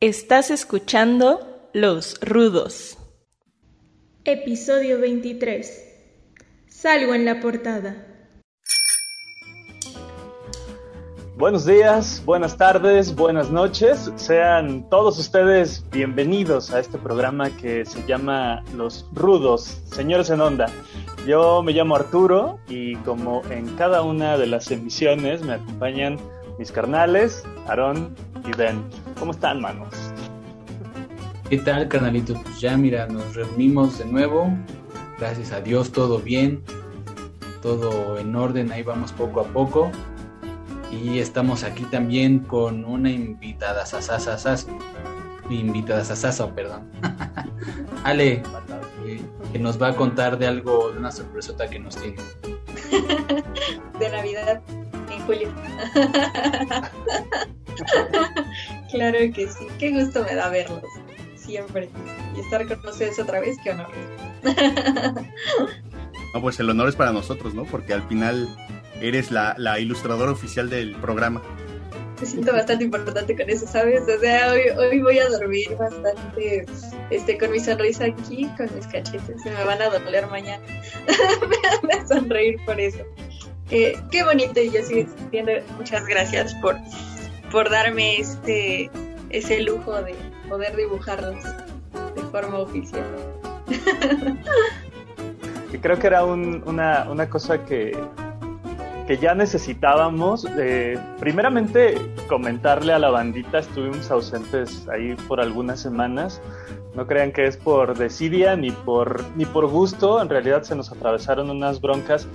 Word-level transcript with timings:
Estás 0.00 0.52
escuchando 0.52 1.70
Los 1.72 2.20
Rudos. 2.20 2.96
Episodio 4.24 5.00
23. 5.00 6.68
Salgo 6.68 7.16
en 7.16 7.24
la 7.24 7.40
portada. 7.40 8.06
Buenos 11.36 11.66
días, 11.66 12.22
buenas 12.24 12.56
tardes, 12.56 13.12
buenas 13.16 13.50
noches. 13.50 14.12
Sean 14.14 14.88
todos 14.88 15.18
ustedes 15.18 15.84
bienvenidos 15.90 16.72
a 16.72 16.78
este 16.78 16.96
programa 16.96 17.50
que 17.56 17.84
se 17.84 18.06
llama 18.06 18.62
Los 18.76 19.04
Rudos, 19.12 19.82
señores 19.92 20.30
en 20.30 20.40
onda. 20.40 20.66
Yo 21.26 21.60
me 21.64 21.72
llamo 21.72 21.96
Arturo 21.96 22.60
y 22.68 22.94
como 22.98 23.42
en 23.50 23.66
cada 23.74 24.02
una 24.02 24.38
de 24.38 24.46
las 24.46 24.70
emisiones 24.70 25.42
me 25.42 25.54
acompañan 25.54 26.20
mis 26.58 26.72
carnales, 26.72 27.44
Aarón 27.68 28.14
y 28.44 28.56
Ben. 28.56 28.82
¿Cómo 29.18 29.30
están, 29.30 29.60
manos? 29.60 29.94
¿Qué 31.48 31.58
tal, 31.58 31.88
carnalitos? 31.88 32.36
Pues 32.42 32.60
ya, 32.60 32.76
mira, 32.76 33.06
nos 33.06 33.34
reunimos 33.34 33.98
de 33.98 34.04
nuevo. 34.04 34.52
Gracias 35.18 35.52
a 35.52 35.60
Dios, 35.60 35.92
todo 35.92 36.18
bien. 36.18 36.62
Todo 37.62 38.18
en 38.18 38.34
orden, 38.34 38.72
ahí 38.72 38.82
vamos 38.82 39.12
poco 39.12 39.40
a 39.40 39.44
poco. 39.44 39.90
Y 40.90 41.20
estamos 41.20 41.64
aquí 41.64 41.84
también 41.84 42.40
con 42.40 42.84
una 42.84 43.10
invitada 43.10 43.86
sasasasas. 43.86 44.66
Invitada 45.48 46.04
sasasa, 46.04 46.54
perdón. 46.54 46.90
Ale, 48.04 48.42
eh, 49.06 49.22
que 49.52 49.58
nos 49.58 49.80
va 49.80 49.88
a 49.88 49.96
contar 49.96 50.38
de 50.38 50.46
algo, 50.46 50.90
de 50.90 50.98
una 50.98 51.12
sorpresota 51.12 51.70
que 51.70 51.78
nos 51.78 51.96
tiene. 51.96 52.16
de 53.98 54.10
Navidad 54.10 54.60
julio. 55.28 55.52
claro 58.90 59.18
que 59.34 59.46
sí, 59.46 59.66
qué 59.78 59.90
gusto 59.90 60.24
me 60.24 60.34
da 60.34 60.48
verlos, 60.48 60.82
siempre. 61.36 61.90
Y 62.34 62.40
estar 62.40 62.66
con 62.66 62.78
ustedes 62.88 63.18
otra 63.18 63.40
vez, 63.40 63.58
qué 63.62 63.72
honor. 63.72 63.88
no, 66.34 66.40
pues 66.40 66.58
el 66.60 66.70
honor 66.70 66.88
es 66.88 66.96
para 66.96 67.12
nosotros, 67.12 67.52
¿no? 67.54 67.64
Porque 67.64 67.92
al 67.92 68.08
final 68.08 68.48
eres 69.00 69.30
la, 69.30 69.54
la 69.58 69.78
ilustradora 69.78 70.32
oficial 70.32 70.70
del 70.70 70.96
programa. 70.96 71.42
Me 72.20 72.26
siento 72.26 72.52
bastante 72.52 72.84
importante 72.84 73.36
con 73.36 73.48
eso, 73.48 73.66
¿sabes? 73.66 74.02
O 74.02 74.18
sea, 74.18 74.52
hoy, 74.52 74.62
hoy 74.76 75.02
voy 75.02 75.18
a 75.20 75.28
dormir 75.28 75.68
bastante 75.78 76.66
este, 77.10 77.38
con 77.38 77.52
mi 77.52 77.60
sonrisa 77.60 78.06
aquí, 78.06 78.48
con 78.56 78.74
mis 78.74 78.86
cachetes. 78.86 79.42
Se 79.42 79.50
me 79.50 79.64
van 79.64 79.80
a 79.80 79.90
doler 79.90 80.26
mañana. 80.26 80.64
me 81.06 81.88
van 81.88 82.00
a 82.00 82.08
sonreír 82.08 82.56
por 82.64 82.80
eso. 82.80 83.04
Eh, 83.70 83.98
qué 84.10 84.24
bonito, 84.24 84.60
y 84.60 84.70
yo 84.70 84.82
sigo 84.82 85.00
existiendo. 85.00 85.52
Muchas 85.76 86.06
gracias 86.06 86.54
por, 86.56 86.76
por 87.50 87.70
darme 87.70 88.18
este 88.18 88.90
ese 89.30 89.60
lujo 89.60 90.00
de 90.02 90.14
poder 90.48 90.74
dibujarlos 90.74 91.36
de 92.14 92.22
forma 92.30 92.58
oficial. 92.58 93.04
creo 95.82 95.98
que 95.98 96.06
era 96.06 96.24
un, 96.24 96.62
una, 96.66 97.06
una 97.10 97.28
cosa 97.28 97.64
que 97.64 97.96
que 99.08 99.16
ya 99.16 99.34
necesitábamos. 99.34 100.46
Eh, 100.58 100.98
primeramente, 101.18 101.94
comentarle 102.28 102.92
a 102.92 102.98
la 102.98 103.08
bandita, 103.08 103.60
estuvimos 103.60 104.10
ausentes 104.10 104.86
ahí 104.86 105.16
por 105.26 105.40
algunas 105.40 105.80
semanas. 105.80 106.42
No 106.94 107.06
crean 107.06 107.32
que 107.32 107.46
es 107.46 107.56
por 107.56 107.96
desidia 107.96 108.54
ni 108.54 108.70
por, 108.70 109.24
ni 109.34 109.46
por 109.46 109.66
gusto, 109.66 110.20
en 110.20 110.28
realidad 110.28 110.62
se 110.62 110.76
nos 110.76 110.92
atravesaron 110.92 111.48
unas 111.48 111.80
broncas 111.80 112.28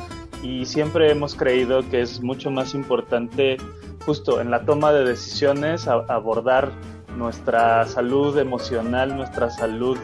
y 0.43 0.65
siempre 0.65 1.09
hemos 1.09 1.33
creído 1.35 1.89
que 1.89 2.01
es 2.01 2.21
mucho 2.21 2.51
más 2.51 2.75
importante 2.75 3.57
justo 4.05 4.41
en 4.41 4.51
la 4.51 4.65
toma 4.65 4.91
de 4.91 5.05
decisiones 5.05 5.87
abordar 5.87 6.71
nuestra 7.17 7.87
salud 7.87 8.37
emocional, 8.37 9.15
nuestra 9.15 9.49
salud 9.49 9.97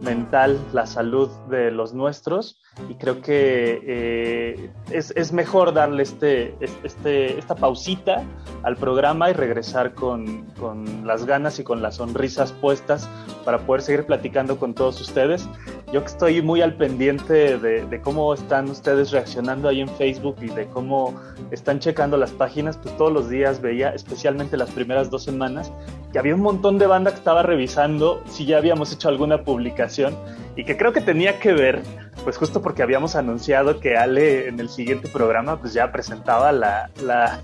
mental, 0.00 0.60
la 0.72 0.86
salud 0.86 1.28
de 1.48 1.70
los 1.70 1.92
nuestros 1.94 2.60
y 2.88 2.94
creo 2.94 3.20
que 3.20 3.80
eh, 3.84 4.70
es, 4.90 5.12
es, 5.16 5.32
mejor 5.32 5.72
darle 5.72 6.04
este, 6.04 6.54
este, 6.84 7.38
esta 7.38 7.56
pausita 7.56 8.22
al 8.62 8.76
programa 8.76 9.30
y 9.30 9.32
regresar 9.32 9.94
con, 9.94 10.44
con, 10.60 11.06
las 11.06 11.26
ganas 11.26 11.58
y 11.58 11.64
con 11.64 11.82
las 11.82 11.96
sonrisas 11.96 12.52
puestas 12.52 13.08
para 13.44 13.58
poder 13.58 13.82
seguir 13.82 14.06
platicando 14.06 14.58
con 14.58 14.74
todos 14.74 15.00
ustedes. 15.00 15.48
Yo 15.92 16.02
que 16.02 16.08
estoy 16.08 16.42
muy 16.42 16.60
al 16.60 16.74
pendiente 16.74 17.58
de, 17.58 17.86
de, 17.86 18.00
cómo 18.02 18.34
están 18.34 18.68
ustedes 18.68 19.10
reaccionando 19.10 19.68
ahí 19.68 19.80
en 19.80 19.88
Facebook 19.88 20.36
y 20.42 20.48
de 20.48 20.66
cómo 20.66 21.18
están 21.50 21.78
checando 21.80 22.18
las 22.18 22.30
páginas, 22.30 22.76
pues 22.76 22.94
todos 22.98 23.10
los 23.10 23.30
días 23.30 23.62
veía, 23.62 23.90
especialmente 23.90 24.58
las 24.58 24.70
primeras 24.70 25.10
dos 25.10 25.24
semanas, 25.24 25.72
que 26.12 26.18
había 26.18 26.34
un 26.34 26.42
montón 26.42 26.78
de 26.78 26.86
banda 26.86 27.10
que 27.10 27.16
estaba 27.16 27.42
revisando 27.42 28.22
si 28.28 28.44
ya 28.44 28.58
habíamos 28.58 28.92
hecho 28.92 29.08
alguna 29.08 29.44
publicación 29.44 30.14
y 30.56 30.64
que 30.64 30.76
creo 30.76 30.92
que 30.92 31.00
tenía 31.00 31.38
que 31.38 31.52
ver, 31.52 31.82
pues 32.24 32.36
justo 32.36 32.60
porque 32.60 32.82
habíamos 32.82 33.14
anunciado 33.14 33.78
que 33.80 33.96
Ale 33.96 34.48
en 34.48 34.58
el 34.58 34.68
siguiente 34.68 35.08
programa 35.08 35.60
pues 35.60 35.72
ya 35.72 35.92
presentaba 35.92 36.52
la, 36.52 36.90
la, 37.02 37.40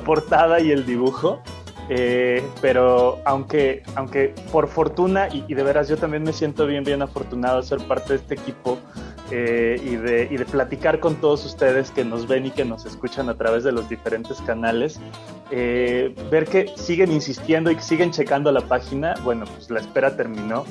portada 0.04 0.60
y 0.60 0.70
el 0.70 0.86
dibujo. 0.86 1.42
Eh, 1.90 2.46
pero 2.60 3.18
aunque, 3.24 3.82
aunque 3.94 4.34
por 4.52 4.68
fortuna, 4.68 5.28
y, 5.28 5.44
y, 5.48 5.54
de 5.54 5.62
veras 5.62 5.88
yo 5.88 5.96
también 5.96 6.22
me 6.22 6.34
siento 6.34 6.66
bien, 6.66 6.84
bien 6.84 7.00
afortunado 7.00 7.62
de 7.62 7.66
ser 7.66 7.78
parte 7.78 8.10
de 8.10 8.16
este 8.16 8.34
equipo 8.34 8.78
eh, 9.30 9.80
y, 9.82 9.96
de, 9.96 10.28
y 10.30 10.36
de 10.36 10.44
platicar 10.46 11.00
con 11.00 11.16
todos 11.16 11.44
ustedes 11.44 11.90
que 11.90 12.02
nos 12.02 12.26
ven 12.26 12.46
y 12.46 12.50
que 12.50 12.64
nos 12.64 12.86
escuchan 12.86 13.28
a 13.28 13.34
través 13.34 13.62
de 13.62 13.72
los 13.72 13.88
diferentes 13.88 14.40
canales, 14.42 15.00
eh, 15.50 16.14
ver 16.30 16.46
que 16.46 16.72
siguen 16.76 17.12
insistiendo 17.12 17.70
y 17.70 17.76
que 17.76 17.82
siguen 17.82 18.10
checando 18.10 18.50
la 18.52 18.62
página, 18.62 19.14
bueno, 19.24 19.44
pues 19.46 19.70
la 19.70 19.80
espera 19.80 20.16
terminó 20.16 20.64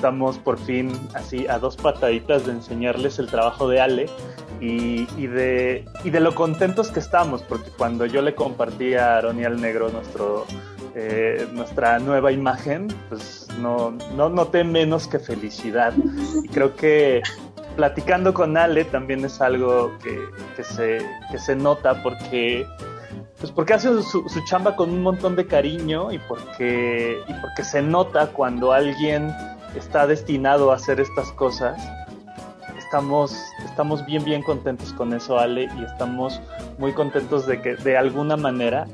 estamos 0.00 0.38
por 0.38 0.58
fin 0.58 0.90
así 1.12 1.46
a 1.46 1.58
dos 1.58 1.76
pataditas 1.76 2.46
de 2.46 2.52
enseñarles 2.52 3.18
el 3.18 3.26
trabajo 3.26 3.68
de 3.68 3.82
Ale 3.82 4.06
y, 4.58 5.04
de, 5.26 5.84
y 6.04 6.08
de 6.08 6.20
lo 6.20 6.34
contentos 6.34 6.90
que 6.90 7.00
estamos, 7.00 7.42
porque 7.42 7.68
cuando 7.76 8.06
yo 8.06 8.22
le 8.22 8.34
compartí 8.34 8.94
a 8.94 9.18
Aaron 9.18 9.38
y 9.38 9.44
al 9.44 9.60
Negro 9.60 9.90
nuestro, 9.90 10.46
eh, 10.94 11.46
nuestra 11.52 11.98
nueva 11.98 12.32
imagen, 12.32 12.88
pues 13.10 13.46
no, 13.58 13.90
no 14.16 14.30
noté 14.30 14.64
menos 14.64 15.06
que 15.06 15.18
felicidad. 15.18 15.92
Y 16.44 16.48
creo 16.48 16.74
que 16.76 17.20
platicando 17.76 18.32
con 18.32 18.56
Ale 18.56 18.86
también 18.86 19.22
es 19.26 19.38
algo 19.42 19.92
que, 20.02 20.18
que, 20.56 20.64
se, 20.64 21.06
que 21.30 21.38
se 21.38 21.56
nota 21.56 22.02
porque 22.02 22.66
pues 23.38 23.52
porque 23.52 23.72
hace 23.72 23.88
su, 24.02 24.28
su, 24.28 24.44
chamba 24.44 24.76
con 24.76 24.90
un 24.90 25.02
montón 25.02 25.34
de 25.34 25.46
cariño 25.46 26.12
y 26.12 26.18
porque, 26.18 27.18
y 27.26 27.32
porque 27.40 27.64
se 27.64 27.80
nota 27.80 28.26
cuando 28.26 28.72
alguien 28.72 29.34
está 29.74 30.06
destinado 30.06 30.72
a 30.72 30.76
hacer 30.76 31.00
estas 31.00 31.30
cosas. 31.32 31.80
Estamos, 32.78 33.36
estamos 33.64 34.04
bien, 34.04 34.24
bien 34.24 34.42
contentos 34.42 34.92
con 34.92 35.12
eso, 35.12 35.38
Ale, 35.38 35.68
y 35.78 35.84
estamos 35.84 36.40
muy 36.78 36.92
contentos 36.92 37.46
de 37.46 37.60
que 37.60 37.76
de 37.76 37.96
alguna 37.96 38.36
manera, 38.36 38.86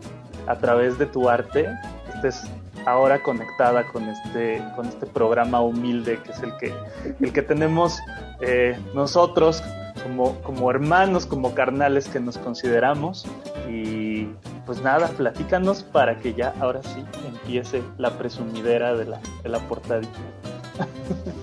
a 0.46 0.56
través 0.56 0.98
de 0.98 1.06
tu 1.06 1.28
arte, 1.28 1.68
estés 2.14 2.42
ahora 2.84 3.22
conectada 3.22 3.86
con 3.88 4.08
este, 4.08 4.62
con 4.76 4.86
este 4.86 5.06
programa 5.06 5.60
humilde 5.60 6.20
que 6.22 6.30
es 6.30 6.42
el 6.42 6.56
que, 6.56 6.74
el 7.20 7.32
que 7.32 7.42
tenemos 7.42 7.98
eh, 8.40 8.78
nosotros 8.94 9.62
como, 10.02 10.40
como 10.42 10.70
hermanos, 10.70 11.26
como 11.26 11.54
carnales 11.54 12.08
que 12.08 12.20
nos 12.20 12.38
consideramos. 12.38 13.26
Y 13.68 14.28
pues 14.64 14.80
nada, 14.82 15.08
platícanos 15.08 15.82
para 15.82 16.16
que 16.18 16.34
ya 16.34 16.54
ahora 16.60 16.82
sí 16.82 17.04
empiece 17.26 17.82
la 17.98 18.10
presumidera 18.10 18.94
de 18.94 19.04
la, 19.06 19.20
de 19.42 19.48
la 19.48 19.58
portadita. 19.60 20.18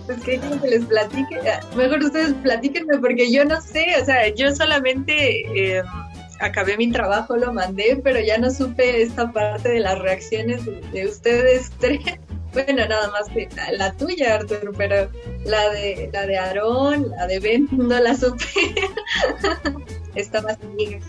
Pues 0.05 0.21
que 0.21 0.39
que 0.39 0.67
les 0.67 0.85
platique. 0.85 1.39
Ah, 1.49 1.61
mejor 1.75 2.03
ustedes 2.03 2.33
platíquenme 2.43 2.97
porque 2.99 3.31
yo 3.31 3.45
no 3.45 3.59
sé, 3.61 3.85
o 4.01 4.05
sea, 4.05 4.27
yo 4.33 4.53
solamente 4.53 5.77
eh, 5.77 5.81
acabé 6.39 6.77
mi 6.77 6.91
trabajo, 6.91 7.37
lo 7.37 7.53
mandé, 7.53 7.99
pero 8.03 8.19
ya 8.19 8.37
no 8.37 8.51
supe 8.51 9.01
esta 9.01 9.31
parte 9.31 9.69
de 9.69 9.79
las 9.79 9.99
reacciones 9.99 10.65
de, 10.65 11.07
ustedes. 11.07 11.71
Bueno, 12.53 12.87
nada 12.87 13.09
más 13.09 13.27
que 13.29 13.49
la, 13.75 13.93
tuya, 13.93 14.35
Arturo, 14.35 14.73
pero 14.77 15.09
la 15.43 15.71
de 15.71 16.07
la 16.13 16.27
de 16.27 16.37
Aarón, 16.37 17.09
la 17.09 17.25
de 17.25 17.39
Ben, 17.39 17.67
no 17.71 17.99
la 17.99 18.15
supe. 18.15 18.45
Estaba 20.13 20.51
así. 20.51 20.99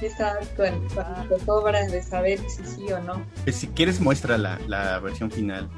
Estaba 0.00 0.38
con, 0.56 0.88
con 1.28 1.40
obras 1.48 1.90
de 1.90 2.00
saber 2.00 2.38
si 2.48 2.64
sí 2.64 2.92
o 2.92 3.00
no. 3.00 3.26
Pues 3.42 3.56
si 3.56 3.66
quieres 3.66 3.98
muestra 3.98 4.38
la, 4.38 4.60
la 4.68 5.00
versión 5.00 5.32
final 5.32 5.68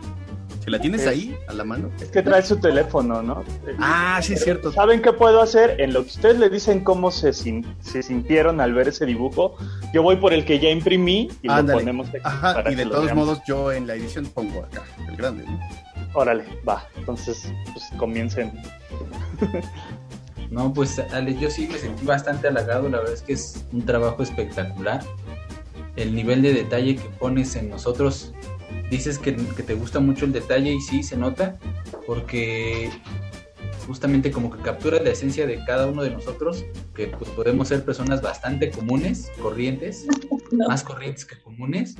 la 0.71 0.81
tienes 0.81 1.07
ahí 1.07 1.37
a 1.49 1.53
la 1.53 1.65
mano? 1.65 1.91
Es 2.01 2.11
que 2.11 2.23
trae 2.23 2.43
su 2.43 2.57
teléfono, 2.57 3.23
¿no? 3.23 3.45
Ah, 3.79 4.21
sí, 4.23 4.35
es 4.35 4.43
cierto. 4.43 4.73
¿Saben 4.73 5.03
qué 5.03 5.13
puedo 5.13 5.41
hacer? 5.41 5.81
En 5.81 5.93
lo 5.93 6.03
que 6.03 6.11
ustedes 6.11 6.39
le 6.39 6.51
dicen 6.51 6.83
cómo 6.83 7.11
se, 7.11 7.33
se 7.33 8.03
sintieron 8.03 8.61
al 8.61 8.75
ver 8.75 8.89
ese 8.89 9.07
dibujo, 9.07 9.57
yo 9.93 10.03
voy 10.03 10.17
por 10.17 10.33
el 10.33 10.45
que 10.45 10.59
ya 10.59 10.71
imprimí 10.71 11.29
y 11.43 11.49
lo 11.49 11.67
ponemos 11.67 12.09
aquí. 12.09 12.19
Ajá, 12.25 12.65
y 12.71 12.75
de 12.75 12.87
todos 12.87 13.15
modos 13.15 13.41
yo 13.47 13.73
en 13.73 13.87
la 13.87 13.95
edición 13.95 14.27
pongo 14.27 14.65
acá, 14.65 14.83
el 15.09 15.17
grande, 15.17 15.45
¿no? 15.45 15.59
Órale, 16.15 16.45
va. 16.67 16.87
Entonces, 16.97 17.53
pues 17.73 17.85
comiencen. 17.99 18.53
No, 20.51 20.73
pues 20.73 20.99
Ale, 20.99 21.37
yo 21.39 21.51
sí 21.51 21.69
me 21.71 21.79
sentí 21.79 22.07
bastante 22.07 22.49
halagado, 22.49 22.89
la 22.89 22.99
verdad 22.99 23.15
es 23.15 23.23
que 23.23 23.33
es 23.33 23.65
un 23.73 23.85
trabajo 23.85 24.23
espectacular. 24.23 25.03
El 25.97 26.15
nivel 26.15 26.43
de 26.43 26.53
detalle 26.53 26.97
que 26.97 27.09
pones 27.19 27.57
en 27.57 27.69
nosotros 27.71 28.33
dices 28.91 29.19
que, 29.19 29.37
que 29.37 29.63
te 29.63 29.75
gusta 29.75 30.01
mucho 30.01 30.25
el 30.25 30.33
detalle 30.33 30.73
y 30.73 30.81
sí, 30.81 31.03
se 31.03 31.17
nota, 31.17 31.59
porque 32.07 32.91
justamente 33.87 34.33
como 34.33 34.51
que 34.51 34.61
captura 34.63 35.01
la 35.01 35.11
esencia 35.11 35.47
de 35.47 35.65
cada 35.65 35.87
uno 35.87 36.03
de 36.03 36.11
nosotros, 36.11 36.65
que 36.95 37.07
pues, 37.07 37.31
podemos 37.31 37.69
ser 37.69 37.85
personas 37.85 38.21
bastante 38.21 38.71
comunes, 38.71 39.31
corrientes, 39.41 40.07
más 40.51 40.83
corrientes 40.83 41.25
que 41.25 41.39
comunes, 41.39 41.97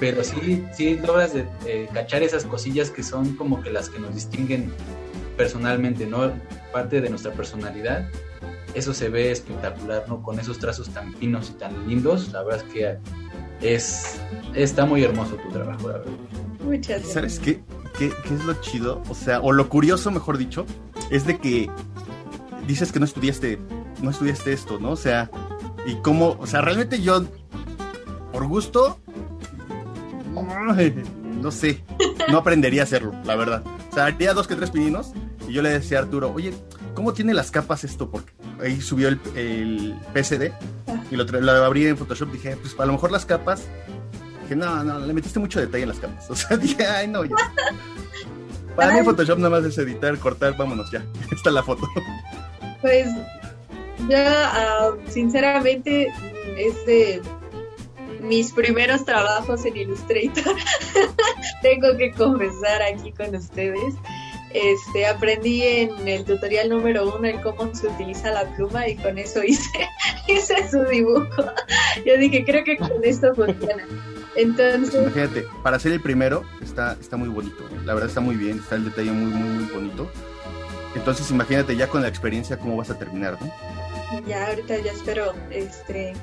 pero 0.00 0.24
sí, 0.24 0.64
sí 0.72 0.96
logras 0.96 1.34
de, 1.34 1.44
de 1.64 1.88
cachar 1.92 2.22
esas 2.22 2.44
cosillas 2.44 2.90
que 2.90 3.02
son 3.02 3.36
como 3.36 3.62
que 3.62 3.70
las 3.70 3.90
que 3.90 3.98
nos 3.98 4.14
distinguen 4.14 4.72
personalmente, 5.36 6.06
¿no? 6.06 6.32
Parte 6.72 7.00
de 7.00 7.10
nuestra 7.10 7.32
personalidad. 7.32 8.08
Eso 8.74 8.92
se 8.92 9.08
ve 9.08 9.30
espectacular, 9.30 10.04
¿no? 10.08 10.22
Con 10.22 10.40
esos 10.40 10.58
trazos 10.58 10.88
tan 10.90 11.14
finos 11.14 11.50
y 11.50 11.52
tan 11.54 11.88
lindos, 11.88 12.32
la 12.32 12.42
verdad 12.42 12.64
es 12.66 12.72
que 12.72 12.98
es, 13.60 14.20
está 14.54 14.86
muy 14.86 15.02
hermoso 15.02 15.36
tu 15.36 15.48
trabajo, 15.50 15.88
la 15.88 15.98
verdad. 15.98 16.12
Muchas 16.64 16.88
gracias. 16.88 17.12
¿Sabes 17.12 17.40
qué? 17.40 17.62
¿Qué, 17.98 18.12
qué 18.26 18.34
es 18.34 18.44
lo 18.44 18.54
chido? 18.54 19.02
O 19.08 19.14
sea, 19.14 19.40
o 19.40 19.52
lo 19.52 19.68
curioso, 19.68 20.10
mejor 20.10 20.38
dicho, 20.38 20.66
es 21.10 21.26
de 21.26 21.38
que 21.38 21.70
dices 22.66 22.92
que 22.92 22.98
no 22.98 23.04
estudiaste, 23.04 23.58
no 24.02 24.10
estudiaste 24.10 24.52
esto, 24.52 24.78
¿no? 24.78 24.90
O 24.90 24.96
sea, 24.96 25.30
y 25.86 25.94
cómo, 25.96 26.36
o 26.40 26.46
sea, 26.46 26.60
realmente 26.60 27.00
yo, 27.00 27.24
por 28.32 28.46
gusto, 28.46 28.98
no 31.40 31.50
sé, 31.50 31.84
no 32.30 32.38
aprendería 32.38 32.82
a 32.82 32.84
hacerlo, 32.84 33.12
la 33.24 33.36
verdad. 33.36 33.62
O 33.90 33.94
sea, 33.94 34.06
haría 34.06 34.34
dos 34.34 34.48
que 34.48 34.56
tres 34.56 34.70
pininos 34.70 35.12
y 35.48 35.52
yo 35.52 35.62
le 35.62 35.70
decía 35.70 35.98
a 35.98 36.02
Arturo, 36.02 36.32
oye, 36.34 36.52
¿cómo 36.94 37.12
tiene 37.12 37.34
las 37.34 37.50
capas 37.50 37.84
esto? 37.84 38.10
Porque 38.10 38.32
ahí 38.60 38.80
subió 38.80 39.08
el, 39.08 39.20
el 39.34 39.94
PSD 40.14 40.52
y 41.10 41.16
lo, 41.16 41.52
abrí 41.64 41.86
en 41.86 41.96
Photoshop. 41.96 42.32
Dije, 42.32 42.56
pues 42.56 42.74
a 42.78 42.86
lo 42.86 42.92
mejor 42.92 43.10
las 43.10 43.26
capas. 43.26 43.62
Dije, 44.42 44.56
no, 44.56 44.84
no, 44.84 44.98
le 44.98 45.12
metiste 45.12 45.38
mucho 45.38 45.60
detalle 45.60 45.82
en 45.82 45.88
las 45.90 45.98
capas. 45.98 46.26
O 46.30 46.36
sea, 46.36 46.56
dije, 46.56 46.86
ay, 46.86 47.08
no, 47.08 47.24
ya. 47.24 47.36
Para 48.76 48.92
mí. 48.92 49.04
Photoshop 49.04 49.38
nada 49.38 49.50
más 49.50 49.64
es 49.64 49.78
editar, 49.78 50.18
cortar, 50.18 50.56
vámonos 50.56 50.90
ya. 50.90 51.04
Está 51.32 51.50
la 51.50 51.62
foto. 51.62 51.86
Pues 52.80 53.08
ya, 54.08 54.50
ah, 54.52 54.90
sinceramente, 55.08 56.08
es 56.56 56.86
de 56.86 57.22
mis 58.20 58.52
primeros 58.52 59.04
trabajos 59.04 59.64
en 59.64 59.76
Illustrator. 59.76 60.56
Tengo 61.62 61.96
que 61.96 62.12
confesar 62.12 62.82
aquí 62.82 63.12
con 63.12 63.34
ustedes. 63.34 63.94
Este, 64.54 65.06
aprendí 65.06 65.62
en 65.62 66.06
el 66.06 66.24
tutorial 66.24 66.68
número 66.68 67.16
uno 67.16 67.26
el 67.26 67.40
cómo 67.40 67.74
se 67.74 67.88
utiliza 67.88 68.30
la 68.30 68.44
pluma 68.54 68.88
y 68.88 68.96
con 68.96 69.18
eso 69.18 69.42
hice, 69.42 69.88
hice 70.28 70.70
su 70.70 70.82
dibujo. 70.84 71.44
Yo 72.06 72.16
dije, 72.16 72.44
creo 72.44 72.64
que 72.64 72.76
con 72.76 73.02
esto 73.02 73.34
funciona. 73.34 73.86
Entonces, 74.36 74.94
Imagínate, 74.94 75.44
para 75.62 75.78
ser 75.78 75.92
el 75.92 76.00
primero 76.00 76.44
está, 76.62 76.96
está 77.00 77.16
muy 77.16 77.28
bonito. 77.28 77.68
La 77.84 77.94
verdad 77.94 78.08
está 78.08 78.20
muy 78.20 78.36
bien, 78.36 78.58
está 78.58 78.76
el 78.76 78.84
detalle 78.84 79.10
muy, 79.10 79.32
muy, 79.32 79.48
muy 79.48 79.72
bonito. 79.72 80.08
Entonces 80.94 81.28
imagínate 81.30 81.76
ya 81.76 81.88
con 81.88 82.02
la 82.02 82.08
experiencia 82.08 82.56
cómo 82.56 82.76
vas 82.76 82.90
a 82.90 82.98
terminar, 82.98 83.36
¿no? 83.40 83.52
ya 84.28 84.46
ahorita 84.46 84.78
ya 84.78 84.92
espero 84.92 85.34
este 85.50 86.14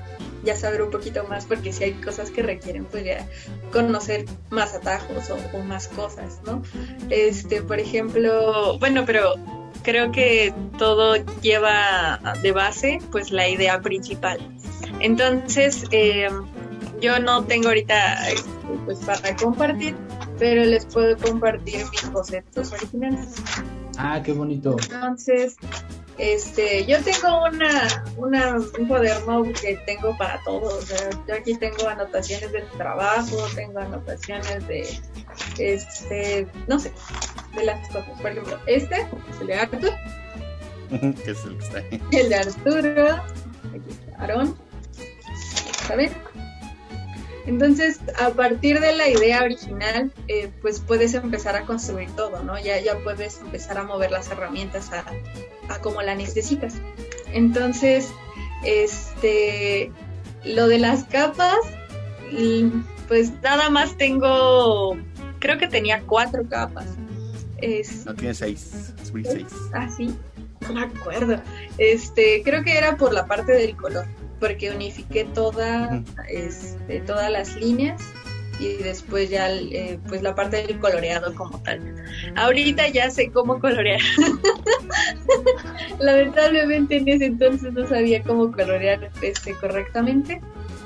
ya 0.44 0.56
saber 0.56 0.82
un 0.82 0.92
poquito 0.92 1.24
más 1.26 1.46
porque 1.46 1.72
si 1.74 1.84
hay 1.84 1.94
cosas 1.94 2.32
que 2.32 2.44
requieren 2.44 2.86
pues 2.86 3.06
ya 3.06 3.28
conocer 3.72 4.26
más 4.50 4.74
atajos 4.74 5.30
o, 5.30 5.58
o 5.58 5.64
más 5.64 5.88
cosas 5.88 6.40
no 6.46 6.62
este 7.10 7.62
por 7.62 7.80
ejemplo 7.80 8.78
bueno 8.80 9.04
pero 9.06 9.36
creo 9.84 10.12
que 10.12 10.54
todo 10.78 11.16
lleva 11.42 12.20
de 12.42 12.52
base 12.52 13.00
pues 13.12 13.32
la 13.32 13.48
idea 13.48 13.82
principal. 13.82 14.40
Entonces 15.00 15.86
eh, 15.92 16.30
yo 17.00 17.20
no 17.20 17.44
tengo 17.46 17.70
ahorita 17.70 18.20
pues 18.86 19.00
para 19.00 19.36
compartir 19.36 19.96
pero 20.40 20.64
les 20.64 20.86
puedo 20.86 21.16
compartir 21.18 21.86
mis 21.92 22.12
bocetos 22.12 22.72
originales. 22.72 23.36
Ah, 23.98 24.22
qué 24.24 24.34
bonito. 24.34 24.78
entonces, 24.82 25.56
este, 26.22 26.86
yo 26.86 27.02
tengo 27.04 27.46
una, 27.46 28.06
una, 28.16 28.56
un 28.56 28.88
cuaderno 28.88 29.42
que 29.60 29.76
tengo 29.88 30.16
para 30.20 30.40
todo. 30.44 30.78
O 30.78 30.82
sea, 30.82 31.10
yo 31.28 31.34
aquí 31.34 31.56
tengo 31.56 31.88
anotaciones 31.88 32.52
del 32.52 32.70
trabajo, 32.78 33.38
tengo 33.56 33.80
anotaciones 33.80 34.68
de, 34.68 34.88
este, 35.58 36.48
no 36.68 36.78
sé, 36.78 36.92
de 37.56 37.66
las 37.66 37.88
cosas. 37.88 38.22
Por 38.22 38.32
ejemplo, 38.32 38.60
este, 38.68 39.08
el 39.42 39.48
de 39.48 39.56
Arthur, 39.56 39.94
que 41.26 41.32
es 41.32 41.44
el 41.44 41.58
que 41.58 41.66
está 41.66 41.78
ahí. 41.80 42.02
el 42.12 42.30
de 42.30 42.36
Arturo, 42.36 43.14
aquí 43.16 43.90
está 43.90 44.22
Aarón, 44.22 44.58
¿saben? 45.88 46.12
Entonces, 47.46 48.00
a 48.20 48.30
partir 48.30 48.80
de 48.80 48.96
la 48.96 49.10
idea 49.10 49.44
original, 49.44 50.12
eh, 50.28 50.52
pues 50.62 50.80
puedes 50.80 51.14
empezar 51.14 51.56
a 51.56 51.66
construir 51.66 52.10
todo, 52.12 52.44
¿no? 52.44 52.60
Ya, 52.60 52.80
ya 52.80 52.98
puedes 53.00 53.40
empezar 53.40 53.78
a 53.80 53.84
mover 53.84 54.12
las 54.12 54.30
herramientas 54.30 54.92
a, 54.92 55.06
a 55.74 55.80
como 55.80 56.02
la 56.02 56.14
necesitas. 56.16 56.76
Entonces, 57.34 58.10
este, 58.64 59.92
lo 60.44 60.68
de 60.68 60.80
las 60.80 61.04
capas, 61.06 61.58
y, 62.32 62.66
pues 63.08 63.32
nada 63.42 63.70
más 63.70 63.98
tengo, 63.98 64.98
creo 65.40 65.58
que 65.58 65.68
tenía 65.68 66.02
cuatro 66.06 66.48
capas. 66.48 66.88
Es, 67.58 68.06
No 68.06 68.16
tiene 68.16 68.34
seis, 68.34 68.94
seis. 69.04 69.48
Ah, 69.74 69.90
sí, 69.96 70.16
no 70.62 70.74
me 70.74 70.84
acuerdo. 70.84 71.42
Este, 71.78 72.42
creo 72.44 72.64
que 72.64 72.78
era 72.78 72.98
por 72.98 73.14
la 73.14 73.26
parte 73.26 73.52
del 73.52 73.76
color, 73.76 74.06
porque 74.42 74.72
unifiqué 74.72 75.24
toda, 75.24 76.04
este, 76.28 77.00
todas 77.02 77.32
las 77.32 77.56
líneas 77.56 78.02
y 78.60 78.78
después 78.78 79.30
ya 79.30 79.50
eh, 79.50 80.00
pues 80.08 80.24
la 80.24 80.36
parte 80.36 80.58
del 80.58 80.80
coloreado 80.80 81.34
como 81.36 81.62
tal. 81.62 81.80
Ahorita 82.36 82.90
ya 82.90 83.10
sé 83.12 83.32
cómo 83.32 83.60
colorear. 83.60 84.02
Lamentablemente 86.00 86.98
en 86.98 87.08
ese 87.08 87.26
entonces 87.26 87.72
no 87.72 87.88
sabía 87.88 88.24
cómo 88.24 88.52
colorear 88.52 89.12
este 89.22 89.54
correctamente. 89.54 90.42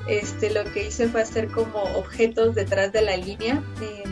Este, 0.08 0.52
lo 0.52 0.64
que 0.72 0.88
hice 0.88 1.08
fue 1.08 1.22
hacer 1.22 1.48
como 1.48 1.82
objetos 1.96 2.56
detrás 2.56 2.92
de 2.92 3.02
la 3.02 3.18
línea 3.18 3.64
eh, 3.82 4.04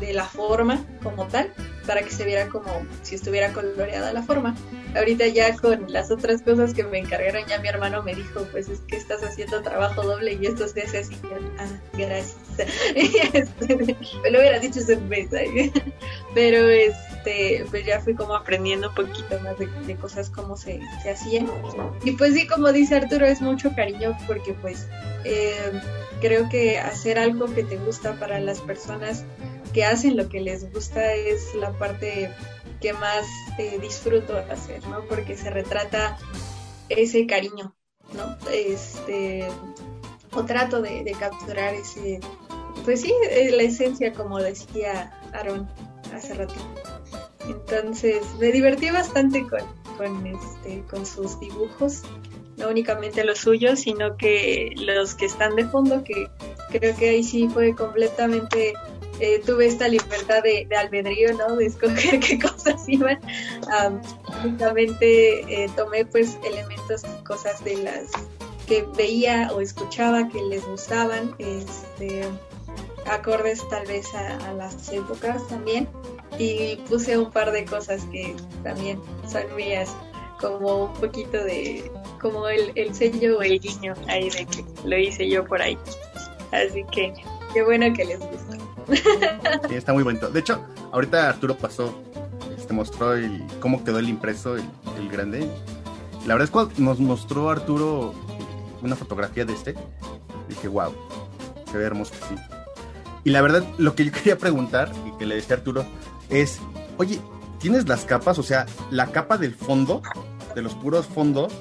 de 0.00 0.12
la 0.12 0.24
forma 0.24 0.84
como 1.02 1.26
tal 1.28 1.50
para 1.90 2.02
que 2.02 2.10
se 2.12 2.24
viera 2.24 2.46
como 2.48 2.86
si 3.02 3.16
estuviera 3.16 3.52
coloreada 3.52 4.12
la 4.12 4.22
forma. 4.22 4.54
Ahorita 4.94 5.26
ya 5.26 5.56
con 5.56 5.92
las 5.92 6.12
otras 6.12 6.40
cosas 6.40 6.72
que 6.72 6.84
me 6.84 6.98
encargaron, 6.98 7.44
ya 7.48 7.58
mi 7.58 7.66
hermano 7.66 8.00
me 8.04 8.14
dijo, 8.14 8.46
pues 8.52 8.68
es 8.68 8.78
que 8.82 8.96
estás 8.96 9.24
haciendo 9.24 9.60
trabajo 9.60 10.00
doble 10.04 10.38
y 10.40 10.46
esto 10.46 10.68
se 10.68 10.82
hace 10.82 10.98
así. 10.98 11.16
Ah, 11.58 11.66
gracias. 11.94 12.36
Este, 13.32 13.76
me 14.22 14.30
lo 14.30 14.38
hubiera 14.38 14.60
dicho. 14.60 14.78
¿eh? 14.80 15.72
Pero 16.34 16.68
este, 16.68 17.66
pues 17.70 17.84
ya 17.84 18.00
fui 18.00 18.14
como 18.14 18.36
aprendiendo 18.36 18.90
un 18.90 18.94
poquito 18.94 19.40
más 19.40 19.58
de, 19.58 19.66
de 19.66 19.96
cosas 19.96 20.30
como 20.30 20.56
se, 20.56 20.80
se 21.02 21.10
hacían. 21.10 21.48
Y 22.04 22.12
pues 22.12 22.34
sí, 22.34 22.46
como 22.46 22.70
dice 22.70 22.94
Arturo, 22.94 23.26
es 23.26 23.40
mucho 23.40 23.74
cariño 23.74 24.16
porque 24.28 24.52
pues 24.52 24.86
eh, 25.24 25.72
creo 26.20 26.48
que 26.48 26.78
hacer 26.78 27.18
algo 27.18 27.52
que 27.52 27.64
te 27.64 27.78
gusta 27.78 28.14
para 28.20 28.38
las 28.38 28.60
personas 28.60 29.24
que 29.72 29.84
hacen 29.84 30.16
lo 30.16 30.28
que 30.28 30.40
les 30.40 30.70
gusta 30.72 31.14
es 31.14 31.54
la 31.54 31.72
parte 31.72 32.30
que 32.80 32.92
más 32.92 33.26
eh, 33.58 33.78
disfruto 33.80 34.36
hacer, 34.36 34.86
¿no? 34.88 35.04
Porque 35.08 35.36
se 35.36 35.50
retrata 35.50 36.18
ese 36.88 37.26
cariño, 37.26 37.74
¿no? 38.14 38.36
Este, 38.52 39.46
o 40.32 40.44
trato 40.44 40.80
de, 40.80 41.14
capturar 41.18 41.74
ese, 41.74 42.20
pues 42.84 43.02
sí, 43.02 43.14
eh, 43.30 43.50
la 43.52 43.62
esencia, 43.62 44.12
como 44.12 44.38
decía 44.38 45.12
Aaron 45.32 45.68
hace 46.14 46.34
rato. 46.34 46.54
Entonces, 47.46 48.22
me 48.38 48.52
divertí 48.52 48.90
bastante 48.90 49.46
con, 49.46 49.62
con, 49.96 50.26
este, 50.26 50.82
con 50.90 51.04
sus 51.04 51.38
dibujos, 51.40 52.02
no 52.56 52.68
únicamente 52.68 53.24
los 53.24 53.38
suyos, 53.38 53.80
sino 53.80 54.16
que 54.16 54.72
los 54.76 55.14
que 55.14 55.26
están 55.26 55.56
de 55.56 55.64
fondo, 55.66 56.04
que 56.04 56.28
creo 56.70 56.94
que 56.96 57.08
ahí 57.08 57.22
sí 57.22 57.48
fue 57.48 57.74
completamente 57.74 58.74
eh, 59.20 59.42
tuve 59.44 59.66
esta 59.66 59.86
libertad 59.88 60.42
de, 60.42 60.66
de, 60.68 60.76
albedrío, 60.76 61.34
¿no? 61.34 61.56
De 61.56 61.66
escoger 61.66 62.20
qué 62.26 62.38
cosas 62.38 62.88
iban. 62.88 63.20
Um, 63.66 64.00
únicamente 64.44 65.64
eh, 65.64 65.70
tomé 65.76 66.04
pues 66.04 66.38
elementos 66.44 67.02
cosas 67.24 67.62
de 67.64 67.76
las 67.76 68.10
que 68.66 68.86
veía 68.96 69.50
o 69.52 69.60
escuchaba 69.60 70.28
que 70.28 70.40
les 70.42 70.64
gustaban, 70.64 71.34
este, 71.38 72.22
acordes 73.04 73.68
tal 73.68 73.86
vez 73.86 74.06
a, 74.14 74.52
las 74.54 74.92
épocas 74.92 75.46
también. 75.48 75.88
Y 76.38 76.76
puse 76.88 77.18
un 77.18 77.30
par 77.30 77.50
de 77.52 77.64
cosas 77.64 78.04
que 78.06 78.34
también 78.62 79.00
son 79.28 79.42
mías, 79.56 79.94
como 80.40 80.84
un 80.84 80.92
poquito 80.94 81.42
de, 81.44 81.90
como 82.20 82.48
el, 82.48 82.72
el 82.76 82.94
sello 82.94 83.38
o 83.38 83.42
el 83.42 83.60
guiño 83.60 83.94
ahí 84.06 84.30
de 84.30 84.46
que 84.46 84.64
lo 84.84 84.96
hice 84.96 85.28
yo 85.28 85.44
por 85.44 85.60
ahí. 85.60 85.76
Así 86.52 86.84
que 86.92 87.12
qué 87.52 87.62
bueno 87.62 87.92
que 87.92 88.04
les 88.04 88.20
gustó. 88.20 88.49
Está 89.70 89.92
muy 89.92 90.02
bonito. 90.02 90.28
De 90.30 90.40
hecho, 90.40 90.64
ahorita 90.92 91.28
Arturo 91.28 91.56
pasó, 91.56 92.02
este, 92.56 92.72
mostró 92.72 93.14
el, 93.14 93.42
cómo 93.60 93.84
quedó 93.84 93.98
el 93.98 94.08
impreso, 94.08 94.56
el, 94.56 95.08
grande. 95.10 95.48
La 96.26 96.34
verdad 96.34 96.50
es 96.52 96.74
que 96.74 96.82
nos 96.82 97.00
mostró 97.00 97.50
Arturo 97.50 98.14
una 98.82 98.96
fotografía 98.96 99.44
de 99.44 99.52
este, 99.52 99.74
dije, 100.48 100.68
wow, 100.68 100.92
se 101.70 101.78
ve 101.78 101.84
hermoso, 101.84 102.14
sí. 102.28 102.34
Y 103.24 103.30
la 103.30 103.42
verdad, 103.42 103.64
lo 103.78 103.94
que 103.94 104.04
yo 104.04 104.12
quería 104.12 104.38
preguntar 104.38 104.92
y 105.06 105.16
que 105.18 105.26
le 105.26 105.36
decía 105.36 105.56
a 105.56 105.58
Arturo 105.58 105.84
es, 106.28 106.58
oye, 106.96 107.20
¿tienes 107.58 107.88
las 107.88 108.04
capas? 108.04 108.38
O 108.38 108.42
sea, 108.42 108.66
la 108.90 109.08
capa 109.08 109.36
del 109.36 109.54
fondo, 109.54 110.02
de 110.54 110.62
los 110.62 110.74
puros 110.74 111.06
fondos, 111.06 111.52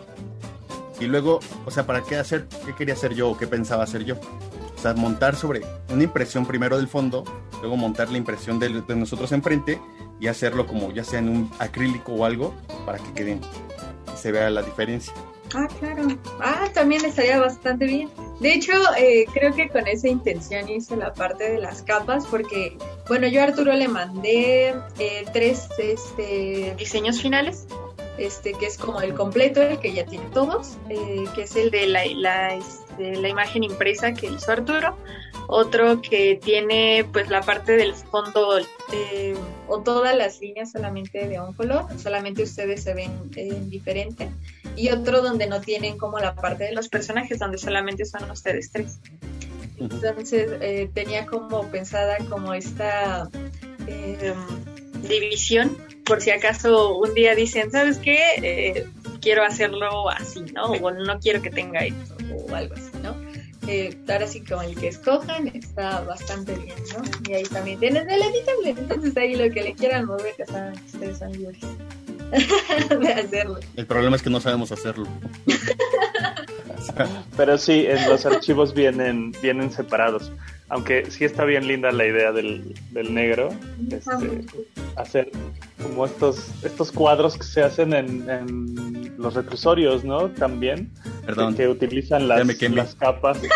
y 1.00 1.06
luego, 1.06 1.40
o 1.66 1.72
sea, 1.72 1.86
¿para 1.86 2.02
qué 2.02 2.18
hacer? 2.18 2.48
¿Qué 2.66 2.76
quería 2.76 2.94
hacer 2.94 3.14
yo 3.14 3.30
o 3.30 3.38
qué 3.38 3.48
pensaba 3.48 3.84
hacer 3.84 4.04
yo? 4.04 4.16
O 4.80 4.82
sea, 4.82 4.94
montar 4.94 5.36
sobre 5.36 5.62
una 5.90 6.04
impresión 6.04 6.46
primero 6.46 6.78
del 6.78 6.88
fondo, 6.88 7.26
luego 7.60 7.76
montar 7.76 8.10
la 8.10 8.18
impresión 8.18 8.60
de, 8.60 8.82
de 8.82 8.96
nosotros 8.96 9.34
enfrente 9.34 9.78
y 10.22 10.28
hacerlo 10.28 10.66
como 10.68 10.94
ya 10.94 11.04
sea 11.04 11.20
en 11.20 11.28
un 11.28 11.52
acrílico 11.60 12.14
o 12.14 12.24
algo 12.24 12.54
para 12.86 12.98
que 12.98 13.12
queden, 13.12 13.42
se 14.16 14.32
vea 14.32 14.50
la 14.50 14.62
diferencia. 14.62 15.14
Ah, 15.54 15.68
claro. 15.80 16.08
Ah, 16.40 16.70
también 16.74 17.04
estaría 17.04 17.40
bastante 17.42 17.88
bien. 17.88 18.10
De 18.40 18.54
hecho, 18.54 18.72
eh, 18.98 19.26
creo 19.34 19.54
que 19.54 19.68
con 19.68 19.86
esa 19.86 20.08
intención 20.08 20.70
hice 20.70 20.96
la 20.96 21.14
parte 21.14 21.52
de 21.52 21.60
las 21.60 21.82
capas 21.82 22.26
porque, 22.26 22.78
bueno, 23.10 23.28
yo 23.28 23.42
a 23.42 23.46
Arturo 23.46 23.74
le 23.74 23.90
mandé 23.90 24.76
eh, 25.00 25.26
tres 25.34 25.68
este, 25.78 26.74
diseños 26.78 27.22
finales, 27.22 27.68
este 28.18 28.54
que 28.54 28.68
es 28.68 28.78
como 28.78 29.02
el 29.02 29.14
completo, 29.14 29.62
el 29.62 29.80
que 29.80 29.92
ya 29.92 30.06
tiene 30.06 30.26
todos, 30.34 30.78
eh, 30.90 31.26
que 31.36 31.44
es 31.44 31.56
el 31.58 31.70
de 31.70 31.88
la, 31.88 32.06
la, 32.16 32.60
este, 33.00 33.22
la 33.22 33.30
imagen 33.30 33.64
impresa 33.64 34.14
que 34.14 34.28
hizo 34.28 34.52
Arturo, 34.52 34.96
otro 35.48 36.02
que 36.02 36.40
tiene 36.42 37.06
pues 37.12 37.30
la 37.30 37.42
parte 37.42 37.74
del 37.74 37.94
fondo 37.94 38.60
eh, 38.92 39.36
o 39.68 39.82
todas 39.82 40.16
las 40.18 40.40
líneas 40.42 40.72
solamente 40.72 41.28
de 41.28 41.40
un 41.40 41.54
color, 41.54 41.86
solamente 41.98 42.44
ustedes 42.44 42.84
se 42.84 42.94
ven 42.94 43.12
eh, 43.36 43.58
diferente, 43.68 44.30
y 44.76 44.90
otro 44.90 45.22
donde 45.22 45.48
no 45.48 45.62
tienen 45.62 45.98
como 45.98 46.20
la 46.20 46.36
parte 46.36 46.66
de 46.66 46.74
los 46.74 46.90
personajes, 46.90 47.40
donde 47.40 47.58
solamente 47.58 48.06
son 48.06 48.30
ustedes 48.30 48.72
tres. 48.72 49.00
Entonces 49.78 50.52
eh, 50.62 50.90
tenía 50.94 51.26
como 51.26 51.64
pensada 51.70 52.18
como 52.30 52.54
esta 52.54 53.30
eh, 53.88 54.34
división, 55.08 55.78
por 56.06 56.22
si 56.22 56.32
acaso 56.32 56.98
un 56.98 57.14
día 57.14 57.34
dicen, 57.34 57.72
¿sabes 57.72 57.98
qué? 57.98 58.20
Eh, 58.42 58.88
quiero 59.22 59.44
hacerlo 59.44 60.10
así, 60.10 60.42
¿no? 60.54 60.66
O 60.66 60.92
no 60.92 61.20
quiero 61.20 61.42
que 61.42 61.50
tenga 61.50 61.80
esto, 61.82 62.16
o 62.36 62.56
algo 62.56 62.74
así. 62.74 62.89
Eh, 63.72 63.96
ahora 64.08 64.26
sí 64.26 64.42
como 64.42 64.64
el 64.64 64.76
que 64.76 64.88
escojan 64.88 65.48
está 65.50 66.02
bastante 66.02 66.56
bien, 66.56 66.76
¿no? 66.92 67.04
Y 67.30 67.36
ahí 67.36 67.44
también 67.44 67.80
tienen 67.80 68.10
el 68.10 68.20
editable, 68.20 68.70
entonces 68.72 69.16
ahí 69.16 69.36
lo 69.36 69.54
que 69.54 69.62
le 69.62 69.76
quieran 69.76 70.06
mover, 70.06 70.34
ya 70.40 70.48
saben 70.48 70.74
que 70.74 70.86
ustedes 70.86 71.20
son 71.20 71.32
libres 71.34 71.62
de 73.00 73.14
hacerlo. 73.14 73.60
El 73.76 73.86
problema 73.86 74.16
es 74.16 74.24
que 74.24 74.32
no 74.32 74.40
sabemos 74.40 74.72
hacerlo. 74.72 75.08
Pero 77.38 77.60
sí, 77.60 77.86
en 77.88 78.10
los 78.10 78.26
archivos 78.26 78.74
vienen, 78.74 79.34
vienen 79.40 79.72
separados. 79.72 80.32
Aunque 80.70 81.10
sí 81.12 81.26
está 81.26 81.46
bien 81.46 81.68
linda 81.68 81.92
la 81.92 82.08
idea 82.08 82.32
del, 82.32 82.74
del 82.92 83.14
negro. 83.14 83.50
Este, 83.92 84.46
hacer 84.96 85.32
como 85.82 86.06
estos, 86.06 86.50
estos 86.64 86.92
cuadros 86.92 87.38
que 87.38 87.44
se 87.44 87.62
hacen 87.62 87.94
en, 87.94 88.30
en 88.30 89.14
los 89.18 89.36
reclusorios, 89.36 90.04
¿no? 90.04 90.30
También. 90.30 90.92
Perdón. 91.30 91.54
Que, 91.54 91.64
que 91.64 91.70
utilizan 91.70 92.28
las, 92.28 92.44
me 92.44 92.58
quemé. 92.58 92.78
las 92.78 92.96
capas. 92.96 93.38
Sí, 93.40 93.48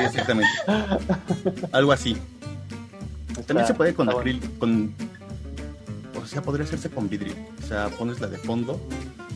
exactamente. 0.00 0.50
Algo 1.72 1.90
así. 1.90 2.16
También 3.46 3.66
se 3.66 3.74
puede 3.74 3.92
con 3.92 4.08
acrílico, 4.08 4.46
con... 4.60 4.94
O 6.22 6.26
sea, 6.26 6.40
podría 6.40 6.64
hacerse 6.64 6.88
con 6.88 7.08
vidrio. 7.08 7.34
O 7.62 7.66
sea, 7.66 7.88
pones 7.88 8.20
la 8.20 8.28
de 8.28 8.38
fondo 8.38 8.80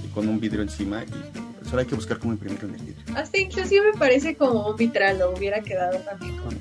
y 0.05 0.09
con 0.15 0.29
un 0.29 0.39
vidrio 0.39 0.63
encima 0.63 1.03
y 1.03 1.67
solo 1.69 1.81
hay 1.81 1.87
que 1.87 1.97
buscar 1.97 2.19
cómo 2.19 2.33
imprimirlo 2.33 2.69
en 2.69 2.75
el 2.77 2.81
vidrio. 2.81 3.05
Hasta 3.17 3.39
inclusive 3.39 3.93
me 3.93 3.99
parece 3.99 4.37
como 4.37 4.69
un 4.69 4.77
vitral, 4.77 5.19
lo 5.19 5.33
hubiera 5.33 5.61
quedado 5.63 5.99
también 5.99 6.37
con. 6.37 6.57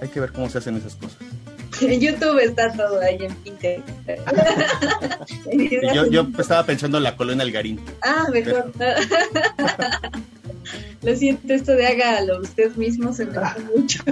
Hay 0.00 0.08
que 0.08 0.20
ver 0.20 0.30
cómo 0.30 0.48
se 0.48 0.58
hacen 0.58 0.76
esas 0.76 0.94
cosas. 0.94 1.18
En 1.80 2.00
YouTube 2.00 2.38
está 2.38 2.72
todo 2.72 3.00
ahí 3.00 3.18
en 3.20 3.34
Pinterest. 3.36 3.88
Yo, 5.94 6.06
yo 6.06 6.26
estaba 6.38 6.64
pensando 6.64 6.98
en 6.98 7.04
la 7.04 7.16
colonia 7.16 7.42
Algarín. 7.44 7.80
Ah, 8.02 8.26
mejor. 8.32 8.72
Lo 11.02 11.14
siento, 11.14 11.52
esto 11.52 11.72
de 11.72 11.86
hágalo 11.86 12.40
usted 12.40 12.74
mismo 12.76 13.12
se 13.12 13.26
me 13.26 13.38
hace 13.38 13.60
mucho. 13.60 14.02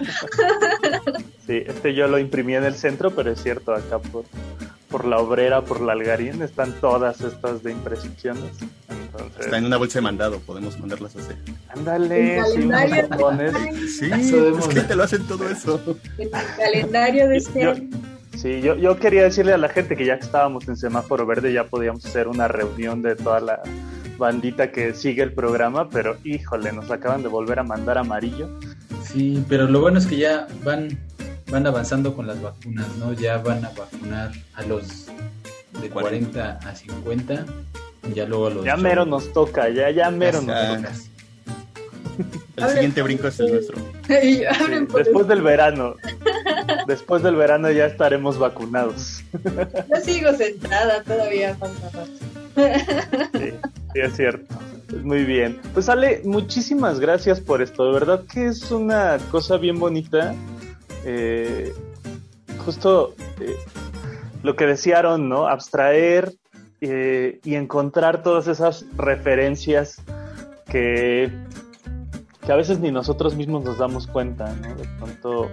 Sí, 1.46 1.62
este 1.66 1.94
yo 1.94 2.06
lo 2.06 2.18
imprimí 2.18 2.54
en 2.54 2.64
el 2.64 2.74
centro, 2.74 3.10
pero 3.10 3.32
es 3.32 3.42
cierto, 3.42 3.74
acá 3.74 3.98
por, 3.98 4.24
por 4.94 5.06
la 5.06 5.18
obrera, 5.18 5.60
por 5.62 5.80
la 5.80 5.92
algarín, 5.92 6.40
están 6.40 6.72
todas 6.80 7.20
estas 7.20 7.64
de 7.64 7.72
impresiones. 7.72 8.52
Entonces, 8.88 9.40
Está 9.46 9.58
en 9.58 9.64
una 9.64 9.76
bolsa 9.76 9.98
de 9.98 10.02
mandado, 10.02 10.38
podemos 10.38 10.78
mandarlas 10.78 11.16
a 11.16 11.18
hacer. 11.18 11.36
ándale, 11.70 12.40
sí. 12.44 12.62
Sí, 13.98 14.10
Eso 14.12 14.56
es 14.56 14.68
que 14.68 14.80
te 14.82 14.94
lo 14.94 15.02
hacen 15.02 15.24
todo 15.26 15.48
eso. 15.48 15.80
En 16.16 16.28
el 16.28 16.30
calendario 16.56 17.28
de 17.28 17.36
este 17.38 17.60
Yo- 17.62 17.70
año. 17.72 17.90
Sí, 18.36 18.60
yo, 18.60 18.76
yo 18.76 18.96
quería 19.00 19.24
decirle 19.24 19.52
a 19.52 19.58
la 19.58 19.68
gente 19.68 19.96
que 19.96 20.04
ya 20.04 20.16
que 20.16 20.26
estábamos 20.26 20.68
en 20.68 20.76
semáforo 20.76 21.26
verde 21.26 21.52
ya 21.52 21.64
podíamos 21.64 22.04
hacer 22.06 22.28
una 22.28 22.46
reunión 22.46 23.02
de 23.02 23.16
toda 23.16 23.40
la 23.40 23.62
bandita 24.16 24.70
que 24.70 24.94
sigue 24.94 25.24
el 25.24 25.32
programa, 25.32 25.90
pero 25.90 26.16
híjole, 26.22 26.70
nos 26.72 26.88
acaban 26.92 27.22
de 27.24 27.28
volver 27.28 27.58
a 27.58 27.64
mandar 27.64 27.98
amarillo. 27.98 28.48
Sí, 29.02 29.44
pero 29.48 29.66
lo 29.66 29.80
bueno 29.80 29.98
es 29.98 30.06
que 30.06 30.18
ya 30.18 30.46
van, 30.64 30.96
van 31.54 31.68
avanzando 31.68 32.16
con 32.16 32.26
las 32.26 32.42
vacunas, 32.42 32.88
¿no? 32.98 33.12
Ya 33.12 33.38
van 33.38 33.64
a 33.64 33.70
vacunar 33.70 34.32
a 34.54 34.62
los 34.64 35.06
de 35.80 35.88
40 35.88 36.58
a 36.58 36.74
50 36.74 37.46
y 38.10 38.14
ya 38.14 38.26
luego 38.26 38.48
a 38.48 38.50
los 38.50 38.64
Ya 38.64 38.76
mero 38.76 39.06
nos 39.06 39.32
toca, 39.32 39.68
ya, 39.68 39.88
ya 39.90 40.10
mero 40.10 40.42
nos 40.42 40.82
toca. 40.82 40.92
El 42.56 42.68
siguiente 42.70 43.02
brinco 43.02 43.28
es 43.28 43.38
el 43.38 43.52
nuestro. 43.52 43.76
Sí, 44.08 44.42
después 44.96 45.28
del 45.28 45.42
verano, 45.42 45.94
después 46.88 47.22
del 47.22 47.36
verano 47.36 47.70
ya 47.70 47.86
estaremos 47.86 48.36
vacunados. 48.36 49.22
Yo 49.34 50.00
sigo 50.02 50.32
sentada, 50.32 51.04
todavía 51.04 51.54
falta. 51.54 52.04
Sí, 53.32 53.52
sí, 53.92 54.00
es 54.00 54.16
cierto. 54.16 54.56
Muy 55.02 55.24
bien. 55.24 55.60
Pues 55.72 55.88
Ale, 55.88 56.20
muchísimas 56.24 56.98
gracias 56.98 57.40
por 57.40 57.62
esto. 57.62 57.86
De 57.86 57.92
verdad 57.92 58.24
que 58.32 58.46
es 58.46 58.70
una 58.72 59.18
cosa 59.30 59.56
bien 59.56 59.78
bonita. 59.78 60.34
Eh, 61.04 61.72
justo 62.64 63.14
eh, 63.40 63.56
lo 64.42 64.56
que 64.56 64.66
decían, 64.66 65.28
¿no? 65.28 65.46
Abstraer 65.46 66.32
eh, 66.80 67.40
y 67.44 67.54
encontrar 67.54 68.22
todas 68.22 68.46
esas 68.46 68.84
referencias 68.96 70.02
que, 70.66 71.30
que 72.44 72.52
a 72.52 72.56
veces 72.56 72.78
ni 72.80 72.90
nosotros 72.90 73.34
mismos 73.34 73.64
nos 73.64 73.78
damos 73.78 74.06
cuenta, 74.06 74.52
¿no? 74.54 74.74
De 74.74 74.88
pronto, 74.98 75.50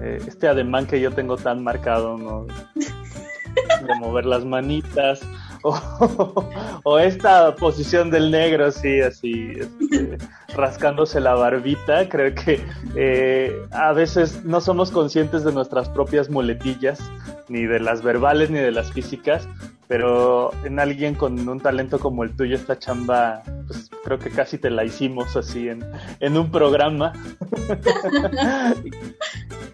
eh, 0.00 0.18
este 0.26 0.48
ademán 0.48 0.86
que 0.86 1.00
yo 1.00 1.10
tengo 1.10 1.36
tan 1.36 1.62
marcado, 1.62 2.16
¿no? 2.16 2.46
De 2.74 3.94
mover 3.98 4.26
las 4.26 4.44
manitas, 4.44 5.20
o, 6.84 6.98
esta 6.98 7.54
posición 7.56 8.10
del 8.10 8.30
negro, 8.30 8.70
sí, 8.72 9.00
así, 9.00 9.52
este, 9.58 10.16
rascándose 10.54 11.20
la 11.20 11.34
barbita, 11.34 12.08
creo 12.08 12.34
que 12.34 12.64
eh, 12.96 13.54
a 13.72 13.92
veces 13.92 14.44
no 14.44 14.60
somos 14.60 14.90
conscientes 14.90 15.44
de 15.44 15.52
nuestras 15.52 15.88
propias 15.88 16.30
muletillas, 16.30 17.00
ni 17.48 17.64
de 17.66 17.80
las 17.80 18.02
verbales 18.02 18.50
ni 18.50 18.58
de 18.58 18.70
las 18.72 18.92
físicas, 18.92 19.46
pero 19.88 20.50
en 20.64 20.78
alguien 20.78 21.14
con 21.14 21.48
un 21.48 21.58
talento 21.60 21.98
como 21.98 22.22
el 22.22 22.34
tuyo, 22.36 22.54
esta 22.54 22.78
chamba, 22.78 23.42
pues 23.66 23.90
creo 24.04 24.18
que 24.20 24.30
casi 24.30 24.56
te 24.56 24.70
la 24.70 24.84
hicimos 24.84 25.36
así 25.36 25.68
en, 25.68 25.84
en 26.20 26.36
un 26.36 26.50
programa. 26.50 27.12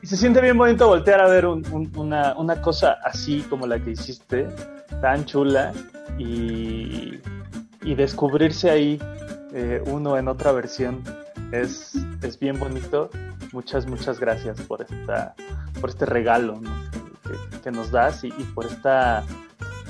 y 0.02 0.06
se 0.06 0.16
siente 0.16 0.40
bien 0.40 0.56
bonito 0.56 0.86
voltear 0.88 1.20
a 1.20 1.28
ver 1.28 1.46
un- 1.46 1.90
una, 1.96 2.34
una 2.36 2.60
cosa 2.62 2.96
así 3.04 3.42
como 3.48 3.66
la 3.66 3.78
que 3.78 3.90
hiciste, 3.90 4.46
tan 5.00 5.24
chula, 5.24 5.72
y, 6.18 7.20
y 7.82 7.94
descubrirse 7.94 8.70
ahí 8.70 8.98
eh, 9.52 9.82
uno 9.86 10.16
en 10.18 10.28
otra 10.28 10.52
versión. 10.52 11.02
Es, 11.52 11.94
es 12.22 12.38
bien 12.38 12.58
bonito. 12.58 13.10
Muchas, 13.52 13.86
muchas 13.86 14.18
gracias 14.18 14.60
por 14.62 14.82
esta, 14.82 15.34
por 15.80 15.90
este 15.90 16.06
regalo 16.06 16.60
que, 17.62 17.70
nos 17.70 17.90
das 17.90 18.22
y, 18.22 18.30
por 18.54 18.66
esta 18.66 19.24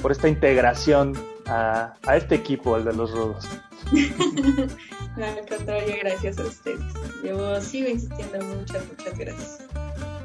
por 0.00 0.12
esta 0.12 0.28
integración 0.28 1.14
a, 1.46 1.94
a 2.06 2.16
este 2.16 2.34
equipo, 2.34 2.76
el 2.76 2.84
de 2.84 2.92
los 2.92 3.10
rudos. 3.12 3.48
Al 5.16 5.96
gracias 6.02 6.38
a 6.38 6.44
ustedes. 6.44 6.92
Yo 7.24 7.60
sigo 7.60 7.88
insistiendo, 7.88 8.44
muchas, 8.56 8.86
muchas 8.86 9.18
gracias. 9.18 9.58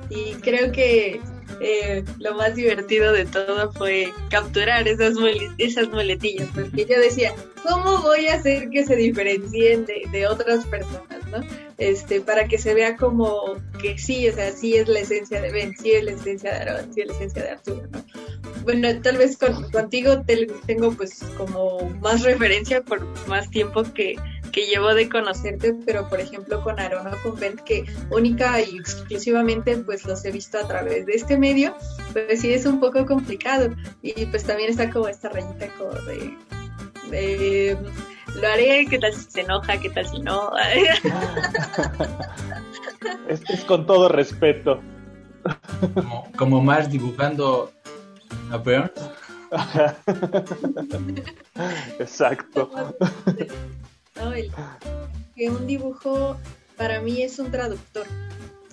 Y 0.10 0.34
creo 0.36 0.72
que 0.72 1.22
eh, 1.60 2.04
lo 2.20 2.36
más 2.36 2.56
divertido 2.56 3.12
de 3.14 3.26
todo 3.26 3.72
fue 3.74 4.12
capturar 4.30 4.88
esas, 4.88 5.16
esas 5.58 5.90
muletillas, 5.90 6.48
porque 6.54 6.86
yo 6.86 7.00
decía, 7.00 7.34
¿cómo 7.68 8.02
voy 8.02 8.28
a 8.28 8.36
hacer 8.36 8.70
que 8.70 8.86
se 8.86 8.96
diferencien 8.96 9.86
de, 9.86 10.04
de 10.12 10.28
otras 10.28 10.66
personas, 10.66 11.26
no? 11.32 11.40
Este, 11.78 12.22
para 12.22 12.48
que 12.48 12.58
se 12.60 12.74
vea 12.76 12.96
como 12.96 13.56
que 13.82 13.98
sí, 13.98 14.28
o 14.30 14.34
sea, 14.34 14.52
sí 14.52 14.76
es 14.76 14.88
la 14.88 15.00
esencia 15.00 15.42
de 15.42 15.52
Ben, 15.52 15.76
sí 15.78 15.92
es 15.92 16.04
la 16.04 16.12
esencia 16.12 16.52
de 16.54 16.58
Aaron, 16.72 16.94
sí 16.94 17.02
es 17.02 17.08
la 17.08 17.14
esencia 17.16 17.44
de 17.44 17.50
Arturo, 17.50 17.84
¿no? 17.92 18.04
Bueno, 18.64 18.88
tal 19.02 19.18
vez 19.18 19.38
con- 19.38 19.70
contigo 19.72 20.22
te- 20.22 20.46
tengo 20.68 20.92
pues 20.92 21.20
como 21.38 21.90
más 22.02 22.22
referencia 22.22 22.82
por 22.84 23.02
más 23.28 23.50
tiempo 23.50 23.82
que 23.94 24.16
que 24.52 24.66
llevo 24.66 24.94
de 24.94 25.10
conocerte, 25.10 25.74
pero 25.86 26.08
por 26.10 26.20
ejemplo 26.20 26.62
con 26.62 26.80
Aaron 26.80 27.08
o 27.08 27.12
con 27.24 27.40
Ben, 27.40 27.58
que 27.58 27.86
única 28.10 28.62
y 28.62 28.78
exclusivamente 28.78 29.78
pues 29.78 30.06
los 30.06 30.24
he 30.26 30.32
visto 30.32 30.58
a 30.58 30.68
través 30.68 31.06
de 31.06 31.14
este 31.14 31.38
medio, 31.38 31.76
pues 32.14 32.42
sí 32.42 32.54
es 32.54 32.66
un 32.66 32.80
poco 32.80 33.06
complicado. 33.06 33.70
Y 34.02 34.26
pues 34.28 34.44
también 34.44 34.70
está 34.70 34.90
como 34.90 35.08
esta 35.08 35.30
rayita 35.30 35.68
como 35.78 35.92
de, 35.92 36.38
de 37.10 37.78
lo 38.36 38.48
haré, 38.48 38.86
qué 38.90 39.00
tal 39.00 39.14
si 39.14 39.30
se 39.30 39.42
enoja, 39.42 39.80
qué 39.80 39.90
tal 39.90 40.08
si 40.08 40.20
no. 40.20 40.52
es, 43.28 43.42
es 43.50 43.66
con 43.66 43.86
todo 43.86 44.10
respeto. 44.10 44.82
Como, 45.94 46.32
como 46.38 46.62
Mars 46.62 46.90
dibujando 46.90 47.72
a 48.52 48.58
Burns. 48.58 48.92
Exacto. 52.00 52.96
No, 54.16 54.32
que 55.36 55.50
un 55.50 55.68
dibujo 55.68 56.38
para 56.78 57.02
mí 57.02 57.22
es 57.22 57.40
un 57.40 57.52
traductor. 57.52 58.06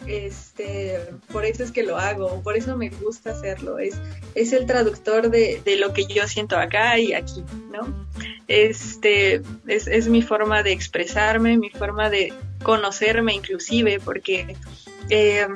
Este, 0.07 1.01
por 1.31 1.45
eso 1.45 1.63
es 1.63 1.71
que 1.71 1.83
lo 1.83 1.99
hago, 1.99 2.41
por 2.43 2.57
eso 2.57 2.77
me 2.77 2.89
gusta 2.89 3.33
hacerlo. 3.33 3.79
Es, 3.79 4.01
es 4.35 4.53
el 4.53 4.65
traductor 4.65 5.31
de, 5.31 5.61
de 5.65 5.77
lo 5.77 5.93
que 5.93 6.07
yo 6.07 6.27
siento 6.27 6.57
acá 6.57 6.99
y 6.99 7.13
aquí, 7.13 7.45
¿no? 7.71 8.07
Este, 8.47 9.43
es, 9.67 9.87
es 9.87 10.09
mi 10.09 10.23
forma 10.23 10.63
de 10.63 10.73
expresarme, 10.73 11.59
mi 11.59 11.71
forma 11.71 12.09
de 12.09 12.33
conocerme 12.63 13.35
inclusive, 13.35 14.01
porque 14.01 14.57
eh, 15.11 15.47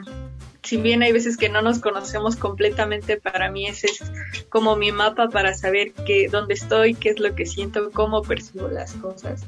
si 0.63 0.77
bien 0.77 1.03
hay 1.03 1.13
veces 1.13 1.37
que 1.37 1.49
no 1.49 1.63
nos 1.63 1.79
conocemos 1.79 2.37
completamente, 2.37 3.17
para 3.17 3.51
mí 3.51 3.67
ese 3.67 3.87
es 3.89 4.03
como 4.49 4.77
mi 4.77 4.93
mapa 4.93 5.29
para 5.29 5.55
saber 5.55 5.93
que, 5.93 6.29
dónde 6.29 6.55
estoy, 6.55 6.95
qué 6.95 7.11
es 7.11 7.19
lo 7.19 7.35
que 7.35 7.47
siento, 7.47 7.91
cómo 7.93 8.23
percibo 8.23 8.69
las 8.69 8.93
cosas. 8.95 9.43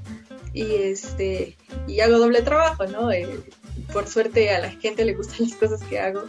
Y 0.54 0.75
este 0.76 1.56
y 1.87 2.00
hago 2.00 2.18
doble 2.18 2.40
trabajo, 2.42 2.87
¿no? 2.87 3.12
Eh, 3.12 3.28
por 3.92 4.06
suerte 4.06 4.50
a 4.50 4.61
la 4.61 4.70
gente 4.70 5.04
le 5.04 5.14
gustan 5.14 5.37
las 5.49 5.54
cosas 5.56 5.82
que 5.82 6.00
hago. 6.00 6.23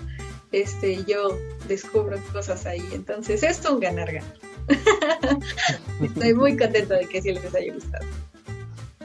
Este, 0.51 1.03
yo 1.05 1.37
descubro 1.67 2.17
cosas 2.33 2.65
ahí. 2.65 2.83
Entonces, 2.93 3.43
es 3.43 3.63
un 3.69 3.79
ganar-ganar. 3.79 4.33
Estoy 6.01 6.33
muy 6.33 6.57
contenta 6.57 6.95
de 6.95 7.07
que 7.07 7.21
sí 7.21 7.31
les 7.33 7.53
haya 7.53 7.73
gustado. 7.73 8.05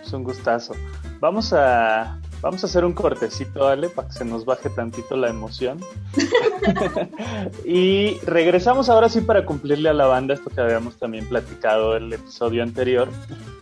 Es 0.00 0.12
un 0.12 0.22
gustazo. 0.22 0.74
Vamos 1.20 1.52
a 1.52 2.20
Vamos 2.42 2.64
a 2.64 2.66
hacer 2.66 2.86
un 2.86 2.94
cortecito, 2.94 3.68
Ale, 3.68 3.90
para 3.90 4.08
que 4.08 4.14
se 4.14 4.24
nos 4.24 4.46
baje 4.46 4.70
tantito 4.70 5.14
la 5.14 5.28
emoción. 5.28 5.78
y 7.66 8.18
regresamos 8.20 8.88
ahora 8.88 9.10
sí 9.10 9.20
para 9.20 9.44
cumplirle 9.44 9.90
a 9.90 9.92
la 9.92 10.06
banda 10.06 10.34
esto 10.34 10.48
que 10.48 10.60
habíamos 10.60 10.96
también 10.96 11.26
platicado 11.26 11.96
el 11.96 12.10
episodio 12.10 12.62
anterior, 12.62 13.08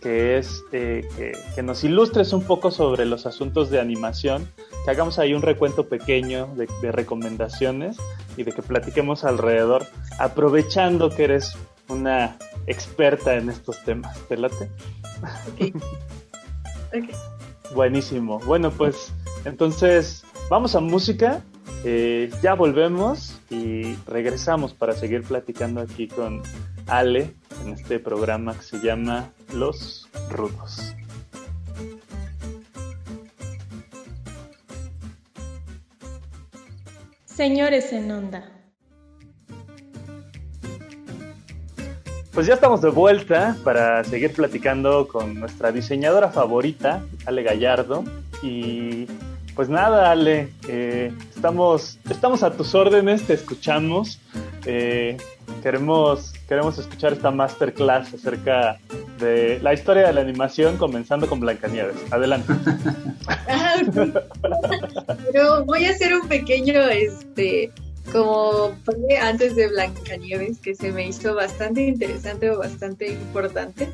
que 0.01 0.37
es 0.37 0.63
eh, 0.71 1.07
que, 1.17 1.33
que, 1.55 1.63
nos 1.63 1.83
ilustres 1.83 2.33
un 2.33 2.43
poco 2.43 2.71
sobre 2.71 3.05
los 3.05 3.25
asuntos 3.25 3.69
de 3.69 3.79
animación, 3.79 4.49
que 4.85 4.91
hagamos 4.91 5.19
ahí 5.19 5.33
un 5.33 5.41
recuento 5.41 5.87
pequeño 5.87 6.47
de, 6.55 6.67
de 6.81 6.91
recomendaciones 6.91 7.97
y 8.37 8.43
de 8.43 8.51
que 8.51 8.61
platiquemos 8.61 9.23
alrededor, 9.23 9.85
aprovechando 10.17 11.09
que 11.09 11.25
eres 11.25 11.57
una 11.89 12.37
experta 12.67 13.35
en 13.35 13.49
estos 13.49 13.83
temas. 13.83 14.17
¿Te 14.27 14.37
late? 14.37 14.69
Ok. 15.47 15.75
okay. 16.87 17.15
Buenísimo. 17.73 18.39
Bueno, 18.45 18.71
pues 18.71 19.11
entonces 19.45 20.23
vamos 20.49 20.75
a 20.75 20.79
música. 20.79 21.43
Eh, 21.85 22.29
ya 22.41 22.55
volvemos 22.55 23.39
y 23.49 23.95
regresamos 24.05 24.73
para 24.73 24.93
seguir 24.93 25.23
platicando 25.23 25.79
aquí 25.79 26.07
con 26.07 26.41
Ale 26.87 27.33
en 27.63 27.73
este 27.73 27.99
programa 27.99 28.53
que 28.53 28.63
se 28.63 28.79
llama 28.79 29.31
Los 29.53 30.09
Rudos. 30.29 30.93
Señores 37.25 37.93
en 37.93 38.11
onda. 38.11 38.51
Pues 42.33 42.47
ya 42.47 42.55
estamos 42.55 42.81
de 42.81 42.89
vuelta 42.89 43.55
para 43.63 44.03
seguir 44.03 44.33
platicando 44.33 45.07
con 45.07 45.39
nuestra 45.39 45.71
diseñadora 45.71 46.29
favorita, 46.29 47.01
Ale 47.25 47.43
Gallardo. 47.43 48.03
Y 48.43 49.07
pues 49.59 49.67
nada, 49.67 50.09
Ale, 50.09 50.53
eh, 50.69 51.11
estamos, 51.35 51.99
estamos 52.09 52.43
a 52.43 52.53
tus 52.53 52.73
órdenes, 52.75 53.23
te 53.23 53.33
escuchamos. 53.33 54.17
Eh, 54.65 55.17
queremos, 55.61 56.31
queremos 56.47 56.79
escuchar 56.79 57.11
esta 57.11 57.29
masterclass 57.29 58.13
acerca 58.13 58.79
de 59.19 59.59
la 59.61 59.73
historia 59.73 60.07
de 60.07 60.13
la 60.13 60.21
animación, 60.21 60.77
comenzando 60.77 61.27
con 61.27 61.41
Blancanieves. 61.41 61.97
Adelante. 62.09 62.53
Pero 65.33 65.65
voy 65.65 65.83
a 65.87 65.89
hacer 65.89 66.15
un 66.15 66.29
pequeño 66.29 66.79
este 66.87 67.69
como 68.13 68.71
antes 69.21 69.57
de 69.57 69.67
Blancanieves, 69.67 70.59
que 70.59 70.73
se 70.73 70.93
me 70.93 71.09
hizo 71.09 71.35
bastante 71.35 71.81
interesante 71.81 72.49
o 72.49 72.59
bastante 72.59 73.11
importante. 73.11 73.89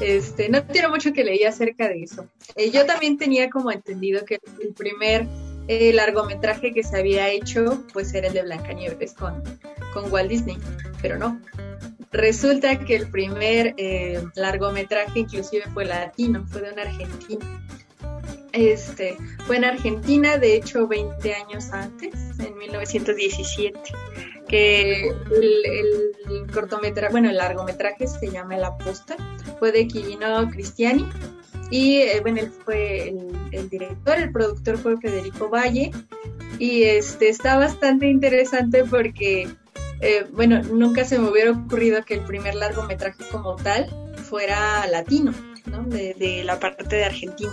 Este, 0.00 0.48
no 0.48 0.62
tiene 0.62 0.88
mucho 0.88 1.12
que 1.12 1.24
leí 1.24 1.44
acerca 1.44 1.88
de 1.88 2.02
eso. 2.02 2.26
Eh, 2.54 2.70
yo 2.70 2.84
también 2.84 3.16
tenía 3.16 3.48
como 3.48 3.70
entendido 3.72 4.24
que 4.24 4.38
el 4.62 4.74
primer 4.74 5.26
eh, 5.68 5.92
largometraje 5.92 6.72
que 6.72 6.82
se 6.82 6.98
había 6.98 7.28
hecho, 7.30 7.82
pues 7.92 8.12
era 8.14 8.28
el 8.28 8.34
de 8.34 8.42
Blancanieves 8.42 9.14
con, 9.14 9.42
con 9.92 10.12
Walt 10.12 10.28
Disney, 10.28 10.58
pero 11.00 11.18
no. 11.18 11.40
Resulta 12.12 12.78
que 12.78 12.96
el 12.96 13.10
primer 13.10 13.74
eh, 13.76 14.22
largometraje 14.36 15.20
inclusive 15.20 15.64
fue 15.74 15.84
latino, 15.86 16.46
fue 16.46 16.62
de 16.62 16.72
un 16.72 16.78
argentino. 16.78 17.44
Este, 18.56 19.18
fue 19.46 19.58
en 19.58 19.64
Argentina, 19.64 20.38
de 20.38 20.56
hecho 20.56 20.88
20 20.88 21.34
años 21.34 21.70
antes, 21.72 22.14
en 22.38 22.56
1917, 22.56 23.78
que 24.48 25.08
el, 25.08 26.52
cortometraje, 26.52 27.12
bueno, 27.12 27.28
el 27.28 27.36
largometraje 27.36 28.06
se 28.06 28.30
llama 28.30 28.56
El 28.56 28.64
Apóstol, 28.64 29.16
fue 29.58 29.72
de 29.72 29.86
Quirino 29.86 30.48
Cristiani 30.50 31.06
y 31.70 31.96
eh, 31.96 32.20
bueno, 32.22 32.40
él 32.40 32.50
fue 32.64 33.08
el, 33.08 33.28
el, 33.52 33.68
director, 33.68 34.16
el 34.16 34.32
productor 34.32 34.78
fue 34.78 34.96
Federico 34.96 35.50
Valle 35.50 35.90
y 36.58 36.84
este 36.84 37.28
está 37.28 37.58
bastante 37.58 38.06
interesante 38.06 38.84
porque 38.84 39.48
eh, 40.00 40.26
bueno, 40.32 40.62
nunca 40.62 41.04
se 41.04 41.18
me 41.18 41.28
hubiera 41.28 41.52
ocurrido 41.52 42.04
que 42.04 42.14
el 42.14 42.20
primer 42.20 42.54
largometraje 42.54 43.24
como 43.30 43.56
tal 43.56 43.88
fuera 44.16 44.86
latino. 44.86 45.32
¿No? 45.66 45.82
De, 45.82 46.14
de, 46.14 46.44
la 46.44 46.58
parte 46.58 46.96
de 46.96 47.04
Argentina. 47.04 47.52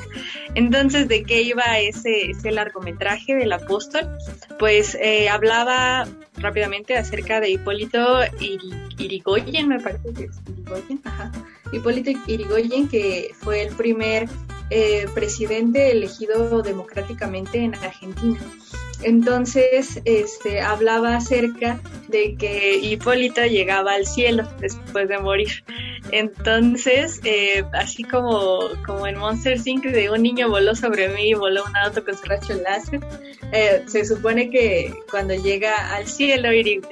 Entonces, 0.56 1.08
¿de 1.08 1.23
qué 1.23 1.41
iba 1.41 1.63
ese, 1.80 2.32
largometraje 2.52 3.36
del 3.36 3.52
apóstol? 3.54 4.08
Pues 4.60 4.95
eh, 4.95 5.30
hablaba 5.30 6.08
rápidamente 6.38 6.97
acerca 6.97 7.39
de 7.39 7.52
Hipólito 7.52 8.19
Irigoyen, 8.97 9.67
me 9.67 9.80
parece 9.80 10.13
que 10.13 10.23
es 10.26 10.41
Irigoyen, 10.47 11.02
ajá. 11.04 11.32
Hipólito 11.71 12.12
Irigoyen, 12.28 12.88
que 12.88 13.32
fue 13.39 13.63
el 13.63 13.76
primer 13.76 14.30
eh, 14.69 15.08
presidente 15.13 15.91
elegido 15.91 16.62
democráticamente 16.62 17.60
en 17.60 17.76
Argentina. 17.76 18.39
Entonces, 19.04 20.02
este, 20.06 20.62
hablaba 20.62 21.17
acerca 21.17 21.80
de 22.08 22.36
que 22.36 22.78
Hipólito 22.78 23.43
llegaba 23.45 23.93
al 23.93 24.06
cielo 24.06 24.47
después 24.60 25.10
de 25.10 25.19
morir. 25.19 25.63
Entonces, 26.13 27.19
eh, 27.23 27.63
así 27.73 28.04
como, 28.04 28.60
como 28.86 29.08
en 29.08 29.17
Monster 29.17 29.60
Inc. 29.65 29.84
de 29.86 30.12
un 30.12 30.21
niño 30.21 30.47
voló 30.47 30.76
sobre 30.76 31.08
mí 31.10 31.30
y 31.30 31.34
voló 31.34 31.63
un 31.65 31.76
auto 31.76 32.06
con 32.06 32.15
su 32.15 32.26
racho 32.26 32.54
láser, 32.54 32.99
eh, 33.52 33.82
se 33.88 34.06
supone 34.06 34.52
que 34.52 34.93
cuando 35.10 35.34
llega 35.34 35.95
al 35.95 36.06
cielo, 36.06 36.49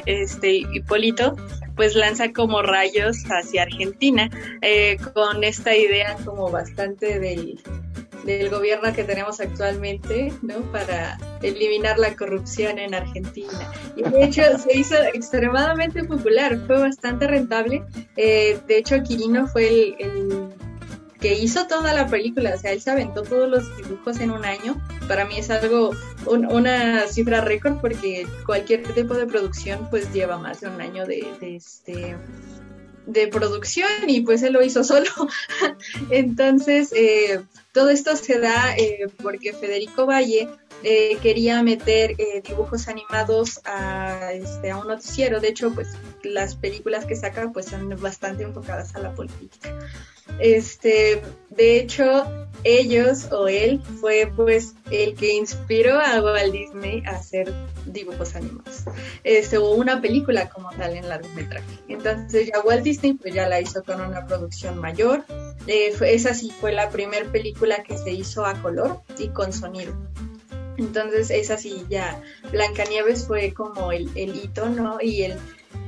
este, 0.07 0.63
Hipólito, 0.73 1.35
pues 1.75 1.93
lanza 1.93 2.33
como 2.33 2.63
rayos 2.63 3.17
hacia 3.29 3.61
Argentina, 3.61 4.27
eh, 4.63 4.97
con 5.13 5.43
esta 5.43 5.75
idea 5.75 6.17
como 6.25 6.49
bastante 6.49 7.19
del, 7.19 7.59
del 8.25 8.49
gobierno 8.49 8.93
que 8.93 9.03
tenemos 9.03 9.39
actualmente, 9.39 10.33
¿no? 10.41 10.59
Para 10.71 11.17
eliminar 11.41 11.97
la 11.97 12.15
corrupción 12.15 12.79
en 12.79 12.93
Argentina. 12.93 13.71
Y 13.95 14.03
de 14.03 14.23
hecho 14.23 14.43
se 14.57 14.77
hizo 14.77 14.95
extremadamente 15.13 16.03
popular, 16.03 16.59
fue 16.67 16.79
bastante 16.79 17.27
rentable. 17.27 17.83
Eh, 18.17 18.59
de 18.67 18.77
hecho, 18.77 19.01
Quirino 19.03 19.47
fue 19.47 19.95
el, 19.99 20.49
que 21.19 21.35
hizo 21.35 21.67
toda 21.67 21.93
la 21.93 22.07
película, 22.07 22.53
o 22.55 22.57
sea, 22.57 22.71
él 22.71 22.81
se 22.81 22.91
aventó 22.91 23.23
todos 23.23 23.49
los 23.49 23.77
dibujos 23.77 24.19
en 24.19 24.31
un 24.31 24.45
año. 24.45 24.81
Para 25.07 25.25
mí 25.25 25.37
es 25.37 25.49
algo, 25.49 25.91
un, 26.25 26.45
una 26.45 27.07
cifra 27.07 27.41
récord 27.41 27.79
porque 27.79 28.27
cualquier 28.45 28.83
tipo 28.93 29.13
de 29.13 29.25
producción 29.27 29.87
pues 29.89 30.11
lleva 30.13 30.37
más 30.37 30.61
de 30.61 30.69
un 30.69 30.81
año 30.81 31.05
de 31.05 31.25
este 31.41 32.15
de 33.05 33.27
producción 33.27 33.89
y 34.07 34.21
pues 34.21 34.43
él 34.43 34.53
lo 34.53 34.63
hizo 34.63 34.83
solo. 34.83 35.09
Entonces, 36.09 36.91
eh, 36.95 37.41
todo 37.71 37.89
esto 37.89 38.15
se 38.15 38.39
da 38.39 38.75
eh, 38.77 39.07
porque 39.21 39.53
Federico 39.53 40.05
Valle 40.05 40.49
eh, 40.83 41.17
quería 41.21 41.61
meter 41.63 42.15
eh, 42.17 42.41
dibujos 42.45 42.87
animados 42.87 43.61
a, 43.65 44.31
este, 44.33 44.71
a 44.71 44.77
un 44.77 44.87
noticiero. 44.87 45.39
De 45.39 45.49
hecho, 45.49 45.71
pues 45.71 45.89
las 46.23 46.55
películas 46.55 47.05
que 47.05 47.15
saca 47.15 47.51
pues 47.53 47.67
son 47.67 47.89
bastante 48.01 48.43
enfocadas 48.43 48.95
a 48.95 48.99
la 48.99 49.13
política. 49.13 49.77
Este, 50.39 51.21
de 51.49 51.79
hecho, 51.79 52.25
ellos 52.63 53.31
o 53.31 53.47
él 53.47 53.81
fue 53.99 54.31
pues 54.35 54.75
el 54.91 55.15
que 55.15 55.33
inspiró 55.33 55.99
a 55.99 56.21
Walt 56.21 56.51
Disney 56.51 57.03
a 57.05 57.11
hacer 57.11 57.51
dibujos 57.85 58.35
animados. 58.35 58.83
Este, 59.23 59.57
o 59.57 59.71
una 59.71 60.01
película 60.01 60.49
como 60.49 60.69
tal 60.71 60.95
en 60.95 61.09
largometraje. 61.09 61.79
Entonces 61.87 62.49
ya 62.53 62.61
Walt 62.61 62.83
Disney 62.83 63.13
pues 63.13 63.33
ya 63.33 63.49
la 63.49 63.61
hizo 63.61 63.83
con 63.83 64.01
una 64.01 64.25
producción 64.27 64.77
mayor. 64.77 65.25
Eh, 65.67 65.93
esa 66.01 66.33
sí 66.33 66.51
fue 66.59 66.71
la 66.71 66.89
primera 66.89 67.31
película 67.31 67.83
que 67.83 67.97
se 67.97 68.11
hizo 68.11 68.45
a 68.45 68.53
color 68.61 69.01
y 69.17 69.29
con 69.29 69.51
sonido. 69.53 69.93
Entonces 70.77 71.29
esa 71.29 71.57
sí 71.57 71.83
ya 71.89 72.21
Blancanieves 72.51 73.27
fue 73.27 73.53
como 73.53 73.91
el, 73.91 74.09
el 74.15 74.35
hito, 74.35 74.69
¿no? 74.69 74.99
Y 75.01 75.23
el 75.23 75.37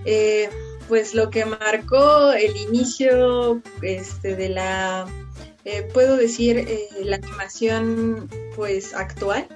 eh, 0.06 0.49
pues 0.93 1.15
lo 1.15 1.32
que 1.32 1.43
marcó 1.43 2.34
el 2.34 2.56
inicio 2.56 3.63
este, 3.82 4.36
de 4.36 4.49
la, 4.49 5.08
eh, 5.65 5.89
puedo 5.91 6.17
decir, 6.17 6.60
eh, 6.60 6.88
la 7.03 7.15
animación 7.15 8.29
pues 8.56 8.93
actual, 8.93 9.47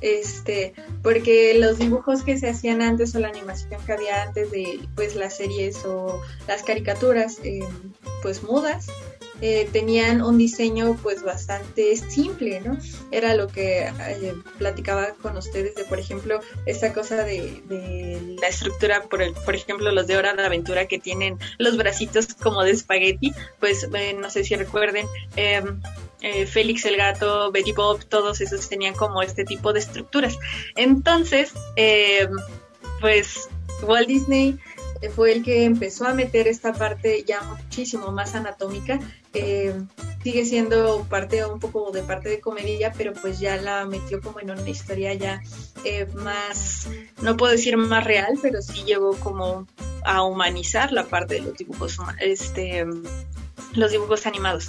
este, 0.00 0.72
porque 1.02 1.52
los 1.58 1.76
dibujos 1.76 2.22
que 2.22 2.38
se 2.38 2.48
hacían 2.48 2.80
antes 2.80 3.14
o 3.14 3.18
la 3.18 3.28
animación 3.28 3.84
que 3.84 3.92
había 3.92 4.22
antes 4.22 4.50
de 4.50 4.80
pues 4.94 5.14
las 5.14 5.36
series 5.36 5.84
o 5.84 6.22
las 6.46 6.62
caricaturas 6.62 7.38
eh, 7.44 7.60
pues 8.22 8.42
mudas, 8.42 8.86
eh, 9.40 9.68
tenían 9.72 10.20
un 10.22 10.36
diseño 10.36 10.98
pues 11.02 11.22
bastante 11.22 11.96
simple, 11.96 12.60
¿no? 12.60 12.76
Era 13.12 13.34
lo 13.34 13.46
que 13.46 13.86
eh, 13.86 14.34
platicaba 14.58 15.14
con 15.22 15.36
ustedes 15.36 15.76
de, 15.76 15.84
por 15.84 16.00
ejemplo, 16.00 16.40
esta 16.66 16.92
cosa 16.92 17.22
de, 17.22 17.62
la 18.40 18.48
estructura, 18.48 19.02
por, 19.02 19.22
el, 19.22 19.32
por 19.32 19.54
ejemplo, 19.54 19.92
los 19.92 20.06
de 20.08 20.16
Hora 20.16 20.34
de 20.34 20.44
Aventura 20.44 20.86
que 20.86 20.98
tienen 20.98 21.38
los 21.58 21.76
bracitos 21.76 22.34
como 22.34 22.64
de 22.64 22.72
espagueti, 22.72 23.32
pues 23.60 23.88
eh, 23.94 24.16
no 24.18 24.28
sé 24.30 24.44
si 24.44 24.56
recuerden. 24.56 25.06
Em, 25.36 25.80
Félix 26.48 26.84
el 26.84 26.96
gato, 26.96 27.52
Betty 27.52 27.70
Bob, 27.70 28.04
todos 28.04 28.40
esos 28.40 28.68
tenían 28.68 28.92
como 28.94 29.22
este 29.22 29.44
tipo 29.44 29.72
de 29.72 29.78
estructuras. 29.78 30.36
Entonces, 30.74 31.52
em, 31.76 32.30
pues 33.00 33.48
Walt 33.82 34.08
Disney 34.08 34.58
fue 35.14 35.32
el 35.32 35.42
que 35.42 35.64
empezó 35.64 36.06
a 36.06 36.14
meter 36.14 36.48
esta 36.48 36.72
parte 36.72 37.24
ya 37.26 37.40
muchísimo 37.42 38.12
más 38.12 38.34
anatómica. 38.34 38.98
Sigue 40.22 40.44
siendo 40.44 41.06
parte 41.08 41.44
un 41.46 41.60
poco 41.60 41.90
de 41.92 42.02
parte 42.02 42.28
de 42.28 42.40
comedia, 42.40 42.92
pero 42.96 43.12
pues 43.12 43.38
ya 43.38 43.56
la 43.56 43.86
metió 43.86 44.20
como 44.20 44.40
en 44.40 44.50
una 44.50 44.68
historia 44.68 45.14
ya 45.14 45.40
eh, 45.84 46.06
más, 46.14 46.88
no 47.22 47.36
puedo 47.36 47.52
decir 47.52 47.76
más 47.76 48.04
real, 48.04 48.38
pero 48.42 48.60
sí 48.60 48.82
llegó 48.84 49.16
como 49.20 49.66
a 50.04 50.22
humanizar 50.24 50.92
la 50.92 51.04
parte 51.04 51.34
de 51.34 51.40
los 51.42 51.56
dibujos, 51.56 51.98
este, 52.20 52.84
los 53.74 53.92
dibujos 53.92 54.26
animados. 54.26 54.68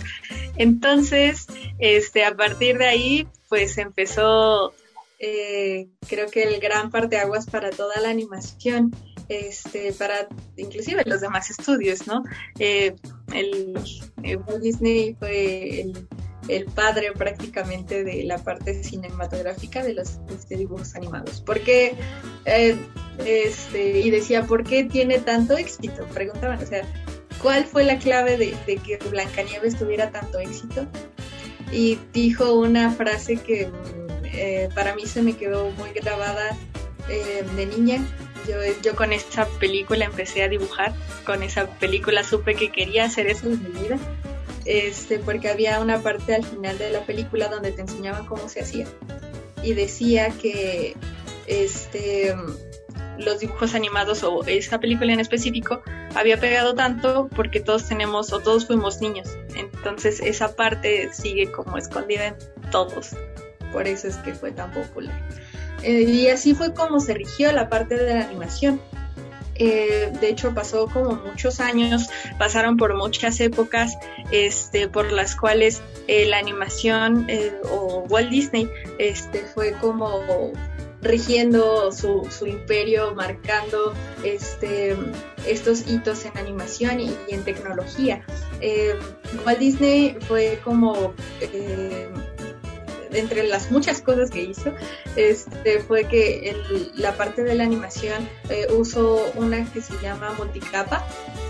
Entonces, 0.55 1.47
este, 1.79 2.25
a 2.25 2.35
partir 2.35 2.77
de 2.77 2.85
ahí, 2.85 3.27
pues 3.47 3.77
empezó, 3.79 4.73
eh, 5.17 5.87
creo 6.07 6.29
que 6.29 6.43
el 6.43 6.59
gran 6.59 6.91
parte 6.91 7.17
aguas 7.17 7.47
para 7.47 7.71
toda 7.71 7.99
la 8.01 8.09
animación 8.09 8.95
este, 9.29 9.93
para 9.93 10.27
inclusive 10.57 11.03
los 11.05 11.21
demás 11.21 11.49
estudios, 11.51 12.07
¿no? 12.07 12.23
Eh, 12.57 12.95
el, 13.31 13.79
eh, 14.23 14.35
Walt 14.35 14.61
Disney 14.61 15.15
fue 15.17 15.81
el, 16.47 16.65
padre 16.73 17.11
prácticamente 17.11 18.03
de 18.03 18.23
la 18.23 18.39
parte 18.39 18.83
cinematográfica 18.83 19.83
de 19.83 19.93
los 19.93 20.17
este, 20.35 20.57
dibujos 20.57 20.95
animados. 20.95 21.41
Porque, 21.45 21.93
eh, 22.45 22.75
este, 23.23 23.99
y 23.99 24.09
decía, 24.09 24.47
¿por 24.47 24.63
qué 24.63 24.83
tiene 24.83 25.19
tanto 25.19 25.55
éxito? 25.57 26.07
Preguntaban, 26.07 26.61
o 26.61 26.65
sea, 26.65 26.81
¿cuál 27.39 27.65
fue 27.65 27.83
la 27.83 27.99
clave 27.99 28.35
de, 28.35 28.57
de 28.65 28.77
que 28.77 28.97
Blancanieves 28.97 29.77
tuviera 29.77 30.09
tanto 30.09 30.39
éxito? 30.39 30.87
Y 31.71 31.99
dijo 32.13 32.55
una 32.55 32.89
frase 32.89 33.35
que 33.35 33.69
para 34.73 34.95
mí 34.95 35.05
se 35.05 35.21
me 35.21 35.33
quedó 35.33 35.69
muy 35.71 35.89
grabada 35.91 36.57
de 37.07 37.65
niña, 37.65 38.03
yo, 38.81 38.95
con 38.95 39.13
esa 39.13 39.47
película 39.59 40.05
empecé 40.05 40.43
a 40.43 40.47
dibujar, 40.47 40.93
con 41.25 41.43
esa 41.43 41.67
película 41.79 42.23
supe 42.23 42.55
que 42.55 42.71
quería 42.71 43.05
hacer 43.05 43.27
eso 43.27 43.47
en 43.47 43.63
mi 43.63 43.79
vida, 43.79 43.97
este, 44.65 45.19
porque 45.19 45.49
había 45.49 45.79
una 45.79 46.01
parte 46.01 46.35
al 46.35 46.43
final 46.43 46.77
de 46.77 46.91
la 46.91 47.05
película 47.05 47.47
donde 47.47 47.71
te 47.71 47.81
enseñaban 47.81 48.25
cómo 48.25 48.49
se 48.49 48.61
hacía. 48.61 48.87
Y 49.63 49.73
decía 49.73 50.29
que 50.29 50.95
este, 51.47 52.35
los 53.17 53.39
dibujos 53.39 53.75
animados 53.75 54.23
o 54.23 54.43
esa 54.45 54.79
película 54.79 55.13
en 55.13 55.19
específico 55.19 55.81
había 56.15 56.39
pegado 56.39 56.73
tanto 56.73 57.29
porque 57.35 57.59
todos 57.59 57.87
tenemos 57.87 58.31
o 58.33 58.39
todos 58.39 58.65
fuimos 58.65 59.01
niños. 59.01 59.29
Entonces 59.55 60.21
esa 60.21 60.55
parte 60.55 61.09
sigue 61.13 61.51
como 61.51 61.77
escondida 61.77 62.27
en 62.27 62.35
todos. 62.71 63.15
Por 63.71 63.87
eso 63.87 64.07
es 64.07 64.17
que 64.17 64.33
fue 64.33 64.51
tan 64.51 64.71
popular. 64.71 65.27
Eh, 65.83 66.03
y 66.03 66.27
así 66.27 66.53
fue 66.53 66.73
como 66.73 66.99
se 66.99 67.13
rigió 67.13 67.51
la 67.51 67.69
parte 67.69 67.95
de 67.95 68.15
la 68.15 68.25
animación. 68.25 68.81
Eh, 69.55 70.11
de 70.21 70.29
hecho, 70.29 70.53
pasó 70.53 70.87
como 70.87 71.15
muchos 71.15 71.59
años, 71.59 72.09
pasaron 72.37 72.77
por 72.77 72.95
muchas 72.95 73.41
épocas 73.41 73.97
este, 74.31 74.87
por 74.87 75.11
las 75.11 75.35
cuales 75.35 75.81
eh, 76.07 76.25
la 76.27 76.37
animación 76.37 77.27
o 77.69 78.05
Walt 78.09 78.29
Disney 78.29 78.69
este, 78.99 79.39
fue 79.39 79.73
como 79.73 80.53
rigiendo 81.01 81.91
su, 81.91 82.25
su 82.29 82.47
imperio, 82.47 83.13
marcando 83.15 83.93
este, 84.23 84.95
estos 85.45 85.87
hitos 85.87 86.25
en 86.25 86.37
animación 86.37 87.01
y, 87.01 87.13
en 87.27 87.43
tecnología. 87.43 88.23
Walt 89.45 89.59
Disney 89.59 90.17
fue 90.21 90.61
como 90.63 91.13
entre 93.11 93.43
las 93.43 93.71
muchas 93.71 94.01
cosas 94.01 94.29
que 94.29 94.43
hizo, 94.43 94.73
este, 95.15 95.79
fue 95.81 96.05
que 96.05 96.55
la 96.95 97.13
parte 97.13 97.43
de 97.43 97.55
la 97.55 97.63
animación 97.63 98.27
eh, 98.49 98.67
usó 98.71 99.31
una 99.35 99.65
que 99.71 99.81
se 99.81 99.93
llama 100.01 100.33
multicapa, 100.37 101.05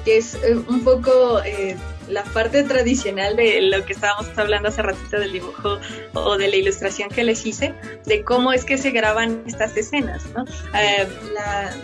que 0.05 0.17
es 0.17 0.35
eh, 0.35 0.55
un 0.55 0.83
poco 0.83 1.41
eh, 1.43 1.75
la 2.07 2.23
parte 2.23 2.63
tradicional 2.63 3.35
de 3.35 3.61
lo 3.61 3.85
que 3.85 3.93
estábamos 3.93 4.29
hablando 4.37 4.69
hace 4.69 4.81
ratito 4.81 5.19
del 5.19 5.31
dibujo 5.31 5.77
o 6.13 6.37
de 6.37 6.47
la 6.47 6.55
ilustración 6.55 7.09
que 7.09 7.23
les 7.23 7.45
hice, 7.45 7.73
de 8.05 8.23
cómo 8.23 8.53
es 8.53 8.65
que 8.65 8.77
se 8.77 8.91
graban 8.91 9.43
estas 9.45 9.75
escenas, 9.77 10.25
¿no? 10.35 10.45
la, 11.33 11.75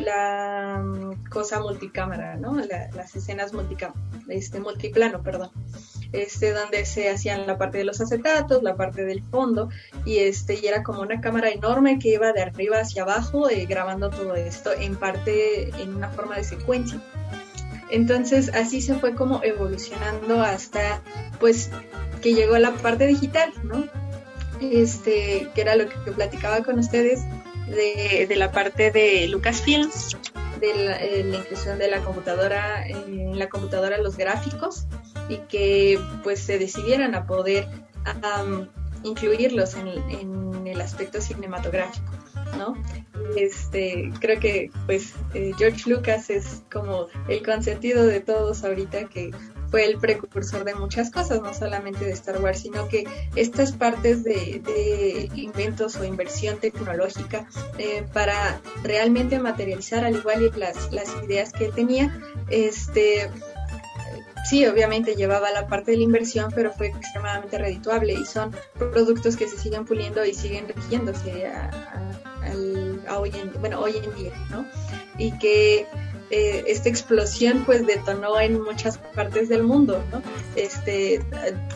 la 0.00 0.82
mm, 0.82 1.24
cosa 1.28 1.60
multicámara, 1.60 2.36
¿no? 2.36 2.56
las 2.94 3.14
escenas 3.16 3.52
este, 4.28 4.60
multiplano, 4.60 5.22
perdón. 5.22 5.50
Este, 6.14 6.52
donde 6.52 6.86
se 6.86 7.10
hacían 7.10 7.44
la 7.44 7.58
parte 7.58 7.78
de 7.78 7.84
los 7.84 8.00
acetatos, 8.00 8.62
la 8.62 8.76
parte 8.76 9.04
del 9.04 9.24
fondo, 9.24 9.68
y 10.04 10.18
este, 10.18 10.54
y 10.54 10.64
era 10.64 10.84
como 10.84 11.00
una 11.00 11.20
cámara 11.20 11.50
enorme 11.50 11.98
que 11.98 12.10
iba 12.10 12.32
de 12.32 12.40
arriba 12.40 12.78
hacia 12.78 13.02
abajo 13.02 13.50
eh, 13.50 13.66
grabando 13.66 14.10
todo 14.10 14.36
esto 14.36 14.70
en 14.72 14.94
parte 14.94 15.70
en 15.70 15.96
una 15.96 16.10
forma 16.10 16.36
de 16.36 16.44
secuencia. 16.44 17.00
Entonces 17.90 18.54
así 18.54 18.80
se 18.80 18.94
fue 18.94 19.16
como 19.16 19.42
evolucionando 19.42 20.40
hasta 20.40 21.02
pues 21.40 21.70
que 22.22 22.32
llegó 22.32 22.58
la 22.58 22.70
parte 22.74 23.08
digital, 23.08 23.52
¿no? 23.64 23.84
Este, 24.60 25.48
que 25.52 25.60
era 25.60 25.74
lo 25.74 25.88
que 25.88 26.12
platicaba 26.12 26.62
con 26.62 26.78
ustedes, 26.78 27.22
de, 27.66 28.32
la 28.36 28.52
parte 28.52 28.92
de 28.92 29.26
Lucasfilm, 29.26 29.90
de 30.60 30.74
la, 30.76 30.96
eh, 31.02 31.24
la, 31.24 31.38
inclusión 31.38 31.76
de 31.78 31.88
la 31.88 31.98
computadora, 32.02 32.86
en 32.86 33.36
la 33.36 33.48
computadora 33.48 33.98
los 33.98 34.16
gráficos 34.16 34.86
y 35.28 35.38
que 35.48 35.98
pues 36.22 36.40
se 36.40 36.58
decidieran 36.58 37.14
a 37.14 37.26
poder 37.26 37.66
incluirlos 39.02 39.74
en, 39.74 40.66
el 40.66 40.80
aspecto 40.80 41.20
cinematográfico, 41.20 42.10
¿no? 42.56 42.74
Este, 43.36 44.10
creo 44.18 44.40
que 44.40 44.70
pues 44.86 45.12
eh, 45.34 45.52
George 45.58 45.88
Lucas 45.88 46.30
es 46.30 46.62
como 46.72 47.06
el 47.28 47.44
consentido 47.44 48.06
de 48.06 48.20
todos 48.20 48.64
ahorita 48.64 49.04
que 49.04 49.30
fue 49.70 49.86
el 49.86 49.98
precursor 49.98 50.64
de 50.64 50.74
muchas 50.74 51.10
cosas, 51.10 51.42
no 51.42 51.52
solamente 51.52 52.04
de 52.04 52.12
Star 52.12 52.40
Wars, 52.40 52.60
sino 52.60 52.88
que 52.88 53.06
estas 53.34 53.72
partes 53.72 54.22
de, 54.22 55.28
inventos 55.34 55.96
o 55.96 56.04
inversión 56.04 56.58
tecnológica 56.58 57.46
eh, 57.78 58.04
para 58.12 58.60
realmente 58.84 59.38
materializar 59.40 60.04
al 60.04 60.14
igual 60.16 60.52
las, 60.56 60.92
las 60.92 61.08
ideas 61.24 61.52
que 61.52 61.70
tenía, 61.70 62.16
este, 62.50 63.30
sí, 64.44 64.66
obviamente 64.66 65.16
llevaba 65.16 65.50
la 65.50 65.66
parte 65.66 65.92
de 65.92 65.98
la 65.98 66.02
inversión, 66.04 66.52
pero 66.54 66.72
fue 66.72 66.88
extremadamente 66.88 67.58
redituable 67.58 68.12
y 68.12 68.24
son 68.24 68.54
productos 68.78 69.36
que 69.36 69.48
se 69.48 69.58
siguen 69.58 69.84
puliendo 69.84 70.24
y 70.24 70.34
siguen 70.34 70.68
rigiéndose 70.68 71.46
a, 71.46 71.70
hoy, 73.18 73.32
en, 73.34 73.52
bueno, 73.60 73.80
hoy 73.80 73.96
en 73.96 74.14
día, 74.14 74.32
¿no? 74.50 74.66
Y 75.18 75.36
que 75.38 75.86
eh, 76.30 76.64
esta 76.66 76.88
explosión 76.88 77.64
pues 77.64 77.86
detonó 77.86 78.40
en 78.40 78.60
muchas 78.62 78.98
partes 78.98 79.48
del 79.48 79.62
mundo, 79.62 80.02
¿no? 80.10 80.22
Este, 80.56 81.20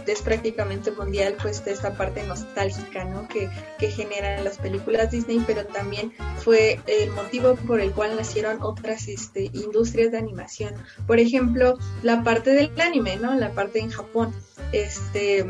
es 0.07 0.23
prácticamente 0.23 0.91
mundial 0.91 1.37
pues 1.41 1.63
esta 1.67 1.95
parte 1.95 2.23
nostálgica, 2.25 3.05
¿no? 3.05 3.29
Que, 3.29 3.51
que 3.79 3.91
generan 3.91 4.45
las 4.45 4.59
películas 4.59 5.11
Disney, 5.11 5.43
pero 5.47 5.67
también 5.67 6.13
fue 6.39 6.81
el 6.87 7.11
motivo 7.11 7.57
por 7.57 7.81
el 7.81 7.93
cual 7.93 8.17
nacieron 8.17 8.63
otras 8.63 9.09
este, 9.09 9.51
industrias 9.53 10.13
de 10.13 10.19
animación. 10.19 10.75
Por 11.07 11.19
ejemplo, 11.19 11.79
la 12.03 12.23
parte 12.23 12.51
del 12.51 12.71
anime, 12.81 13.17
¿no? 13.17 13.35
La 13.35 13.53
parte 13.53 13.81
en 13.81 13.91
Japón, 13.91 14.35
este 14.73 15.47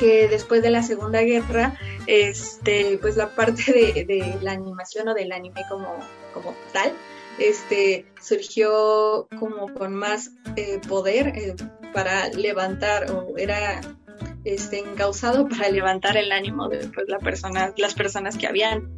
que 0.00 0.28
después 0.28 0.62
de 0.62 0.70
la 0.70 0.82
Segunda 0.82 1.20
Guerra, 1.20 1.78
este, 2.06 2.98
pues 3.00 3.16
la 3.16 3.28
parte 3.34 3.62
de, 3.72 4.38
la 4.40 4.52
animación 4.52 5.08
o 5.08 5.14
del 5.14 5.30
anime 5.30 5.62
como, 5.68 5.94
como 6.32 6.54
tal, 6.72 6.92
este, 7.40 8.06
surgió 8.20 9.26
como 9.38 9.72
con 9.74 9.94
más 9.94 10.32
eh, 10.56 10.80
poder 10.86 11.28
eh, 11.28 11.54
para 11.92 12.28
levantar 12.28 13.10
o 13.10 13.36
era 13.36 13.80
este, 14.44 14.78
encausado 14.78 15.48
para 15.48 15.68
levantar 15.70 16.16
el 16.16 16.32
ánimo 16.32 16.68
de 16.68 16.88
pues, 16.88 17.08
la 17.08 17.18
persona, 17.18 17.72
las 17.76 17.94
personas 17.94 18.36
que 18.36 18.46
habían, 18.46 18.94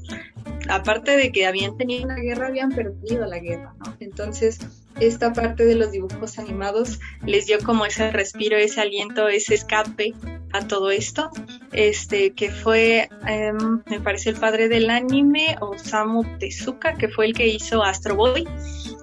aparte 0.69 1.17
de 1.17 1.33
que 1.33 1.47
habían 1.47 1.77
tenido 1.77 2.05
una 2.05 2.17
guerra, 2.17 2.49
habían 2.49 2.71
perdido 2.71 3.27
la 3.27 3.39
guerra, 3.39 3.75
¿no? 3.85 3.97
Entonces, 4.01 4.59
esta 5.01 5.33
parte 5.33 5.65
de 5.65 5.75
los 5.75 5.93
dibujos 5.93 6.39
animados 6.39 7.01
les 7.25 7.47
dio 7.47 7.59
como 7.61 7.87
ese 7.87 8.11
respiro, 8.11 8.57
ese 8.57 8.81
aliento, 8.81 9.29
ese 9.29 9.55
escape 9.55 10.15
a 10.53 10.67
todo 10.67 10.91
esto, 10.91 11.31
este 11.73 12.33
que 12.35 12.51
fue, 12.51 13.09
em, 13.27 13.83
me 13.87 14.01
parece 14.01 14.31
el 14.31 14.37
padre 14.37 14.69
del 14.69 14.91
anime, 14.91 15.57
Osamu 15.61 16.25
Tezuka, 16.39 16.95
que 16.95 17.09
fue 17.09 17.27
el 17.27 17.35
que 17.35 17.47
hizo 17.47 17.83
Astro 17.83 18.17
Boy. 18.17 18.47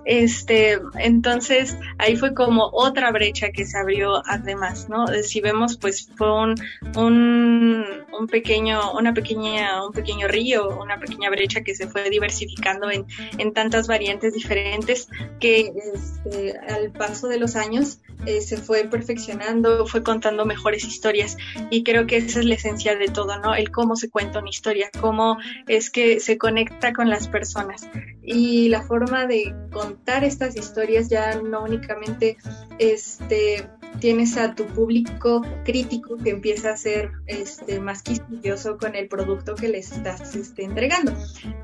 Este, 0.06 0.80
entonces 1.00 1.78
ahí 1.98 2.16
fue 2.16 2.34
como 2.34 2.70
otra 2.72 3.12
brecha 3.12 3.52
que 3.52 3.66
se 3.66 3.78
abrió 3.78 4.22
además, 4.26 4.90
¿no? 4.90 5.08
Si 5.08 5.42
vemos, 5.42 5.78
pues 5.78 6.10
fue 6.16 6.32
un, 6.32 6.56
un, 6.96 7.86
un 8.18 8.28
pequeño, 8.28 8.94
una 8.94 9.14
pequeña, 9.14 9.86
un 9.86 9.94
pequeño 9.94 10.28
río, 10.28 10.80
una 10.80 11.00
pequeña 11.00 11.30
brecha 11.30 11.62
que 11.62 11.76
se 11.76 11.88
fue 11.88 12.10
diversificando 12.10 12.90
en, 12.90 13.06
en 13.38 13.54
tantas 13.54 13.88
variantes 13.88 14.34
diferentes 14.34 15.10
que 15.40 15.74
este, 15.94 16.58
al 16.58 16.92
paso 16.92 17.28
de 17.28 17.40
los 17.40 17.56
años 17.56 18.00
eh, 18.26 18.42
se 18.42 18.58
fue 18.58 18.84
perfeccionando, 18.86 19.86
fue 19.88 20.04
contando 20.04 20.46
mejores 20.46 20.84
historias 20.84 21.38
y 21.70 21.84
creo 21.84 22.06
que 22.06 22.18
esa 22.18 22.40
es 22.40 22.46
la 22.46 22.56
esencia 22.56 22.96
de 22.96 23.08
todo, 23.08 23.40
¿no? 23.40 23.56
El 23.56 23.72
cómo 23.72 23.96
se 23.96 24.10
cuenta 24.10 24.40
una 24.40 24.50
historia, 24.50 24.90
cómo 25.00 25.38
es 25.68 25.90
que 25.90 26.20
se 26.20 26.38
conecta 26.38 26.94
con 26.94 27.10
las 27.10 27.28
personas 27.28 27.88
y 28.22 28.70
la 28.70 28.82
forma 28.84 29.26
de 29.26 29.56
contar 29.72 30.24
estas 30.24 30.56
historias 30.56 31.10
ya 31.10 31.42
no 31.42 31.64
únicamente 31.64 32.38
este 32.78 33.68
tienes 34.00 34.38
a 34.38 34.56
tu 34.56 34.66
público 34.66 35.42
crítico 35.66 36.18
que 36.18 36.30
empieza 36.30 36.72
a 36.72 36.78
ser 36.78 37.12
este, 37.28 37.80
más 37.80 38.02
quisquilloso 38.02 38.78
con 38.78 38.96
el 38.96 39.08
producto 39.08 39.56
que 39.56 39.68
les 39.68 39.92
estás 39.92 40.36
este, 40.36 40.64
entregando. 40.64 41.14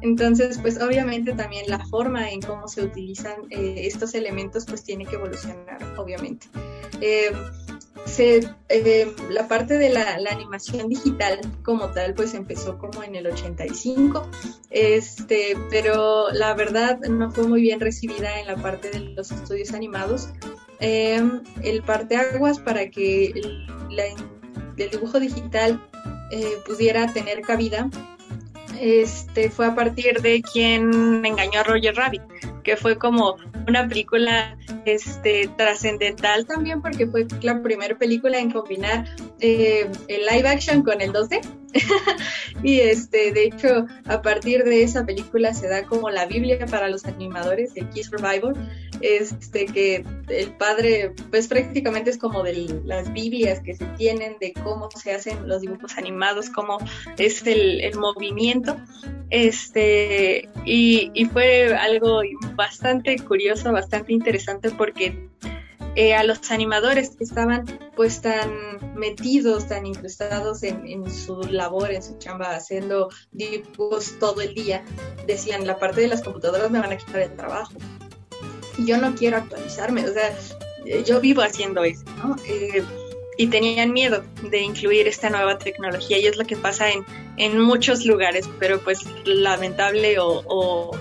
Entonces, 0.02 0.60
pues 0.62 0.82
obviamente 0.82 1.34
también 1.34 1.66
la 1.68 1.80
forma 1.86 2.30
en 2.30 2.42
cómo 2.42 2.68
se 2.68 2.84
utilizan 2.84 3.36
eh, 3.50 3.82
estos 3.84 4.14
elementos 4.16 4.66
pues 4.66 4.84
tiene 4.84 5.06
que 5.06 5.16
evolucionar, 5.16 5.80
obviamente. 5.98 6.48
Eh, 7.02 7.32
eh, 8.70 9.14
la 9.30 9.48
parte 9.48 9.78
de 9.78 9.90
la, 9.90 10.18
animación 10.30 10.88
digital 10.90 11.40
como 11.64 11.90
tal 11.90 12.14
pues 12.14 12.34
empezó 12.34 12.78
como 12.78 13.04
en 13.04 13.16
el 13.16 13.28
85 13.28 14.28
este 14.70 15.58
pero 15.70 16.30
la 16.32 16.54
verdad 16.54 17.00
no 17.00 17.32
fue 17.32 17.48
muy 17.48 17.62
bien 17.62 17.80
recibida 17.80 18.40
en 18.40 18.48
la 18.48 18.58
parte 18.58 18.92
de 18.92 19.00
los 19.00 19.32
estudios 19.32 19.74
animados 19.74 20.30
eh, 20.80 21.22
el 21.64 21.84
parteaguas 21.84 22.60
para 22.60 22.90
que 22.90 23.28
el, 23.28 23.68
dibujo 24.92 25.20
digital 25.20 25.82
eh, 26.32 26.58
pudiera 26.66 27.12
tener 27.14 27.42
cabida 27.42 27.90
este 28.82 29.50
fue 29.50 29.68
a 29.68 29.76
partir 29.76 30.22
de 30.22 30.42
quien 30.42 31.26
engañó 31.26 31.62
a 31.62 31.64
Roger 31.64 31.96
Rabbit 31.96 32.22
que 32.64 32.76
fue 32.76 32.98
como 32.98 33.38
una 33.68 33.88
película 33.88 34.58
este, 34.86 35.50
trascendental 35.56 36.46
también 36.46 36.82
porque 36.82 37.08
fue 37.08 37.28
la 37.42 37.62
primera 37.62 37.98
película 37.98 38.40
en 38.40 38.52
combinar 38.52 39.06
eh, 39.40 39.90
el 40.08 40.26
live 40.26 40.50
action 40.50 40.84
con 40.84 41.00
el 41.00 41.14
2D. 41.14 41.42
y 42.64 42.80
este, 42.80 43.32
de 43.32 43.46
hecho, 43.46 43.86
a 44.06 44.22
partir 44.22 44.64
de 44.64 44.84
esa 44.84 45.06
película 45.06 45.54
se 45.54 45.68
da 45.68 45.84
como 45.84 46.10
la 46.10 46.26
Biblia 46.26 46.66
para 46.66 46.88
los 46.90 47.06
animadores, 47.06 47.72
el 47.76 47.90
Key 47.90 48.04
Survivor, 48.04 48.56
este, 49.02 49.66
que 49.66 50.06
el 50.30 50.52
padre, 50.54 51.12
pues 51.30 51.48
prácticamente 51.48 52.10
es 52.10 52.18
como 52.18 52.44
de 52.44 52.82
las 52.86 53.12
Biblias 53.14 53.60
que 53.60 53.76
se 53.76 53.86
tienen 53.98 54.38
de 54.40 54.54
cómo 54.54 54.90
se 54.92 55.14
hacen 55.14 55.48
los 55.48 55.62
dibujos 55.62 55.98
animados, 55.98 56.50
cómo 56.50 56.78
es 57.18 57.46
el, 57.46 57.82
el 57.82 57.98
movimiento. 57.98 58.78
Este, 59.30 60.48
y, 60.66 61.12
y 61.14 61.26
fue 61.26 61.76
algo 61.76 62.22
bastante 62.56 63.18
curioso, 63.18 63.72
bastante 63.72 64.14
interesante 64.14 64.70
porque 64.72 65.30
eh, 65.96 66.14
a 66.14 66.24
los 66.24 66.52
animadores 66.52 67.12
que 67.16 67.24
estaban 67.24 67.66
pues 67.96 68.22
tan 68.22 68.96
metidos, 68.96 69.68
tan 69.68 69.86
incrustados 69.86 70.64
en, 70.64 71.10
su 71.10 71.40
labor, 71.44 71.92
en 71.92 72.04
su 72.04 72.18
chamba, 72.18 72.56
haciendo 72.56 73.10
dibujos 73.32 74.20
todo 74.20 74.42
el 74.42 74.54
día, 74.54 74.84
decían, 75.26 75.66
la 75.66 75.80
parte 75.80 76.02
de 76.02 76.10
las 76.10 76.22
computadoras 76.22 76.70
me 76.70 76.80
van 76.80 76.92
a 76.92 76.98
quitar 76.98 77.22
el 77.22 77.36
trabajo. 77.36 77.74
Y 78.78 78.86
yo 78.86 78.98
no 78.98 79.16
quiero 79.16 79.38
actualizarme, 79.38 80.06
o 80.06 80.14
sea, 80.14 80.36
yo 81.06 81.22
vivo 81.22 81.42
haciendo 81.42 81.84
eso, 81.84 82.04
¿no? 82.18 82.36
Eh, 82.46 82.84
y 83.38 83.48
tenían 83.48 83.92
miedo 83.92 84.24
de 84.50 84.62
incluir 84.62 85.08
esta 85.08 85.30
nueva 85.30 85.58
tecnología 85.58 86.18
y 86.20 86.28
es 86.28 86.38
lo 86.38 86.46
que 86.46 86.56
pasa 86.56 86.90
en, 86.90 87.06
en 87.38 87.60
muchos 87.60 88.06
lugares, 88.06 88.50
pero 88.60 88.80
pues 88.80 89.00
lamentable 89.26 90.18
o 90.20 90.92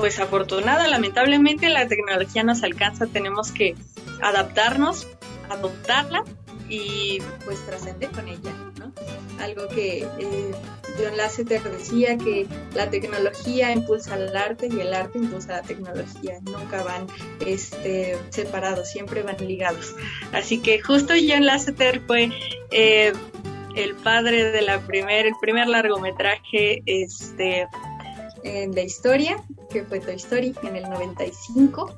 pues 0.00 0.18
afortunada, 0.18 0.88
lamentablemente 0.88 1.68
la 1.68 1.86
tecnología 1.86 2.42
nos 2.42 2.62
alcanza, 2.62 3.06
tenemos 3.06 3.52
que 3.52 3.74
adaptarnos, 4.22 5.06
adoptarla 5.50 6.24
y 6.70 7.18
pues 7.44 7.64
trascender 7.66 8.10
con 8.10 8.26
ella, 8.26 8.52
¿no? 8.78 8.92
Algo 9.40 9.68
que 9.68 10.06
eh, 10.18 10.50
John 10.98 11.16
Lasseter 11.18 11.62
decía 11.62 12.16
que 12.16 12.46
la 12.74 12.88
tecnología 12.88 13.72
impulsa 13.72 14.16
el 14.16 14.34
arte 14.34 14.68
y 14.72 14.80
el 14.80 14.94
arte 14.94 15.18
impulsa 15.18 15.56
la 15.56 15.62
tecnología, 15.62 16.38
nunca 16.42 16.82
van 16.82 17.06
este, 17.46 18.16
separados, 18.30 18.88
siempre 18.88 19.22
van 19.22 19.36
ligados. 19.46 19.94
Así 20.32 20.60
que 20.60 20.80
justo 20.80 21.12
John 21.14 21.44
Lasseter 21.44 22.00
fue 22.06 22.30
eh, 22.70 23.12
el 23.76 23.94
padre 23.96 24.50
de 24.50 24.78
primer, 24.86 25.30
primer 25.40 25.68
largometraje 25.68 26.82
este, 26.86 27.66
en 28.44 28.74
la 28.74 28.82
historia, 28.82 29.36
que 29.70 29.84
fue 29.84 30.00
Toy 30.00 30.16
Story 30.16 30.54
en 30.62 30.76
el 30.76 30.82
95. 30.84 31.94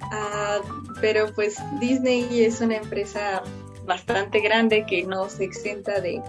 Ah, 0.00 0.58
pero 1.00 1.32
pues 1.34 1.56
Disney 1.78 2.44
es 2.44 2.60
una 2.60 2.76
empresa 2.76 3.42
bastante 3.84 4.40
grande 4.40 4.84
que 4.86 5.04
no 5.04 5.28
se 5.28 5.44
exenta 5.44 6.00
de, 6.00 6.22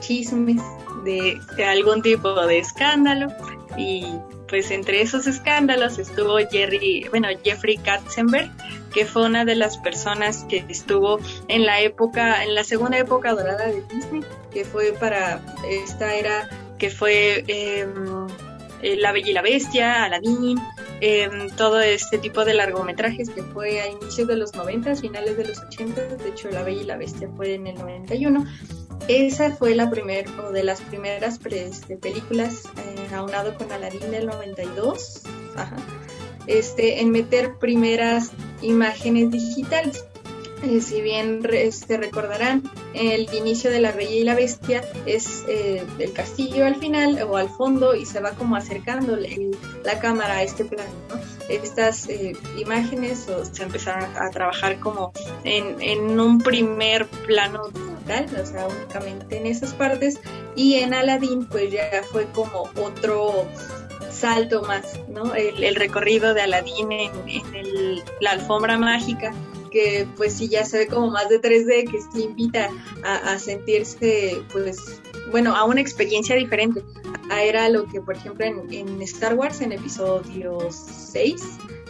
chismes, 0.00 0.62
de, 1.04 1.38
algún 1.64 2.02
tipo 2.02 2.34
de 2.46 2.58
escándalo. 2.58 3.28
Y 3.76 4.06
pues 4.48 4.70
entre 4.70 5.02
esos 5.02 5.26
escándalos 5.26 5.98
estuvo 5.98 6.38
Jerry, 6.50 7.06
bueno, 7.10 7.28
Jeffrey 7.44 7.76
Katzenberg, 7.78 8.50
que 8.92 9.04
fue 9.04 9.26
una 9.26 9.44
de 9.44 9.56
las 9.56 9.76
personas 9.76 10.46
que 10.48 10.64
estuvo 10.68 11.18
en 11.48 11.66
la 11.66 11.80
época, 11.80 12.44
en 12.44 12.54
la 12.54 12.64
segunda 12.64 12.98
época 12.98 13.34
dorada 13.34 13.66
de 13.66 13.82
Disney, 13.82 14.22
que 14.52 14.64
fue 14.64 14.92
para 14.92 15.40
esta 15.68 16.14
era 16.14 16.48
que 16.78 16.90
fue 16.90 17.44
em, 17.48 18.26
eh, 18.86 18.96
La 18.96 19.10
Bella 19.10 19.30
y 19.30 19.32
la 19.32 19.42
Bestia, 19.42 20.04
Aladdin, 20.04 20.60
em, 21.00 21.50
todo 21.56 21.80
este 21.80 22.18
tipo 22.18 22.44
de 22.44 22.54
largometrajes 22.54 23.30
que 23.30 23.42
fue 23.42 23.80
a 23.80 23.88
inicios 23.88 24.28
de 24.28 24.36
los 24.36 24.54
90, 24.54 24.94
finales 24.94 25.36
de 25.36 25.44
los 25.44 25.58
80, 25.58 26.00
de 26.16 26.28
hecho 26.28 26.48
La 26.50 26.62
Bella 26.62 26.82
y 26.82 26.84
la 26.84 26.96
Bestia 26.96 27.28
fue 27.36 27.54
en 27.54 27.66
el 27.66 27.74
91. 27.74 28.46
Esa 29.08 29.50
fue 29.50 29.74
la 29.74 29.90
primera 29.90 30.30
o 30.40 30.52
de 30.52 30.62
las 30.62 30.80
primeras 30.82 31.40
este, 31.44 31.96
películas 31.96 32.62
eh, 32.76 33.14
aunado 33.14 33.56
con 33.56 33.72
Aladdin 33.72 34.08
del 34.12 34.26
92, 34.26 35.22
este, 36.46 37.00
en 37.00 37.10
meter 37.10 37.58
primeras 37.58 38.30
imágenes 38.62 39.32
digitales. 39.32 40.04
Si 40.66 41.00
bien 41.00 41.42
se 41.42 41.66
este, 41.66 41.96
recordarán, 41.96 42.62
el 42.92 43.32
inicio 43.32 43.70
de 43.70 43.78
La 43.78 43.92
Bella 43.92 44.16
y 44.16 44.24
la 44.24 44.34
Bestia 44.34 44.82
es 45.06 45.44
eh, 45.48 45.84
el 46.00 46.12
castillo 46.12 46.66
al 46.66 46.74
final 46.74 47.22
o 47.22 47.36
al 47.36 47.48
fondo 47.48 47.94
y 47.94 48.04
se 48.04 48.20
va 48.20 48.32
como 48.32 48.56
acercando 48.56 49.16
la 49.16 49.98
cámara 50.00 50.38
a 50.38 50.42
este 50.42 50.64
plano. 50.64 50.90
Estas 51.48 52.08
eh, 52.08 52.32
imágenes 52.58 53.28
se 53.52 53.62
empezaron 53.62 54.04
a 54.16 54.28
trabajar 54.30 54.80
como 54.80 55.12
en, 55.44 56.18
un 56.18 56.38
primer 56.38 57.06
plano 57.06 57.68
digital, 57.68 58.26
o 58.42 58.46
sea, 58.46 58.66
únicamente 58.66 59.36
en 59.36 59.46
esas 59.46 59.72
partes. 59.72 60.18
Y 60.56 60.74
en 60.74 60.94
Aladdin, 60.94 61.46
pues 61.46 61.70
ya 61.70 62.02
fue 62.10 62.26
como 62.32 62.68
otro 62.74 63.46
salto 64.10 64.62
más, 64.62 64.98
¿no? 65.08 65.32
El, 65.34 65.76
recorrido 65.76 66.34
de 66.34 66.42
Aladdin 66.42 66.90
en, 66.90 67.12
en 67.28 68.02
la 68.20 68.32
alfombra 68.32 68.78
mágica, 68.78 69.32
que 69.76 70.08
pues 70.16 70.32
sí 70.32 70.48
ya 70.48 70.64
se 70.64 70.78
ve 70.78 70.86
como 70.86 71.10
más 71.10 71.28
de 71.28 71.38
3D, 71.38 71.90
que 71.90 72.00
sí 72.00 72.24
invita 72.24 72.70
a, 73.02 73.38
sentirse, 73.38 74.42
pues, 74.50 75.02
bueno, 75.30 75.54
a 75.54 75.64
una 75.64 75.82
experiencia 75.82 76.34
diferente. 76.34 76.82
Era 77.30 77.68
lo 77.68 77.84
que, 77.84 78.00
por 78.00 78.16
ejemplo, 78.16 78.46
en, 78.46 79.02
Star 79.02 79.34
Wars, 79.34 79.60
en 79.60 79.72
episodio 79.72 80.70
6, 80.70 81.42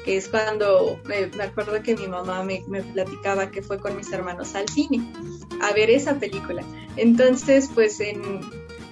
que 0.04 0.16
es 0.16 0.26
cuando 0.26 0.98
me, 1.04 1.30
acuerdo 1.40 1.80
que 1.80 1.94
mi 1.94 2.08
mamá 2.08 2.42
me, 2.42 2.64
me, 2.66 2.82
platicaba 2.82 3.52
que 3.52 3.62
fue 3.62 3.78
con 3.78 3.96
mis 3.96 4.10
hermanos 4.12 4.56
al 4.56 4.68
cine 4.68 5.08
a 5.62 5.72
ver 5.72 5.88
esa 5.88 6.18
película. 6.18 6.64
Entonces, 6.96 7.70
pues 7.72 8.00
en, 8.00 8.40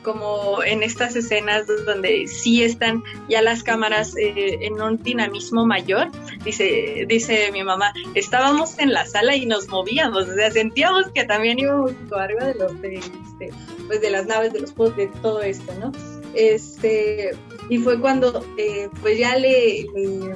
como 0.05 0.63
en 0.63 0.85
estas 0.85 1.17
escenas 1.17 1.67
donde 1.87 2.29
sí 2.29 2.63
están 2.63 3.03
ya 3.29 3.43
las 3.43 3.65
cámaras 3.65 4.17
eh, 4.17 4.59
en 4.61 4.81
un 4.81 5.03
dinamismo 5.03 5.67
mayor, 5.67 6.11
dice, 6.45 7.07
dice 7.09 7.51
mi 7.53 7.65
mamá, 7.65 7.93
estábamos 8.15 8.79
en 8.79 8.93
la 8.93 9.07
sala 9.07 9.35
y 9.35 9.47
nos 9.47 9.69
movíamos, 9.69 10.29
o 10.29 10.35
sea, 10.35 10.51
sentíamos 10.51 11.11
que 11.13 11.25
también 11.25 11.59
íbamos 11.59 11.93
arriba 12.17 12.45
de 12.45 12.55
los 12.55 12.81
de, 12.81 12.97
este, 12.97 13.51
pues 13.89 14.01
de 14.01 14.11
las 14.11 14.27
naves, 14.27 14.53
de 14.53 14.61
los 14.61 14.73
pods, 14.73 14.97
de 14.97 15.09
todo 15.23 15.43
esto, 15.43 15.73
¿no? 15.81 15.91
Este, 16.35 17.31
y 17.71 17.79
fue 17.79 18.01
cuando 18.01 18.45
eh, 18.59 18.89
pues 19.01 19.19
ya 19.19 19.37
le, 19.37 19.87
le 19.95 20.35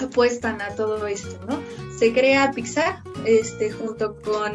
apuestan 0.00 0.60
a 0.62 0.74
todo 0.74 1.06
esto, 1.06 1.38
¿no? 1.46 1.60
Se 1.98 2.12
crea 2.12 2.52
Pixar, 2.52 3.02
este, 3.24 3.72
junto 3.72 4.14
con 4.22 4.52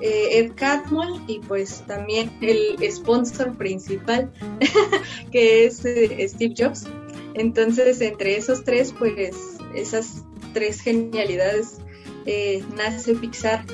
eh, 0.00 0.38
Ed 0.38 0.52
Catmull 0.54 1.22
y 1.26 1.40
pues 1.40 1.84
también 1.86 2.30
el 2.40 2.76
sponsor 2.90 3.56
principal 3.56 4.32
que 5.32 5.66
es 5.66 5.84
eh, 5.84 6.26
Steve 6.28 6.54
Jobs. 6.56 6.86
Entonces 7.34 8.00
entre 8.00 8.36
esos 8.36 8.64
tres 8.64 8.94
pues 8.98 9.36
esas 9.74 10.24
tres 10.52 10.80
genialidades 10.80 11.78
eh, 12.26 12.62
nace 12.76 13.14
Pixar, 13.14 13.64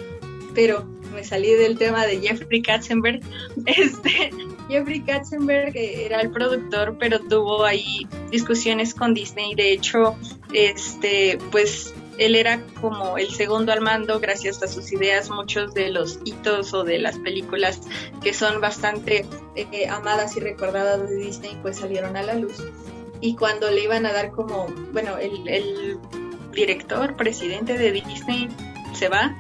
pero 0.55 0.85
me 1.15 1.25
salí 1.25 1.53
del 1.55 1.79
tema 1.79 2.07
de 2.07 2.21
Jeffrey 2.21 2.63
Katzenberg. 2.63 3.21
Este, 3.67 4.31
Jeffrey 4.69 5.01
Katzenberg 5.01 5.77
era 5.77 6.21
el 6.21 6.31
productor, 6.31 6.97
pero 6.99 7.21
tuvo 7.21 7.65
ahí 7.65 8.07
discusiones 8.31 8.95
con 8.95 9.15
Disney. 9.15 9.55
De 9.55 9.73
hecho, 9.73 10.17
este, 10.53 11.39
pues 11.51 11.95
él 12.19 12.35
era 12.35 12.61
como 12.81 13.19
el 13.19 13.31
segundo 13.31 13.73
al 13.73 13.81
mando 13.81 14.21
gracias 14.21 14.63
a 14.63 14.69
sus 14.69 14.93
ideas. 14.93 15.31
Muchos 15.31 15.75
de 15.75 15.91
los 15.91 16.19
hitos 16.25 16.73
o 16.75 16.85
de 16.85 16.99
las 16.99 17.19
películas 17.19 17.81
que 18.23 18.33
son 18.33 18.61
bastante 18.61 19.27
eh, 19.55 19.89
amadas 19.89 20.37
y 20.37 20.41
recordadas 20.41 21.09
de 21.09 21.17
Disney 21.17 21.59
pues 21.63 21.79
salieron 21.79 22.17
a 22.17 22.23
la 22.23 22.35
luz. 22.35 22.63
Y 23.21 23.35
cuando 23.35 23.71
le 23.71 23.85
iban 23.85 24.07
a 24.07 24.13
dar 24.13 24.31
como, 24.31 24.67
bueno, 24.93 25.17
el, 25.19 25.99
director, 26.53 27.17
presidente 27.17 27.77
de 27.77 27.93
Disney 27.93 28.49
se 28.95 29.09
va, 29.09 29.37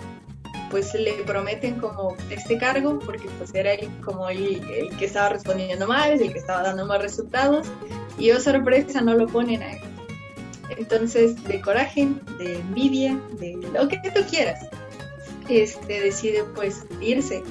pues 0.70 0.92
le 0.94 1.12
prometen 1.24 1.78
como 1.78 2.14
este 2.30 2.58
cargo, 2.58 2.98
porque 2.98 3.26
pues 3.38 3.54
era 3.54 3.72
el, 3.72 3.88
como 4.00 4.28
el, 4.28 4.62
el, 4.70 4.96
que 4.98 5.06
estaba 5.06 5.30
respondiendo 5.30 5.86
más, 5.86 6.08
el 6.08 6.32
que 6.32 6.38
estaba 6.38 6.62
dando 6.62 6.84
más 6.84 7.00
resultados, 7.00 7.66
y 8.18 8.30
oh 8.32 8.40
sorpresa, 8.40 9.00
no 9.00 9.14
lo 9.14 9.26
ponen 9.26 9.62
a 9.62 9.72
él. 9.72 9.95
Entonces, 10.70 11.42
de 11.44 11.60
coraje, 11.60 12.08
de 12.38 12.56
envidia, 12.56 13.20
de 13.38 13.56
lo 13.72 13.88
que 13.88 13.98
tú 14.14 14.20
quieras, 14.28 14.66
este 15.48 16.00
decide 16.00 16.44
pues 16.54 16.84
irse 17.00 17.42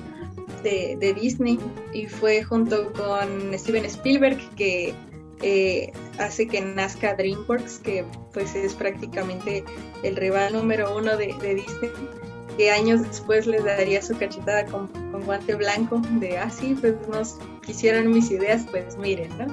de, 0.63 1.13
Disney 1.13 1.59
y 1.93 2.07
fue 2.07 2.43
junto 2.43 2.91
con 2.93 3.53
Steven 3.57 3.85
Spielberg 3.85 4.37
que 4.55 4.93
eh, 5.41 5.91
hace 6.17 6.47
que 6.47 6.61
nazca 6.61 7.13
DreamWorks, 7.15 7.79
que 7.79 8.03
pues 8.33 8.55
es 8.55 8.73
prácticamente 8.73 9.63
el 10.03 10.15
rival 10.15 10.53
número 10.53 10.95
uno 10.97 11.15
de, 11.17 11.27
Disney, 11.27 11.91
que 12.57 12.71
años 12.71 13.03
después 13.03 13.45
les 13.45 13.63
daría 13.63 14.01
su 14.01 14.17
cachetada 14.17 14.65
con, 14.65 14.89
guante 15.25 15.55
blanco 15.55 16.01
de, 16.19 16.37
ah, 16.37 16.49
sí, 16.49 16.75
pues 16.79 16.95
nos 17.09 17.37
quisieron 17.65 18.11
mis 18.11 18.31
ideas, 18.31 18.65
pues 18.71 18.97
miren, 18.97 19.29
¿no? 19.37 19.45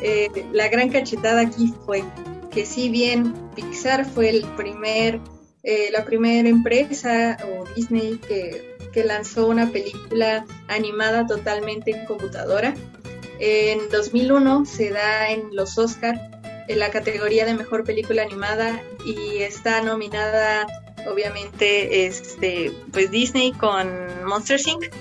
Eh, 0.00 0.28
la 0.52 0.68
gran 0.68 0.88
cachetada 0.88 1.42
aquí 1.42 1.72
fue 1.84 2.02
que 2.52 2.66
si 2.66 2.88
bien 2.88 3.34
Pixar 3.54 4.04
fue 4.04 4.30
el 4.30 4.42
primer, 4.56 5.20
eh, 5.62 5.88
la 5.92 6.04
primera 6.04 6.48
empresa 6.48 7.36
o 7.44 7.64
Disney 7.74 8.18
que, 8.28 8.70
lanzó 9.06 9.48
una 9.48 9.70
película 9.70 10.44
animada 10.68 11.26
totalmente 11.26 11.92
en 11.92 12.04
computadora, 12.04 12.74
en 13.38 13.88
2001 13.90 14.66
se 14.66 14.90
da 14.90 15.30
en 15.30 15.56
los 15.56 15.78
Oscar 15.78 16.14
en 16.68 16.78
la 16.78 16.90
categoría 16.90 17.46
de 17.46 17.54
mejor 17.54 17.84
película 17.84 18.22
animada 18.22 18.82
y 19.06 19.38
está 19.38 19.80
nominada 19.80 20.66
obviamente 21.10 22.06
este 22.06 22.70
pues 22.92 23.10
Disney 23.10 23.52
con 23.52 23.88
Monster 24.26 24.60
Inc 24.66 24.92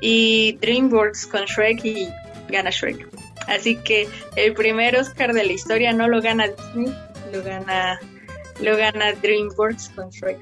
y 0.00 0.56
DreamWorks 0.60 1.26
con 1.26 1.44
Shrek 1.44 1.84
y 1.84 2.08
gana 2.48 2.70
Shrek. 2.70 3.08
Así 3.46 3.76
que 3.76 4.08
el 4.36 4.54
primer 4.54 4.96
Oscar 4.96 5.32
de 5.32 5.44
la 5.44 5.52
historia 5.52 5.92
no 5.92 6.08
lo 6.08 6.20
gana 6.20 6.48
Disney, 6.48 6.94
lo 7.32 7.42
gana, 7.42 8.00
lo 8.60 8.76
gana 8.76 9.12
DreamWorks 9.14 9.90
con 9.90 10.10
Shrek. 10.10 10.38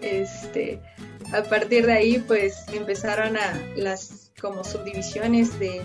Este, 0.00 0.80
a 1.32 1.42
partir 1.42 1.86
de 1.86 1.92
ahí, 1.92 2.18
pues 2.18 2.64
empezaron 2.72 3.36
a 3.36 3.60
las 3.76 4.32
como 4.40 4.64
subdivisiones 4.64 5.58
de 5.58 5.82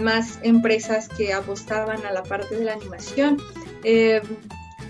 más 0.00 0.38
empresas 0.42 1.08
que 1.08 1.32
apostaban 1.32 2.04
a 2.04 2.12
la 2.12 2.22
parte 2.22 2.56
de 2.56 2.64
la 2.64 2.74
animación. 2.74 3.38
Eh, 3.82 4.20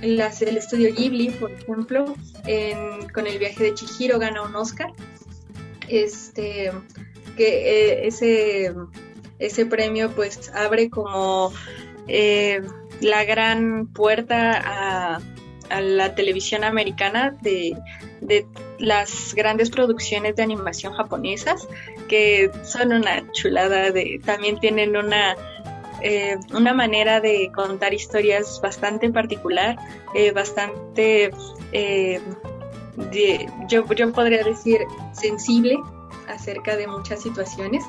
las, 0.03 0.43
el 0.43 0.57
estudio 0.57 0.93
Ghibli, 0.95 1.31
por 1.31 1.51
ejemplo, 1.53 2.15
con 3.15 3.27
el 3.27 3.39
viaje 3.39 3.65
de 3.65 3.75
Chihiro 3.75 4.19
gana 4.19 4.43
un 4.43 4.55
Oscar. 4.57 4.93
Este, 5.89 6.73
que 7.37 7.47
eh, 7.47 8.07
ese 8.07 8.75
ese 9.39 9.67
premio 9.67 10.11
pues 10.11 10.51
abre 10.55 10.91
como 10.91 11.53
eh, 12.09 12.63
la 13.01 13.25
gran 13.25 13.87
puerta 13.89 14.61
a, 14.65 15.21
la 15.81 16.15
televisión 16.15 16.63
americana 16.63 17.35
de, 17.41 17.77
las 18.79 19.35
grandes 19.35 19.71
producciones 19.71 20.37
de 20.37 20.43
animación 20.43 20.93
japonesas 20.93 21.67
que 22.09 22.51
son 22.63 22.93
una 22.93 23.31
chulada 23.33 23.91
de 23.91 24.21
también 24.25 24.61
tienen 24.61 24.97
una 24.97 25.35
eh, 26.03 26.37
una 26.53 26.75
manera 26.75 27.21
de 27.21 27.51
contar 27.55 27.95
historias 27.95 28.61
bastante 28.63 29.11
particular 29.11 29.77
eh, 30.15 30.33
bastante 30.33 31.31
yo, 33.69 33.85
yo 33.95 34.13
podría 34.13 34.45
decir 34.45 34.81
sensible 35.13 35.79
acerca 36.29 36.77
de 36.77 36.87
muchas 36.87 37.23
situaciones 37.23 37.83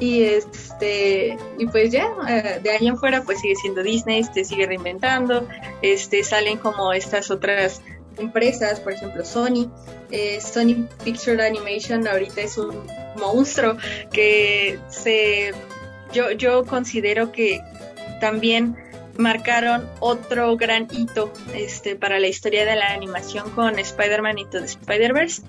y 0.00 0.24
este, 0.24 1.36
y 1.58 1.66
pues 1.66 1.92
ya, 1.92 2.08
eh, 2.28 2.60
de 2.62 2.70
ahí 2.70 2.86
en 2.86 2.98
fuera 2.98 3.22
pues 3.22 3.40
sigue 3.40 3.54
siendo 3.56 3.82
Disney, 3.82 4.20
este 4.20 4.44
sigue 4.44 4.66
reinventando, 4.66 5.46
este 5.82 6.24
salen 6.24 6.58
como 6.58 6.92
estas 6.92 7.30
otras 7.30 7.80
empresas, 8.18 8.80
por 8.80 8.92
ejemplo 8.92 9.24
Sony, 9.24 9.70
eh, 10.10 10.40
Sony 10.40 10.86
Picture 11.04 11.44
Animation 11.44 12.06
ahorita 12.06 12.40
es 12.40 12.58
un 12.58 12.86
monstruo 13.18 13.76
que 14.12 14.78
se 14.88 15.52
yo, 16.12 16.30
yo 16.32 16.64
considero 16.64 17.32
que 17.32 17.60
también 18.20 18.76
marcaron 19.16 19.88
otro 20.00 20.56
gran 20.56 20.88
hito 20.90 21.32
este, 21.54 21.96
para 21.96 22.18
la 22.18 22.26
historia 22.26 22.64
de 22.64 22.76
la 22.76 22.92
animación 22.92 23.50
con 23.50 23.78
Spider-Man 23.78 24.38
y 24.38 24.46
todo 24.46 24.64
Spider-Verse 24.64 25.42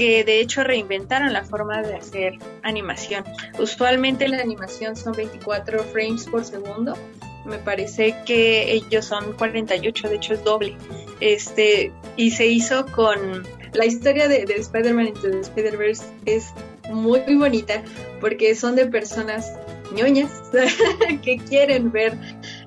que 0.00 0.24
de 0.24 0.40
hecho 0.40 0.64
reinventaron 0.64 1.30
la 1.34 1.44
forma 1.44 1.82
de 1.82 1.96
hacer 1.96 2.32
animación. 2.62 3.22
Usualmente 3.58 4.26
la 4.28 4.40
animación 4.40 4.96
son 4.96 5.12
24 5.12 5.84
frames 5.84 6.24
por 6.24 6.42
segundo. 6.42 6.96
Me 7.44 7.58
parece 7.58 8.16
que 8.24 8.72
ellos 8.72 9.04
son 9.04 9.34
48, 9.34 10.08
de 10.08 10.16
hecho 10.16 10.32
es 10.32 10.42
doble. 10.42 10.74
Este, 11.20 11.92
y 12.16 12.30
se 12.30 12.46
hizo 12.46 12.86
con 12.86 13.46
la 13.74 13.84
historia 13.84 14.26
de, 14.26 14.44
Spider-Man 14.44 15.08
y 15.08 15.12
the 15.12 15.40
Spider-Verse 15.40 16.04
es 16.24 16.46
muy, 16.90 17.20
muy 17.26 17.34
bonita 17.34 17.82
porque 18.22 18.54
son 18.54 18.76
de 18.76 18.86
personas 18.86 19.52
ñoñas 19.94 20.30
que 21.22 21.36
quieren 21.46 21.92
ver 21.92 22.16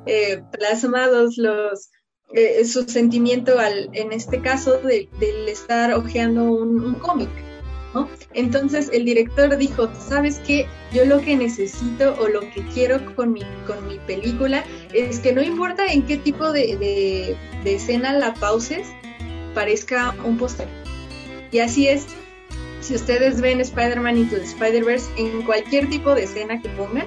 eh, 0.05 0.39
plasmados 0.51 1.39
los 1.39 1.89
eh, 2.33 2.65
su 2.65 2.83
sentimiento 2.83 3.59
al, 3.59 3.89
en 3.93 4.11
este 4.11 4.41
caso 4.41 4.79
de, 4.79 5.07
del 5.19 5.47
estar 5.47 5.93
hojeando 5.93 6.43
un, 6.43 6.95
cómic. 6.95 7.29
¿no? 7.93 8.09
Entonces 8.33 8.89
el 8.91 9.05
director 9.05 9.55
dijo, 9.55 9.87
¿sabes 9.99 10.39
qué? 10.39 10.65
Yo 10.91 11.05
lo 11.05 11.21
que 11.21 11.35
necesito 11.35 12.15
o 12.19 12.27
lo 12.27 12.39
que 12.39 12.65
quiero 12.73 12.99
con 13.15 13.33
mi, 13.33 13.41
con 13.67 13.87
mi 13.87 13.99
película 14.07 14.63
es 14.93 15.19
que 15.19 15.31
no 15.31 15.43
importa 15.43 15.85
en 15.85 16.01
qué 16.07 16.17
tipo 16.17 16.51
de, 16.51 17.37
de, 17.63 17.75
escena 17.75 18.13
la 18.13 18.33
pauses, 18.33 18.87
parezca 19.53 20.15
un 20.23 20.39
póster. 20.39 20.67
Y 21.51 21.59
así 21.59 21.87
es. 21.87 22.07
Si 22.81 22.95
ustedes 22.95 23.39
ven 23.41 23.61
Spider-Man 23.61 24.17
Into 24.17 24.37
the 24.37 24.43
Spider-Verse, 24.43 25.07
en 25.17 25.43
cualquier 25.43 25.87
tipo 25.87 26.15
de 26.15 26.23
escena 26.23 26.59
que 26.59 26.69
pongan, 26.69 27.05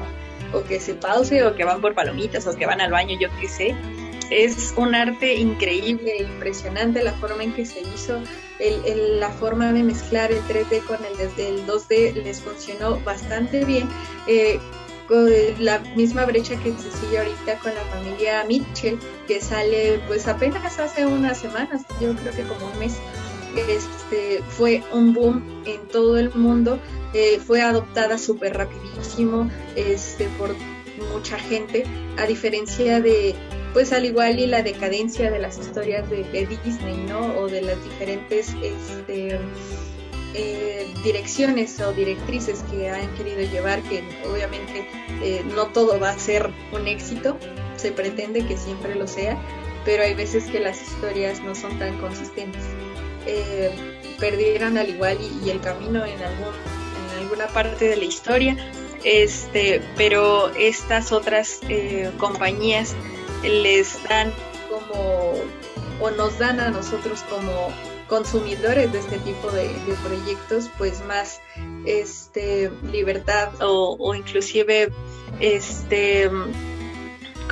o 0.52 0.62
que 0.62 0.78
se 0.78 0.94
pause, 0.94 1.42
o 1.44 1.56
que 1.56 1.64
van 1.64 1.80
por 1.80 1.94
palomitas, 1.94 2.46
o 2.46 2.56
que 2.56 2.64
van 2.64 2.80
al 2.80 2.92
baño, 2.92 3.18
yo 3.20 3.28
qué 3.40 3.48
sé. 3.48 3.74
Es 4.30 4.74
un 4.76 4.94
arte 4.94 5.34
increíble, 5.34 6.18
impresionante 6.18 7.02
la 7.02 7.12
forma 7.12 7.44
en 7.44 7.52
que 7.52 7.64
se 7.64 7.80
hizo, 7.80 8.20
el, 8.58 9.20
la 9.20 9.30
forma 9.30 9.72
de 9.72 9.82
mezclar 9.82 10.32
el 10.32 10.40
3D 10.44 10.82
con 10.84 10.98
el, 11.04 11.20
el 11.38 11.66
2D 11.66 12.14
les 12.14 12.40
funcionó 12.40 12.98
bastante 13.00 13.64
bien. 13.64 13.88
Eh, 14.26 14.58
la 15.60 15.78
misma 15.94 16.24
brecha 16.24 16.56
que 16.56 16.72
se 16.72 16.90
sigue 16.90 17.18
ahorita 17.18 17.58
con 17.60 17.72
la 17.72 17.80
familia 17.82 18.44
Mitchell, 18.44 18.98
que 19.28 19.40
sale 19.40 20.00
pues 20.08 20.26
apenas 20.26 20.78
hace 20.78 21.06
unas 21.06 21.38
semanas, 21.38 21.82
yo 22.00 22.14
creo 22.16 22.32
que 22.32 22.42
como 22.42 22.66
un 22.72 22.78
mes. 22.78 22.96
Este, 23.56 24.42
fue 24.50 24.82
un 24.92 25.14
boom 25.14 25.62
en 25.64 25.80
todo 25.88 26.18
el 26.18 26.34
mundo, 26.34 26.78
eh, 27.14 27.40
fue 27.44 27.62
adoptada 27.62 28.18
súper 28.18 28.54
rapidísimo 28.54 29.50
este, 29.76 30.28
por 30.38 30.54
mucha 31.12 31.38
gente, 31.38 31.84
a 32.18 32.26
diferencia 32.26 33.00
de, 33.00 33.34
pues 33.76 33.92
al 33.92 34.06
igual 34.06 34.38
y 34.40 34.46
la 34.46 34.62
decadencia 34.62 35.30
de 35.30 35.38
las 35.38 35.58
historias 35.58 36.08
de, 36.08 36.24
Disney, 36.64 36.96
¿no? 37.06 37.38
O 37.38 37.46
de 37.46 37.60
las 37.60 37.84
diferentes 37.84 38.54
este, 38.62 39.38
eh, 40.32 40.86
direcciones 41.04 41.78
o 41.82 41.92
directrices 41.92 42.64
que 42.70 42.88
han 42.88 43.14
querido 43.16 43.42
llevar, 43.42 43.82
que 43.82 44.02
obviamente 44.32 44.88
eh, 45.22 45.44
no 45.54 45.66
todo 45.66 46.00
va 46.00 46.08
a 46.08 46.18
ser 46.18 46.50
un 46.72 46.88
éxito, 46.88 47.36
se 47.76 47.92
pretende 47.92 48.46
que 48.46 48.56
siempre 48.56 48.94
lo 48.94 49.06
sea, 49.06 49.36
pero 49.84 50.04
hay 50.04 50.14
veces 50.14 50.44
que 50.44 50.58
las 50.58 50.80
historias 50.80 51.42
no 51.42 51.54
son 51.54 51.78
tan 51.78 51.98
consistentes. 51.98 52.62
Eh, 53.26 53.70
perdieron 54.18 54.78
al 54.78 54.88
igual 54.88 55.18
y, 55.44 55.50
el 55.50 55.60
camino 55.60 56.02
en, 56.02 56.22
algún, 56.22 56.54
en 57.12 57.18
alguna 57.24 57.46
parte 57.48 57.88
de 57.88 57.96
la 57.96 58.04
historia, 58.04 58.56
este, 59.04 59.82
pero 59.98 60.48
estas 60.54 61.12
otras 61.12 61.60
compañías 62.16 62.96
les 63.42 64.02
dan 64.08 64.32
como, 64.68 65.34
o 66.00 66.10
nos 66.10 66.38
dan 66.38 66.60
a 66.60 66.70
nosotros 66.70 67.22
como 67.30 67.70
consumidores 68.08 68.92
de 68.92 68.98
este 68.98 69.18
tipo 69.18 69.50
de, 69.50 69.70
proyectos 70.04 70.70
pues 70.78 71.04
más 71.06 71.40
este 71.84 72.70
libertad 72.92 73.50
o, 73.60 74.14
inclusive 74.14 74.90
este 75.40 76.30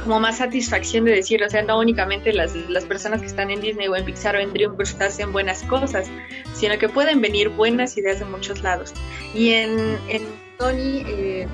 como 0.03 0.21
más 0.21 0.39
satisfacción 0.39 1.07
de 1.07 1.13
decir, 1.13 1.43
o 1.43 1.49
sea, 1.49 1.63
no 1.63 1.79
únicamente 1.79 2.33
las, 2.33 2.55
las, 2.69 2.85
personas 2.85 3.21
que 3.21 3.27
están 3.27 3.51
en 3.51 3.61
Disney 3.61 3.89
o 3.89 3.97
en 3.97 4.05
Pixar 4.05 4.37
o 4.37 4.39
en 4.39 4.53
DreamWorks 4.53 5.01
hacen 5.01 5.33
buenas 5.33 5.63
cosas, 5.63 6.09
sino 6.53 6.77
que 6.79 6.91
pueden 6.91 7.23
venir 7.23 7.49
buenas 7.49 7.97
ideas 7.97 8.19
de 8.19 8.27
muchos 8.27 8.63
lados. 8.63 8.93
Y 9.33 9.53
en, 9.53 9.99
en 10.09 10.27
Sony 10.59 11.07
eh, 11.07 11.47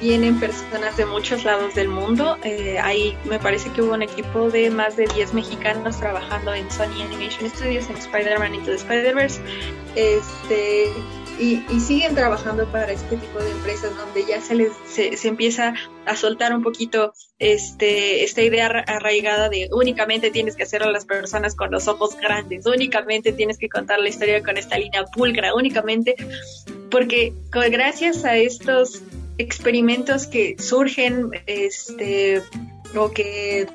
vienen 0.00 0.38
personas 0.38 0.96
de 0.96 1.06
muchos 1.06 1.44
lados 1.44 1.74
del 1.74 1.88
mundo. 1.88 2.36
Eh, 2.44 2.78
ahí 2.78 3.16
me 3.24 3.38
parece 3.38 3.70
que 3.70 3.82
hubo 3.82 3.94
un 3.94 4.02
equipo 4.02 4.50
de 4.50 4.70
más 4.70 4.96
de 4.96 5.06
10 5.06 5.34
mexicanos 5.34 5.98
trabajando 5.98 6.54
en 6.54 6.70
Sony 6.70 7.02
Animation 7.04 7.50
Studios, 7.50 7.88
en 7.90 7.96
Spider-Man 7.96 8.54
Into 8.54 8.70
the 8.70 8.76
Spider-Verse. 8.76 9.40
Este, 9.94 10.92
y, 11.38 11.80
siguen 11.80 12.14
trabajando 12.14 12.66
para 12.66 12.92
este 12.92 13.16
tipo 13.16 13.38
de 13.38 13.50
empresas 13.50 13.96
donde 13.96 14.24
ya 14.26 14.40
se 14.40 14.54
les 14.54 14.72
se, 14.86 15.28
empieza 15.28 15.74
a 16.04 16.16
soltar 16.16 16.54
un 16.54 16.62
poquito 16.62 17.12
este 17.38 18.24
esta 18.24 18.42
idea 18.42 18.66
arraigada 18.66 19.48
de 19.48 19.68
únicamente 19.72 20.30
tienes 20.30 20.56
que 20.56 20.64
hacer 20.64 20.82
a 20.82 20.90
las 20.90 21.04
personas 21.04 21.54
con 21.54 21.70
los 21.70 21.86
ojos 21.86 22.16
grandes, 22.16 22.66
únicamente 22.66 23.32
tienes 23.32 23.56
que 23.58 23.68
contar 23.68 24.00
la 24.00 24.08
historia 24.08 24.42
con 24.42 24.56
esta 24.56 24.78
línea 24.78 25.04
pulcra, 25.04 25.54
únicamente 25.54 26.16
porque 26.90 27.32
gracias 27.52 28.24
a 28.24 28.36
estos 28.36 29.02
experimentos 29.38 30.26
que 30.26 30.56
surgen 30.58 31.30
este, 31.46 32.42
o 32.96 33.10
que 33.10 33.68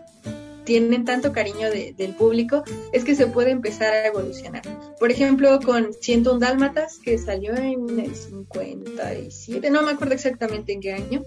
tienen 0.64 1.05
tanto 1.05 1.34
cariño 1.34 1.70
del 1.72 2.16
público, 2.16 2.64
es 2.91 3.03
que 3.03 3.16
se 3.16 3.28
puede 3.28 3.51
empezar 3.51 3.93
a 3.93 4.07
evolucionar. 4.07 4.61
Por 4.99 5.11
ejemplo, 5.11 5.59
con 5.59 5.93
101 5.93 6.39
Dálmatas, 6.39 6.99
que 7.03 7.18
salió 7.18 7.55
en 7.55 7.99
el 7.99 8.16
57, 8.16 9.70
no 9.70 9.82
me 9.82 9.91
acuerdo 9.91 10.14
exactamente 10.14 10.74
en 10.74 10.82
qué 10.82 10.93
año, 10.93 11.24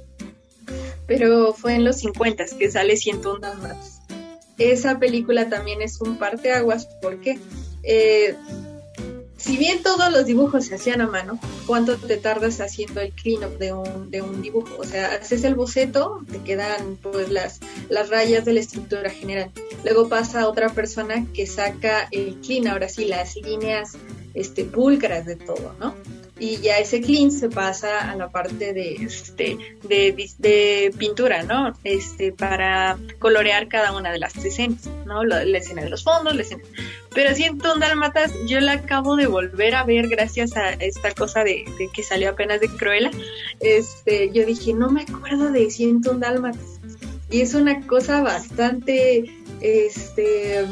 pero 1.06 1.52
fue 1.52 1.74
en 1.74 1.84
los 1.84 1.98
50 1.98 2.46
que 2.58 2.70
sale 2.70 2.96
101 2.96 3.40
Dálmatas. 3.40 4.00
Esa 4.58 4.98
película 4.98 5.50
también 5.50 5.82
es 5.82 6.00
un 6.00 6.16
parteaguas 6.16 6.88
porque 7.02 7.38
eh, 7.82 8.34
si 9.36 9.56
bien 9.56 9.82
todos 9.82 10.10
los 10.10 10.24
dibujos 10.26 10.66
se 10.66 10.74
hacían 10.74 11.00
a 11.00 11.06
mano, 11.06 11.38
¿cuánto 11.66 11.96
te 11.96 12.16
tardas 12.16 12.60
haciendo 12.60 13.00
el 13.00 13.12
clean-up 13.12 13.58
de 13.58 13.72
un, 13.72 14.10
de 14.10 14.22
un 14.22 14.42
dibujo? 14.42 14.76
O 14.78 14.84
sea, 14.84 15.14
haces 15.14 15.44
el 15.44 15.54
boceto, 15.54 16.22
te 16.30 16.38
quedan 16.38 16.96
pues 17.02 17.30
las, 17.30 17.60
las 17.88 18.08
rayas 18.08 18.44
de 18.44 18.54
la 18.54 18.60
estructura 18.60 19.10
general. 19.10 19.50
Luego 19.84 20.08
pasa 20.08 20.48
otra 20.48 20.70
persona 20.70 21.26
que 21.34 21.46
saca 21.46 22.08
el 22.10 22.36
clean, 22.36 22.66
ahora 22.68 22.88
sí, 22.88 23.04
las 23.04 23.36
líneas 23.36 23.92
este, 24.34 24.64
pulcras 24.64 25.26
de 25.26 25.36
todo, 25.36 25.74
¿no? 25.78 25.94
Y 26.38 26.58
ya 26.58 26.78
ese 26.78 27.00
clean 27.00 27.30
se 27.30 27.48
pasa 27.48 28.10
a 28.10 28.14
la 28.14 28.28
parte 28.28 28.74
de 28.74 28.94
este 28.94 29.56
de, 29.82 30.92
pintura 30.98 31.42
no 31.44 31.72
este 31.82 32.32
para 32.32 32.98
colorear 33.18 33.68
cada 33.68 33.96
una 33.96 34.12
de 34.12 34.18
las 34.18 34.36
escenas 34.44 34.86
no 35.06 35.24
la, 35.24 35.42
escena 35.42 35.82
de 35.82 35.90
los 35.90 36.04
fondos 36.04 36.34
la 36.34 36.42
escena. 36.42 36.62
Pero 37.14 37.34
siento 37.34 37.72
un 37.72 37.80
Dálmatas 37.80 38.32
yo 38.46 38.60
la 38.60 38.72
acabo 38.72 39.16
de 39.16 39.26
volver 39.26 39.74
a 39.74 39.84
ver 39.84 40.08
gracias 40.08 40.56
a 40.56 40.72
esta 40.72 41.12
cosa 41.12 41.44
de, 41.44 41.64
que 41.94 42.02
salió 42.02 42.30
apenas 42.30 42.60
de 42.60 42.68
Cruella. 42.68 43.10
Este 43.60 44.30
yo 44.32 44.44
dije 44.44 44.74
no 44.74 44.90
me 44.90 45.02
acuerdo 45.02 45.50
de 45.50 45.70
siento 45.70 46.10
un 46.10 46.20
Dálmatas 46.20 46.80
y 47.30 47.40
es 47.40 47.54
una 47.54 47.86
cosa 47.86 48.22
bastante 48.22 49.24
este 49.60 50.66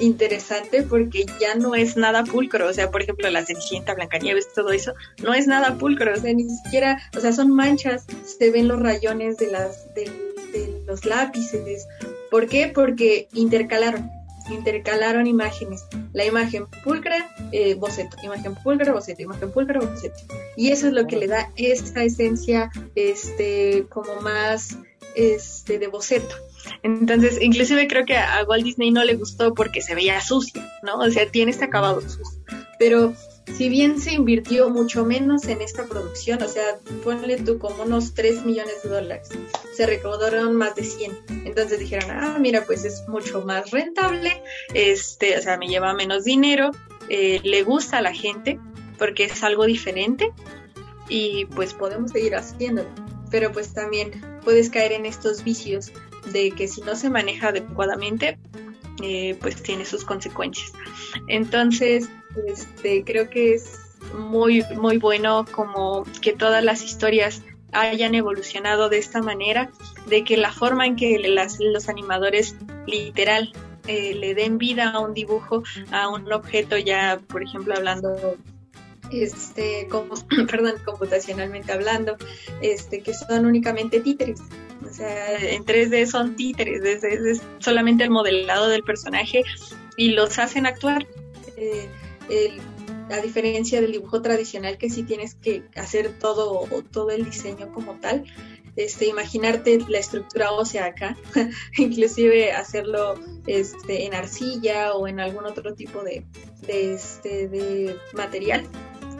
interesante 0.00 0.82
porque 0.82 1.26
ya 1.40 1.54
no 1.54 1.74
es 1.74 1.96
nada 1.96 2.24
pulcro, 2.24 2.68
o 2.68 2.72
sea, 2.72 2.90
por 2.90 3.02
ejemplo, 3.02 3.28
la 3.30 3.44
Cenicienta, 3.44 3.94
Blancanieves, 3.94 4.52
todo 4.52 4.70
eso, 4.70 4.94
no 5.22 5.34
es 5.34 5.46
nada 5.46 5.76
pulcro, 5.78 6.12
o 6.12 6.16
sea, 6.16 6.32
ni 6.32 6.48
siquiera, 6.48 7.00
o 7.16 7.20
sea, 7.20 7.32
son 7.32 7.50
manchas, 7.50 8.04
se 8.38 8.50
ven 8.50 8.68
los 8.68 8.80
rayones 8.80 9.36
de 9.36 9.50
las 9.50 9.94
de, 9.94 10.10
los 10.86 11.04
lápices. 11.04 11.86
¿Por 12.30 12.48
qué? 12.48 12.70
Porque 12.74 13.28
intercalaron, 13.34 14.10
intercalaron 14.50 15.26
imágenes. 15.26 15.84
La 16.12 16.24
imagen 16.24 16.66
pulcra, 16.84 17.34
eh, 17.52 17.74
boceto, 17.74 18.16
imagen 18.22 18.54
pulcra, 18.54 18.92
boceto, 18.92 19.22
imagen 19.22 19.50
pulcra, 19.50 19.80
boceto. 19.80 20.16
Y 20.56 20.70
eso 20.70 20.86
es 20.86 20.92
lo 20.92 21.06
que 21.06 21.16
le 21.16 21.26
da 21.26 21.50
esta 21.56 22.04
esencia, 22.04 22.70
este, 22.94 23.86
como 23.90 24.20
más, 24.20 24.78
este, 25.16 25.78
de 25.78 25.88
boceto. 25.88 26.36
Entonces, 26.82 27.38
inclusive 27.40 27.88
creo 27.88 28.04
que 28.04 28.16
a 28.16 28.44
Walt 28.46 28.64
Disney 28.64 28.90
no 28.90 29.02
le 29.02 29.14
gustó 29.14 29.54
porque 29.54 29.80
se 29.80 29.94
veía 29.94 30.20
sucia, 30.20 30.70
¿no? 30.82 30.98
O 30.98 31.10
sea, 31.10 31.28
tiene 31.30 31.50
este 31.50 31.64
acabado 31.64 32.00
sucio. 32.02 32.38
Pero 32.78 33.14
si 33.56 33.68
bien 33.70 33.98
se 33.98 34.12
invirtió 34.12 34.68
mucho 34.68 35.04
menos 35.04 35.46
en 35.46 35.62
esta 35.62 35.84
producción, 35.84 36.42
o 36.42 36.48
sea, 36.48 36.78
ponle 37.02 37.38
tú 37.38 37.58
como 37.58 37.84
unos 37.84 38.12
3 38.14 38.44
millones 38.44 38.82
de 38.82 38.90
dólares, 38.90 39.30
se 39.74 39.86
recaudaron 39.86 40.54
más 40.54 40.74
de 40.74 40.84
100. 40.84 41.18
Entonces 41.46 41.78
dijeron, 41.78 42.10
ah, 42.10 42.36
mira, 42.38 42.64
pues 42.64 42.84
es 42.84 43.08
mucho 43.08 43.42
más 43.42 43.70
rentable, 43.70 44.42
este, 44.74 45.38
o 45.38 45.42
sea, 45.42 45.56
me 45.56 45.68
lleva 45.68 45.94
menos 45.94 46.24
dinero, 46.24 46.72
eh, 47.08 47.40
le 47.42 47.62
gusta 47.62 47.98
a 47.98 48.02
la 48.02 48.12
gente 48.12 48.58
porque 48.98 49.24
es 49.24 49.42
algo 49.42 49.64
diferente 49.64 50.32
y 51.08 51.46
pues 51.46 51.72
podemos 51.72 52.10
seguir 52.10 52.36
haciéndolo. 52.36 52.88
Pero 53.30 53.52
pues 53.52 53.72
también 53.72 54.12
puedes 54.46 54.70
caer 54.70 54.92
en 54.92 55.06
estos 55.06 55.42
vicios 55.42 55.90
de 56.32 56.52
que 56.52 56.68
si 56.68 56.80
no 56.80 56.94
se 56.94 57.10
maneja 57.10 57.48
adecuadamente, 57.48 58.38
eh, 59.02 59.36
pues 59.40 59.60
tiene 59.60 59.84
sus 59.84 60.04
consecuencias. 60.04 60.72
Entonces, 61.26 62.08
este, 62.46 63.02
creo 63.02 63.28
que 63.28 63.54
es 63.54 63.80
muy, 64.14 64.62
muy 64.76 64.98
bueno 64.98 65.44
como 65.50 66.04
que 66.22 66.32
todas 66.32 66.62
las 66.62 66.84
historias 66.84 67.42
hayan 67.72 68.14
evolucionado 68.14 68.88
de 68.88 68.98
esta 68.98 69.20
manera, 69.20 69.72
de 70.06 70.22
que 70.22 70.36
la 70.36 70.52
forma 70.52 70.86
en 70.86 70.94
que 70.94 71.18
los 71.18 71.88
animadores 71.88 72.54
literal 72.86 73.52
eh, 73.88 74.14
le 74.14 74.36
den 74.36 74.58
vida 74.58 74.90
a 74.90 75.00
un 75.00 75.12
dibujo, 75.12 75.64
a 75.90 76.08
un 76.08 76.32
objeto 76.32 76.78
ya, 76.78 77.18
por 77.26 77.42
ejemplo, 77.42 77.74
hablando 77.74 78.36
este, 79.10 79.88
perdón, 80.50 80.74
computacionalmente 80.84 81.72
hablando, 81.72 82.16
este, 82.60 83.00
que 83.00 83.14
son 83.14 83.46
únicamente 83.46 84.00
títeres. 84.00 84.40
O 84.88 84.92
sea, 84.92 85.38
en 85.38 85.64
3D 85.64 86.06
son 86.06 86.36
títeres, 86.36 86.82
es, 87.02 87.42
solamente 87.58 88.04
el 88.04 88.10
modelado 88.10 88.68
del 88.68 88.82
personaje 88.82 89.42
y 89.96 90.10
los 90.10 90.38
hacen 90.38 90.66
actuar. 90.66 91.06
Eh, 91.56 91.88
a 93.10 93.20
diferencia 93.20 93.80
del 93.80 93.92
dibujo 93.92 94.20
tradicional 94.20 94.78
que 94.78 94.90
sí 94.90 95.04
tienes 95.04 95.34
que 95.36 95.62
hacer 95.76 96.18
todo, 96.18 96.66
todo 96.90 97.10
el 97.10 97.24
diseño 97.24 97.72
como 97.72 97.94
tal, 98.00 98.24
este, 98.76 99.06
imaginarte 99.06 99.78
la 99.88 99.98
estructura 99.98 100.52
ósea 100.52 100.86
acá, 100.86 101.16
inclusive 101.78 102.52
hacerlo 102.52 103.14
este, 103.46 104.06
en 104.06 104.14
arcilla 104.14 104.94
o 104.94 105.08
en 105.08 105.20
algún 105.20 105.46
otro 105.46 105.74
tipo 105.74 106.02
de, 106.02 106.24
de, 106.66 106.94
este, 106.94 107.48
de 107.48 107.96
material 108.12 108.66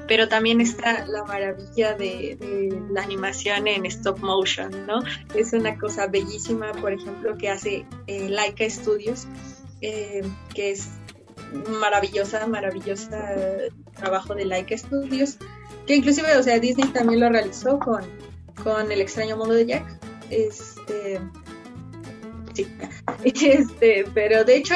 pero 0.09 0.29
también 0.29 0.61
está 0.61 1.07
la 1.07 1.25
maravilla 1.25 1.95
de, 1.95 2.79
la 2.91 3.03
animación 3.03 3.67
en 3.67 3.87
stop 3.87 4.19
motion, 4.21 4.87
¿no? 4.87 5.01
Es 5.35 5.53
una 5.53 5.77
cosa 5.79 6.07
bellísima, 6.07 6.73
por 6.73 6.93
ejemplo, 6.93 7.37
que 7.37 7.49
hace 7.49 7.87
eh, 8.07 8.29
Laika 8.29 8.69
Studios, 8.69 9.27
eh, 9.81 10.23
que 10.55 10.73
es 10.73 10.89
maravillosa, 11.81 12.47
maravillosa 12.47 13.35
trabajo 13.95 14.35
de 14.35 14.45
Laika 14.45 14.77
Studios, 14.77 15.39
que 15.87 15.97
inclusive, 15.97 16.37
o 16.37 16.43
sea, 16.43 16.59
Disney 16.59 16.89
también 16.89 17.21
lo 17.21 17.29
realizó 17.29 17.79
con, 17.79 18.03
con 18.63 18.91
El 18.91 19.01
extraño 19.01 19.37
mundo 19.37 19.55
de 19.55 19.67
Jack. 19.67 19.99
Este, 20.31 21.21
sí, 22.55 22.67
este, 23.25 24.05
pero 24.15 24.45
de 24.45 24.57
hecho 24.57 24.75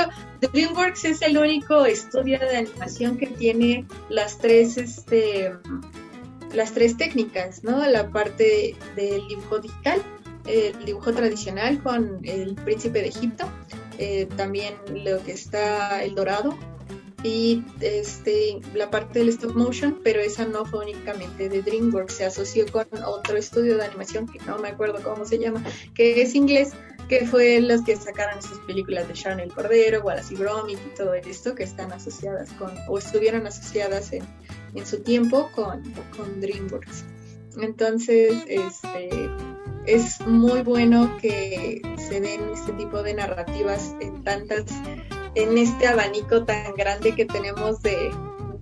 DreamWorks 0.48 1.04
es 1.04 1.22
el 1.22 1.36
único 1.36 1.84
estudio 1.84 2.38
de 2.38 2.56
animación 2.56 3.18
que 3.18 3.26
tiene 3.26 3.86
las 4.08 4.38
tres, 4.38 4.76
este, 4.76 5.52
las 6.54 6.72
tres 6.72 6.96
técnicas, 6.96 7.62
¿no? 7.62 7.86
La 7.86 8.10
parte 8.10 8.74
del 8.96 9.26
dibujo 9.28 9.58
digital, 9.58 10.02
el 10.46 10.84
dibujo 10.84 11.12
tradicional 11.12 11.82
con 11.82 12.20
el 12.24 12.54
príncipe 12.54 13.02
de 13.02 13.08
Egipto, 13.08 13.44
eh, 13.98 14.26
también 14.36 14.74
lo 14.94 15.22
que 15.22 15.32
está 15.32 16.02
el 16.02 16.14
dorado 16.14 16.56
y 17.22 17.62
este 17.80 18.60
la 18.74 18.90
parte 18.90 19.18
del 19.18 19.28
stop 19.28 19.54
motion, 19.54 20.00
pero 20.02 20.20
esa 20.20 20.46
no 20.46 20.64
fue 20.64 20.84
únicamente 20.84 21.48
de 21.48 21.62
DreamWorks, 21.62 22.14
se 22.14 22.24
asoció 22.24 22.64
con 22.72 22.86
otro 23.04 23.36
estudio 23.36 23.76
de 23.76 23.84
animación 23.84 24.26
que 24.26 24.38
no 24.46 24.58
me 24.58 24.68
acuerdo 24.68 25.02
cómo 25.02 25.24
se 25.26 25.38
llama, 25.38 25.62
que 25.94 26.22
es 26.22 26.34
inglés, 26.34 26.72
que 27.10 27.26
fue 27.26 27.60
los 27.60 27.82
que 27.82 27.96
sacaron 27.96 28.38
esas 28.38 28.58
películas 28.60 29.08
de 29.08 29.14
Sharon 29.14 29.40
el 29.40 29.52
Cordero, 29.52 30.00
Wallace 30.02 30.32
y 30.32 30.36
Gromit 30.36 30.78
y 30.78 30.94
todo 30.96 31.12
esto, 31.14 31.56
que 31.56 31.64
están 31.64 31.90
asociadas 31.92 32.52
con, 32.52 32.70
o 32.86 32.98
estuvieron 32.98 33.48
asociadas 33.48 34.12
en, 34.12 34.22
en 34.76 34.86
su 34.86 35.00
tiempo 35.00 35.50
con, 35.56 35.82
con 36.16 36.40
DreamWorks. 36.40 37.04
Entonces, 37.60 38.44
este, 38.46 39.28
es 39.86 40.20
muy 40.20 40.62
bueno 40.62 41.18
que 41.20 41.82
se 41.98 42.20
den 42.20 42.48
este 42.54 42.72
tipo 42.74 43.02
de 43.02 43.14
narrativas 43.14 43.92
en 44.00 44.22
tantas, 44.22 44.66
en 45.34 45.58
este 45.58 45.88
abanico 45.88 46.44
tan 46.44 46.76
grande 46.76 47.16
que 47.16 47.26
tenemos 47.26 47.82
de, 47.82 48.12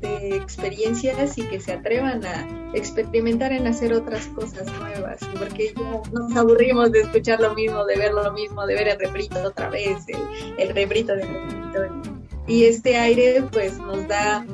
de 0.01 0.37
experiencias 0.37 1.39
y 1.39 1.43
que 1.43 1.61
se 1.61 1.73
atrevan 1.73 2.25
a 2.25 2.47
experimentar 2.75 3.53
en 3.53 3.67
hacer 3.67 3.93
otras 3.93 4.27
cosas 4.29 4.67
nuevas, 4.79 5.21
porque 5.39 5.75
ya 5.77 6.03
nos 6.13 6.37
aburrimos 6.37 6.93
de 6.93 7.01
escuchar 7.01 7.41
lo 7.41 7.55
mismo, 7.55 7.85
de 7.85 7.97
ver 7.97 8.13
lo 8.13 8.33
mismo, 8.33 8.67
de 8.67 8.75
ver 8.75 8.89
el 8.89 8.99
refrito 8.99 9.43
otra 9.43 9.69
vez, 9.71 10.05
el, 10.09 10.19
el 10.59 10.75
refrito 10.75 11.15
del 11.17 11.29
refrito. 11.29 12.13
Y 12.47 12.65
este 12.65 12.97
aire 12.97 13.43
pues 13.53 13.79
nos 13.79 14.07
da 14.09 14.45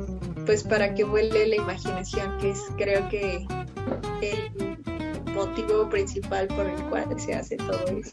pues 0.47 0.63
para 0.63 0.95
que 0.95 1.05
vuele 1.05 1.47
la 1.47 1.57
imaginación, 1.57 2.39
que 2.39 2.51
es 2.51 2.61
creo 2.77 3.09
que 3.09 3.47
el 4.21 5.33
motivo 5.33 5.89
principal 5.89 6.47
por 6.49 6.67
el 6.67 6.83
cual 6.85 7.19
se 7.19 7.35
hace 7.35 7.57
todo 7.57 7.85
eso. 7.89 8.11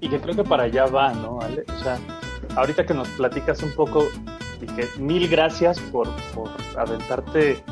Y 0.00 0.08
que 0.08 0.20
creo 0.20 0.36
que 0.36 0.44
para 0.44 0.64
allá 0.64 0.86
va, 0.86 1.12
¿no, 1.14 1.40
Ale? 1.40 1.64
O 1.68 1.82
sea, 1.82 1.98
ahorita 2.54 2.84
que 2.84 2.94
nos 2.94 3.08
platicas 3.10 3.62
un 3.62 3.72
poco 3.72 4.06
y 4.60 4.66
que 4.66 4.86
mil 4.98 5.28
gracias 5.28 5.80
por, 5.80 6.08
por 6.34 6.50
aventarte 6.76 7.62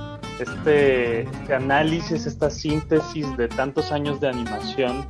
este, 0.41 1.23
este, 1.23 1.55
análisis, 1.55 2.27
esta 2.27 2.51
síntesis 2.51 3.37
de 3.37 3.49
tantos 3.49 3.93
años 3.93 4.21
de 4.21 4.29
animación, 4.29 5.07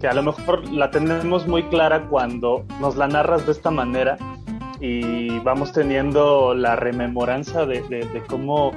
que 0.00 0.06
a 0.06 0.14
lo 0.14 0.22
mejor 0.22 0.68
la 0.70 0.90
tenemos 0.90 1.46
muy 1.46 1.62
clara 1.64 2.06
cuando 2.08 2.64
nos 2.80 2.96
la 2.96 3.08
narras 3.08 3.46
de 3.46 3.52
esta 3.52 3.70
manera 3.70 4.18
y 4.80 5.38
vamos 5.38 5.72
teniendo 5.72 6.54
la 6.54 6.76
rememoranza 6.76 7.64
de, 7.64 7.80
de, 7.82 8.22
cómo 8.28 8.72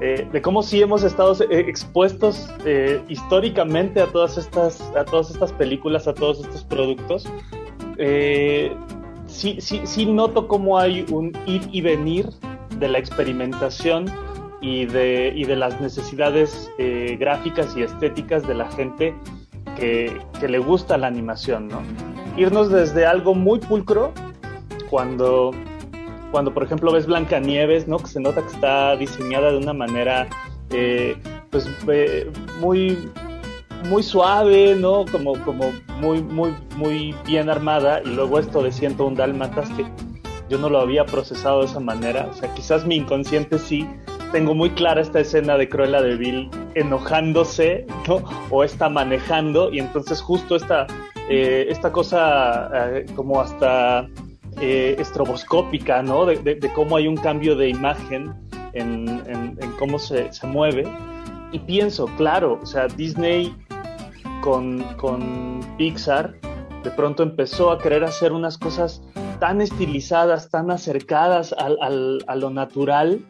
eh, 0.00 0.26
de 0.32 0.42
cómo 0.42 0.64
sí 0.64 0.82
hemos 0.82 1.04
estado 1.04 1.32
eh, 1.48 1.60
expuestos 1.68 2.52
eh, 2.64 3.00
históricamente 3.08 4.00
a 4.00 4.06
todas 4.06 4.36
estas 4.36 4.80
a 4.96 5.04
todas 5.04 5.30
estas 5.30 5.52
películas 5.52 6.08
a 6.08 6.14
todos 6.14 6.40
estos 6.40 6.64
productos 6.64 7.28
sí, 9.34 9.56
sí, 9.60 9.80
sí 9.84 10.06
noto 10.06 10.46
cómo 10.48 10.78
hay 10.78 11.04
un 11.10 11.32
ir 11.46 11.68
y 11.72 11.80
venir 11.80 12.30
de 12.78 12.88
la 12.88 12.98
experimentación 12.98 14.06
y 14.60 14.86
de, 14.86 15.32
y 15.34 15.44
de 15.44 15.56
las 15.56 15.80
necesidades 15.80 16.70
eh, 16.78 17.16
gráficas 17.18 17.76
y 17.76 17.82
estéticas 17.82 18.46
de 18.46 18.54
la 18.54 18.70
gente 18.72 19.14
que, 19.76 20.20
que, 20.40 20.48
le 20.48 20.58
gusta 20.58 20.96
la 20.96 21.08
animación, 21.08 21.68
¿no? 21.68 21.82
Irnos 22.36 22.70
desde 22.70 23.04
algo 23.06 23.34
muy 23.34 23.58
pulcro, 23.58 24.12
cuando, 24.88 25.50
cuando 26.30 26.54
por 26.54 26.62
ejemplo 26.62 26.92
ves 26.92 27.06
Blancanieves, 27.06 27.88
¿no? 27.88 27.98
Que 27.98 28.06
se 28.06 28.20
nota 28.20 28.40
que 28.40 28.48
está 28.48 28.96
diseñada 28.96 29.50
de 29.50 29.58
una 29.58 29.72
manera, 29.72 30.28
eh, 30.70 31.16
pues, 31.50 31.68
eh, 31.88 32.30
muy 32.60 33.10
muy 33.84 34.02
suave, 34.02 34.74
¿no? 34.74 35.04
Como, 35.10 35.34
como 35.44 35.72
muy, 36.00 36.22
muy, 36.22 36.54
muy 36.76 37.14
bien 37.26 37.48
armada. 37.48 38.00
Y 38.04 38.08
luego 38.08 38.38
esto 38.38 38.62
de 38.62 38.72
siento 38.72 39.06
un 39.06 39.14
dálmatas 39.14 39.68
que 39.70 39.84
yo 40.48 40.58
no 40.58 40.68
lo 40.68 40.80
había 40.80 41.04
procesado 41.06 41.60
de 41.60 41.66
esa 41.66 41.80
manera. 41.80 42.28
O 42.30 42.34
sea, 42.34 42.52
quizás 42.54 42.86
mi 42.86 42.96
inconsciente 42.96 43.58
sí. 43.58 43.88
Tengo 44.32 44.54
muy 44.54 44.70
clara 44.70 45.00
esta 45.00 45.20
escena 45.20 45.56
de 45.56 45.68
Cruella 45.68 46.02
de 46.02 46.16
Vil 46.16 46.50
enojándose, 46.74 47.86
¿no? 48.08 48.22
O 48.50 48.64
está 48.64 48.88
manejando. 48.88 49.72
Y 49.72 49.78
entonces 49.78 50.20
justo 50.20 50.56
esta, 50.56 50.86
eh, 51.28 51.66
esta 51.68 51.92
cosa 51.92 52.68
eh, 52.74 53.06
como 53.14 53.40
hasta 53.40 54.08
eh, 54.60 54.96
estroboscópica, 54.98 56.02
¿no? 56.02 56.26
De, 56.26 56.36
de, 56.36 56.72
cómo 56.72 56.96
hay 56.96 57.06
un 57.06 57.16
cambio 57.16 57.54
de 57.54 57.68
imagen 57.68 58.34
en, 58.72 59.08
en, 59.26 59.56
en 59.60 59.72
cómo 59.78 59.98
se, 59.98 60.32
se 60.32 60.46
mueve. 60.46 60.84
Y 61.52 61.60
pienso, 61.60 62.06
claro, 62.16 62.58
o 62.60 62.66
sea, 62.66 62.88
Disney 62.88 63.54
con, 64.44 65.60
Pixar, 65.78 66.34
de 66.82 66.90
pronto 66.90 67.22
empezó 67.22 67.70
a 67.70 67.78
querer 67.78 68.04
hacer 68.04 68.32
unas 68.32 68.58
cosas 68.58 69.02
tan 69.40 69.62
estilizadas, 69.62 70.50
tan 70.50 70.70
acercadas 70.70 71.54
al, 71.54 72.22
a 72.26 72.36
lo 72.36 72.50
natural, 72.50 73.24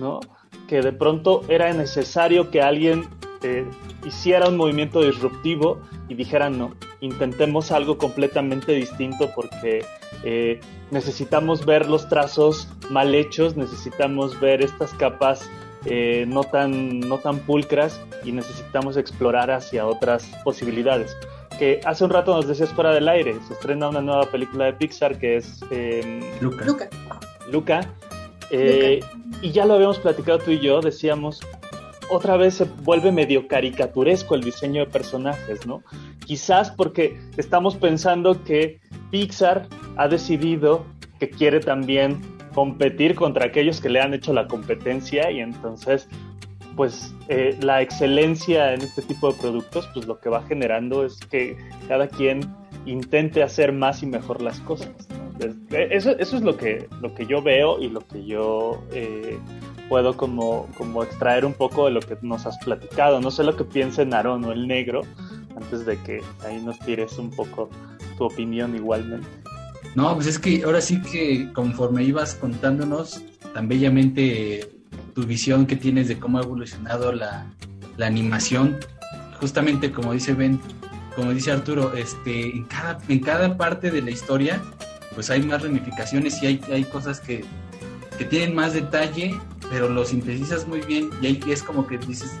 ¿no? 0.00 0.18
Que 0.66 0.82
de 0.82 0.92
pronto 0.92 1.42
era 1.48 1.72
necesario 1.72 2.50
que 2.50 2.62
alguien 2.62 3.08
eh, 3.42 3.64
hiciera 4.04 4.48
un 4.48 4.56
movimiento 4.56 5.02
disruptivo 5.02 5.80
y 6.08 6.14
dijera, 6.14 6.50
no, 6.50 6.74
intentemos 7.00 7.70
algo 7.70 7.96
completamente 7.96 8.72
distinto 8.72 9.30
porque 9.36 9.84
eh, 10.24 10.60
necesitamos 10.90 11.64
ver 11.64 11.88
los 11.88 12.08
trazos 12.08 12.68
mal 12.90 13.14
hechos, 13.14 13.56
necesitamos 13.56 14.38
ver 14.40 14.62
estas 14.62 14.92
capas 14.94 15.48
eh, 15.86 16.24
no, 16.26 16.44
tan, 16.44 17.00
no 17.00 17.18
tan 17.18 17.38
pulcras 17.40 18.00
y 18.24 18.32
necesitamos 18.32 18.96
explorar 18.96 19.50
hacia 19.50 19.86
otras 19.86 20.26
posibilidades. 20.44 21.16
Que 21.58 21.80
hace 21.84 22.04
un 22.04 22.10
rato 22.10 22.34
nos 22.34 22.46
decías 22.46 22.70
fuera 22.70 22.92
del 22.92 23.08
aire, 23.08 23.36
se 23.46 23.54
estrena 23.54 23.88
una 23.88 24.02
nueva 24.02 24.26
película 24.26 24.66
de 24.66 24.72
Pixar 24.74 25.18
que 25.18 25.36
es 25.36 25.60
em, 25.70 26.20
Luca. 26.40 26.64
Luca. 26.64 26.88
Luca. 27.50 27.90
Eh, 28.50 29.00
y 29.42 29.50
ya 29.50 29.64
lo 29.64 29.74
habíamos 29.74 29.98
platicado 29.98 30.38
tú 30.38 30.50
y 30.52 30.60
yo, 30.60 30.80
decíamos, 30.80 31.40
otra 32.10 32.36
vez 32.36 32.54
se 32.54 32.64
vuelve 32.64 33.10
medio 33.10 33.48
caricaturesco 33.48 34.34
el 34.34 34.42
diseño 34.42 34.84
de 34.84 34.90
personajes, 34.90 35.66
¿no? 35.66 35.82
Quizás 36.24 36.70
porque 36.70 37.20
estamos 37.36 37.76
pensando 37.76 38.42
que 38.44 38.80
Pixar 39.10 39.68
ha 39.96 40.08
decidido 40.08 40.84
que 41.18 41.30
quiere 41.30 41.60
también 41.60 42.20
competir 42.56 43.14
contra 43.14 43.44
aquellos 43.44 43.82
que 43.82 43.90
le 43.90 44.00
han 44.00 44.14
hecho 44.14 44.32
la 44.32 44.48
competencia 44.48 45.30
y 45.30 45.40
entonces 45.40 46.08
pues 46.74 47.14
eh, 47.28 47.54
la 47.60 47.82
excelencia 47.82 48.72
en 48.72 48.80
este 48.80 49.02
tipo 49.02 49.30
de 49.30 49.38
productos 49.38 49.86
pues 49.92 50.06
lo 50.06 50.18
que 50.18 50.30
va 50.30 50.42
generando 50.42 51.04
es 51.04 51.18
que 51.30 51.58
cada 51.86 52.08
quien 52.08 52.40
intente 52.86 53.42
hacer 53.42 53.72
más 53.72 54.02
y 54.02 54.06
mejor 54.06 54.40
las 54.40 54.58
cosas. 54.60 54.88
Eh, 55.40 55.88
eso, 55.90 56.12
eso, 56.18 56.36
es 56.36 56.42
lo 56.42 56.56
que, 56.56 56.88
lo 57.02 57.14
que 57.14 57.26
yo 57.26 57.42
veo 57.42 57.78
y 57.78 57.90
lo 57.90 58.00
que 58.00 58.24
yo 58.24 58.82
eh, 58.90 59.38
puedo 59.90 60.16
como, 60.16 60.66
como 60.78 61.02
extraer 61.02 61.44
un 61.44 61.52
poco 61.52 61.84
de 61.84 61.90
lo 61.90 62.00
que 62.00 62.16
nos 62.22 62.46
has 62.46 62.56
platicado. 62.64 63.20
No 63.20 63.30
sé 63.30 63.44
lo 63.44 63.54
que 63.54 63.64
piense 63.64 64.06
Narón 64.06 64.46
o 64.46 64.52
el 64.52 64.66
negro 64.66 65.02
antes 65.56 65.84
de 65.84 65.98
que 66.04 66.22
ahí 66.42 66.62
nos 66.64 66.78
tires 66.78 67.18
un 67.18 67.30
poco 67.30 67.68
tu 68.16 68.24
opinión 68.24 68.74
igualmente. 68.74 69.28
No, 69.96 70.14
pues 70.14 70.26
es 70.26 70.38
que 70.38 70.62
ahora 70.62 70.82
sí 70.82 71.00
que 71.00 71.50
conforme 71.54 72.04
ibas 72.04 72.34
contándonos 72.34 73.22
tan 73.54 73.66
bellamente 73.66 74.70
tu 75.14 75.22
visión 75.24 75.64
que 75.64 75.74
tienes 75.74 76.06
de 76.06 76.18
cómo 76.18 76.36
ha 76.36 76.42
evolucionado 76.42 77.12
la, 77.12 77.46
animación, 77.98 78.76
justamente 79.40 79.90
como 79.90 80.12
dice 80.12 80.34
Ben, 80.34 80.60
como 81.16 81.30
dice 81.30 81.50
Arturo, 81.50 81.94
este, 81.94 82.42
en 82.42 82.64
cada, 82.64 82.98
en 83.08 83.20
cada 83.20 83.56
parte 83.56 83.90
de 83.90 84.02
la 84.02 84.10
historia, 84.10 84.62
pues 85.14 85.30
hay 85.30 85.40
más 85.42 85.62
ramificaciones 85.62 86.42
y 86.42 86.46
hay, 86.46 86.60
hay 86.70 86.84
cosas 86.84 87.20
que, 87.20 87.42
que 88.18 88.26
tienen 88.26 88.54
más 88.54 88.74
detalle, 88.74 89.34
pero 89.70 89.88
lo 89.88 90.04
sintetizas 90.04 90.68
muy 90.68 90.82
bien 90.82 91.08
y 91.22 91.26
ahí 91.26 91.40
es 91.48 91.62
como 91.62 91.86
que 91.86 91.96
dices, 91.96 92.32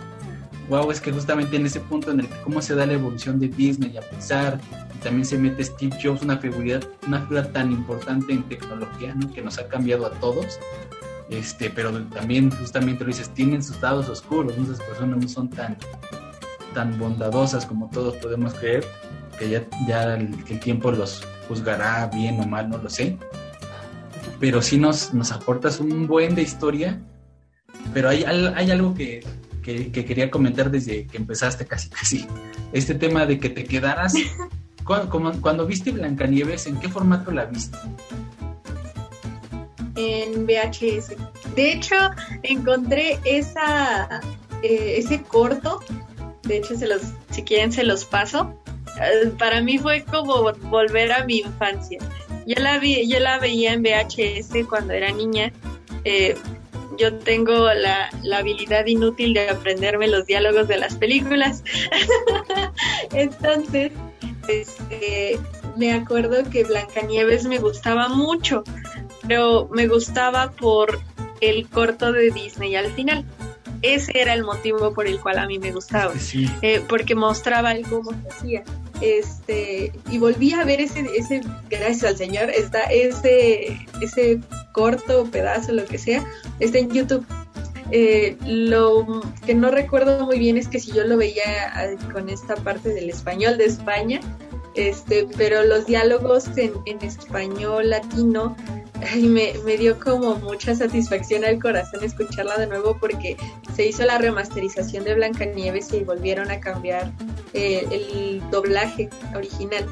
wow, 0.68 0.90
es 0.90 1.00
que 1.00 1.12
justamente 1.12 1.56
en 1.56 1.66
ese 1.66 1.80
punto 1.80 2.10
en 2.10 2.20
el 2.20 2.28
que 2.28 2.36
cómo 2.42 2.60
se 2.60 2.74
da 2.74 2.86
la 2.86 2.94
evolución 2.94 3.38
de 3.38 3.48
Disney 3.48 3.96
a 3.96 4.02
pesar 4.02 4.60
también 5.02 5.24
se 5.24 5.38
mete 5.38 5.62
Steve 5.62 5.96
Jobs, 6.02 6.22
una 6.22 6.36
figura, 6.38 6.80
una 7.06 7.20
figura 7.20 7.52
tan 7.52 7.70
importante 7.70 8.32
en 8.32 8.42
tecnología, 8.44 9.14
¿no? 9.14 9.32
que 9.32 9.40
nos 9.40 9.56
ha 9.58 9.68
cambiado 9.68 10.06
a 10.06 10.10
todos. 10.10 10.58
este, 11.30 11.70
pero 11.70 11.92
también 12.06 12.50
justamente 12.50 13.04
lo 13.04 13.08
dices, 13.08 13.30
tienen 13.30 13.62
sus 13.62 13.80
lados 13.80 14.08
oscuros, 14.08 14.56
muchas 14.58 14.80
personas 14.84 15.18
no 15.18 15.28
son 15.28 15.48
tan, 15.48 15.76
tan 16.74 16.98
bondadosas 16.98 17.66
como 17.66 17.88
todos 17.90 18.16
podemos 18.16 18.54
creer, 18.54 18.84
que 19.38 19.48
ya, 19.48 19.64
ya 19.86 20.14
el, 20.16 20.44
tiempo 20.60 20.90
los 20.90 21.24
juzgará 21.48 22.06
bien 22.06 22.40
o 22.40 22.46
mal, 22.46 22.68
no 22.68 22.78
lo 22.78 22.90
sé, 22.90 23.16
pero 24.40 24.62
sí 24.62 24.78
nos, 24.78 25.14
nos 25.14 25.30
aportas 25.30 25.78
un 25.78 26.06
buen 26.06 26.34
de 26.34 26.42
historia, 26.42 27.00
pero 27.94 28.08
hay, 28.08 28.24
hay 28.24 28.70
algo 28.70 28.94
que, 28.94 29.24
que, 29.66 30.04
quería 30.04 30.30
comentar 30.30 30.70
desde 30.70 31.06
que 31.06 31.16
empezaste 31.16 31.66
casi 31.66 31.88
casi, 31.88 32.26
este 32.72 32.94
tema 32.94 33.26
de 33.26 33.40
que 33.40 33.50
te 33.50 33.64
quedaras, 33.64 34.14
cuando, 34.84 35.40
cuando 35.40 35.66
viste 35.66 35.90
Blancanieves, 35.90 36.66
¿en 36.66 36.78
qué 36.78 36.88
formato 36.88 37.30
la 37.30 37.46
viste? 37.46 37.76
en 39.98 40.46
VHS. 40.46 41.16
De 41.54 41.72
hecho, 41.72 41.96
encontré 42.42 43.18
esa, 43.24 44.20
eh, 44.62 44.96
ese 44.98 45.22
corto, 45.22 45.80
de 46.42 46.58
hecho, 46.58 46.76
se 46.76 46.86
los, 46.86 47.00
si 47.30 47.42
quieren 47.42 47.72
se 47.72 47.82
los 47.82 48.04
paso. 48.04 48.54
Eh, 49.00 49.32
para 49.38 49.62
mí 49.62 49.78
fue 49.78 50.04
como 50.04 50.52
volver 50.68 51.12
a 51.12 51.24
mi 51.24 51.38
infancia. 51.38 51.98
Yo 52.46 52.62
la, 52.62 52.78
vi, 52.78 53.08
yo 53.08 53.18
la 53.20 53.38
veía 53.38 53.72
en 53.72 53.82
VHS 53.82 54.66
cuando 54.68 54.92
era 54.92 55.10
niña. 55.12 55.50
Eh, 56.04 56.36
yo 56.98 57.14
tengo 57.14 57.72
la, 57.72 58.10
la, 58.22 58.38
habilidad 58.38 58.86
inútil 58.86 59.34
de 59.34 59.48
aprenderme 59.48 60.08
los 60.08 60.26
diálogos 60.26 60.68
de 60.68 60.78
las 60.78 60.96
películas. 60.96 61.64
Entonces, 63.12 63.92
este, 64.48 65.38
me 65.76 65.92
acuerdo 65.92 66.48
que 66.50 66.64
Blancanieves 66.64 67.44
me 67.44 67.58
gustaba 67.58 68.08
mucho 68.08 68.64
pero 69.26 69.68
me 69.72 69.86
gustaba 69.86 70.52
por 70.52 71.00
el 71.40 71.68
corto 71.68 72.12
de 72.12 72.30
Disney 72.30 72.76
al 72.76 72.92
final. 72.92 73.24
Ese 73.82 74.18
era 74.18 74.32
el 74.32 74.42
motivo 74.42 74.94
por 74.94 75.06
el 75.06 75.20
cual 75.20 75.38
a 75.38 75.46
mí 75.46 75.58
me 75.58 75.70
gustaba, 75.70 76.12
eh, 76.62 76.82
porque 76.88 77.14
mostraba 77.14 77.72
el 77.72 77.86
cómo 77.86 78.10
se 78.10 78.28
hacía. 78.28 78.64
Este, 79.00 79.92
y 80.10 80.18
volví 80.18 80.52
a 80.52 80.64
ver 80.64 80.80
ese, 80.80 81.04
ese, 81.16 81.42
gracias 81.68 82.04
al 82.04 82.16
Señor, 82.16 82.50
está 82.50 82.80
ese, 82.84 83.78
ese 84.00 84.40
corto 84.72 85.24
pedazo, 85.26 85.72
lo 85.72 85.84
que 85.84 85.98
sea, 85.98 86.24
está 86.60 86.78
en 86.78 86.90
YouTube. 86.90 87.26
Eh, 87.92 88.36
lo 88.44 89.22
que 89.44 89.54
no 89.54 89.70
recuerdo 89.70 90.24
muy 90.26 90.38
bien 90.38 90.56
es 90.56 90.66
que 90.66 90.80
si 90.80 90.92
yo 90.92 91.04
lo 91.04 91.16
veía 91.16 91.72
ah, 91.74 91.86
con 92.12 92.28
esta 92.28 92.56
parte 92.56 92.88
del 92.88 93.10
español 93.10 93.58
de 93.58 93.66
España, 93.66 94.20
este, 94.74 95.26
pero 95.36 95.62
los 95.64 95.86
diálogos 95.86 96.48
en, 96.56 96.72
en 96.86 97.00
español 97.02 97.90
latino 97.90 98.56
ay, 99.10 99.26
me, 99.26 99.54
me, 99.64 99.76
dio 99.76 99.98
como 99.98 100.36
mucha 100.36 100.74
satisfacción 100.74 101.44
al 101.44 101.58
corazón 101.60 102.02
escucharla 102.02 102.56
de 102.56 102.66
nuevo 102.66 102.96
porque 102.98 103.36
se 103.74 103.86
hizo 103.86 104.04
la 104.04 104.18
remasterización 104.18 105.04
de 105.04 105.14
Blancanieves 105.14 105.92
y 105.92 106.04
volvieron 106.04 106.50
a 106.50 106.60
cambiar 106.60 107.12
eh, 107.52 107.86
el 107.90 108.42
doblaje 108.50 109.08
original. 109.34 109.86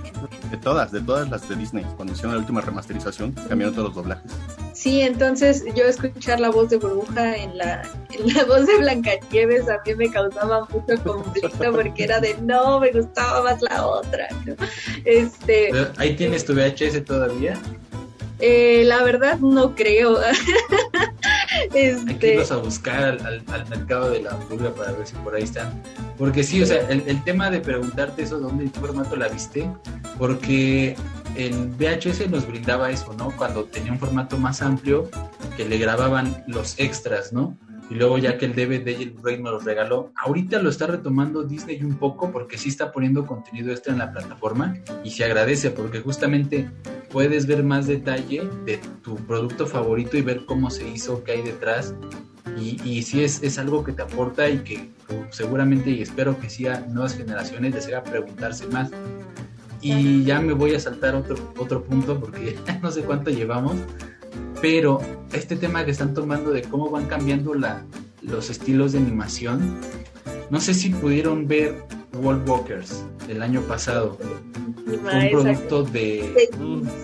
De 0.50 0.56
todas, 0.56 0.92
de 0.92 1.00
todas 1.00 1.28
las 1.30 1.48
de 1.48 1.56
Disney, 1.56 1.84
cuando 1.96 2.12
hicieron 2.12 2.34
la 2.34 2.40
última 2.40 2.60
remasterización, 2.60 3.32
cambiaron 3.48 3.74
todos 3.74 3.88
los 3.88 3.96
doblajes. 3.96 4.32
Sí, 4.74 5.00
entonces 5.00 5.64
yo 5.74 5.84
escuchar 5.84 6.40
la 6.40 6.50
voz 6.50 6.68
de 6.70 6.78
Burbuja 6.78 7.36
en 7.36 7.56
la, 7.56 7.82
en 8.10 8.34
la 8.34 8.44
voz 8.44 8.66
de 8.66 8.76
Blancanieves 8.78 9.68
a 9.68 9.80
mí 9.86 9.94
me 9.94 10.10
causaba 10.10 10.68
mucho 10.70 11.02
conflicto 11.02 11.72
porque 11.72 12.04
era 12.04 12.20
de 12.20 12.36
no, 12.42 12.80
me 12.80 12.90
gustaba 12.90 13.42
más 13.42 13.62
la 13.62 13.86
otra. 13.86 14.28
Este, 15.04 15.70
¿Ahí 15.96 16.16
tienes 16.16 16.44
tu 16.44 16.54
VHS 16.54 17.04
todavía? 17.04 17.58
Eh, 18.46 18.84
la 18.84 19.02
verdad 19.02 19.38
no 19.38 19.74
creo. 19.74 20.18
este... 21.72 22.04
Hay 22.08 22.18
que 22.18 22.32
irnos 22.34 22.52
a 22.52 22.58
buscar 22.58 23.16
al, 23.24 23.68
mercado 23.70 24.10
de 24.10 24.20
la 24.20 24.38
pulga 24.38 24.74
para 24.74 24.92
ver 24.92 25.06
si 25.06 25.14
por 25.16 25.34
ahí 25.34 25.44
están. 25.44 25.82
Porque 26.18 26.44
sí, 26.44 26.62
o 26.62 26.66
sea, 26.66 26.86
el, 26.90 27.24
tema 27.24 27.50
de 27.50 27.60
preguntarte 27.60 28.22
eso, 28.22 28.38
¿dónde 28.38 28.64
en 28.64 28.70
qué 28.70 28.80
formato 28.80 29.16
la 29.16 29.28
viste? 29.28 29.66
Porque 30.18 30.94
el 31.36 31.70
VHS 31.70 32.28
nos 32.28 32.46
brindaba 32.46 32.90
eso, 32.90 33.14
¿no? 33.14 33.30
Cuando 33.34 33.64
tenía 33.64 33.92
un 33.92 33.98
formato 33.98 34.36
más 34.36 34.60
amplio, 34.60 35.08
que 35.56 35.64
le 35.66 35.78
grababan 35.78 36.44
los 36.46 36.78
extras, 36.78 37.32
¿no? 37.32 37.56
Y 37.90 37.94
luego 37.94 38.18
ya 38.18 38.38
que 38.38 38.46
el 38.46 38.54
DVD 38.54 38.98
y 38.98 39.02
el 39.02 39.10
Blu-ray 39.10 39.42
me 39.42 39.50
los 39.50 39.64
regaló, 39.64 40.12
ahorita 40.16 40.60
lo 40.60 40.70
está 40.70 40.86
retomando 40.86 41.42
Disney 41.42 41.82
un 41.82 41.96
poco 41.96 42.30
porque 42.32 42.58
sí 42.58 42.68
está 42.68 42.92
poniendo 42.92 43.26
contenido 43.26 43.70
extra 43.70 43.92
en 43.92 43.98
la 43.98 44.12
plataforma 44.12 44.76
y 45.04 45.10
se 45.10 45.24
agradece 45.24 45.70
porque 45.70 46.00
justamente 46.00 46.70
puedes 47.10 47.46
ver 47.46 47.62
más 47.62 47.86
detalle 47.86 48.48
de 48.64 48.78
tu 49.02 49.16
producto 49.16 49.66
favorito 49.66 50.16
y 50.16 50.22
ver 50.22 50.46
cómo 50.46 50.70
se 50.70 50.88
hizo, 50.88 51.22
qué 51.24 51.32
hay 51.32 51.42
detrás 51.42 51.94
y, 52.58 52.80
y 52.84 53.02
sí 53.02 53.22
es, 53.22 53.42
es 53.42 53.58
algo 53.58 53.84
que 53.84 53.92
te 53.92 54.02
aporta 54.02 54.48
y 54.48 54.58
que 54.58 54.90
seguramente 55.30 55.90
y 55.90 56.02
espero 56.02 56.38
que 56.38 56.48
sí 56.48 56.66
a 56.66 56.80
nuevas 56.80 57.16
generaciones 57.16 57.74
les 57.74 57.86
haga 57.88 58.02
preguntarse 58.04 58.66
más. 58.68 58.90
Y 59.80 60.24
ya 60.24 60.40
me 60.40 60.54
voy 60.54 60.74
a 60.74 60.80
saltar 60.80 61.14
otro, 61.14 61.36
otro 61.58 61.84
punto 61.84 62.18
porque 62.18 62.56
no 62.82 62.90
sé 62.90 63.02
cuánto 63.02 63.30
llevamos, 63.30 63.76
pero 64.64 64.98
este 65.34 65.56
tema 65.56 65.84
que 65.84 65.90
están 65.90 66.14
tomando 66.14 66.50
de 66.50 66.62
cómo 66.62 66.88
van 66.88 67.04
cambiando 67.04 67.52
la, 67.52 67.84
los 68.22 68.48
estilos 68.48 68.92
de 68.92 68.98
animación, 68.98 69.78
no 70.48 70.58
sé 70.58 70.72
si 70.72 70.88
pudieron 70.88 71.46
ver 71.46 71.84
World 72.14 72.48
Walkers 72.48 73.04
del 73.26 73.42
año 73.42 73.60
pasado. 73.60 74.16
Fue 74.86 74.96
un 74.96 75.30
producto 75.30 75.82
de 75.82 76.48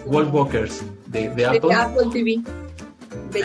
World 0.07 0.35
Walkers 0.35 0.83
de, 1.09 1.29
de 1.29 1.45
Apple. 1.45 1.75
Apple 1.75 2.07
TV. 2.11 2.43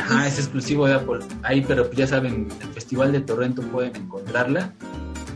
Ah, 0.10 0.26
es 0.26 0.40
exclusivo 0.40 0.88
de 0.88 0.94
Apple. 0.94 1.20
Ahí, 1.44 1.66
pero 1.68 1.92
ya 1.92 2.08
saben, 2.08 2.48
el 2.62 2.68
Festival 2.70 3.12
de 3.12 3.20
Torrento 3.20 3.64
pueden 3.64 3.98
encontrarla. 3.98 4.72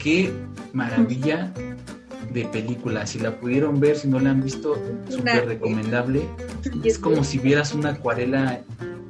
Qué 0.01 0.31
maravilla 0.71 1.53
de 2.33 2.45
película. 2.45 3.05
Si 3.05 3.19
la 3.19 3.39
pudieron 3.39 3.79
ver, 3.79 3.97
si 3.97 4.07
no 4.07 4.19
la 4.19 4.31
han 4.31 4.43
visto, 4.43 4.77
súper 5.09 5.47
recomendable. 5.47 6.21
Es 6.83 6.99
como 6.99 7.23
si 7.23 7.39
vieras 7.39 7.73
una 7.73 7.89
acuarela 7.91 8.61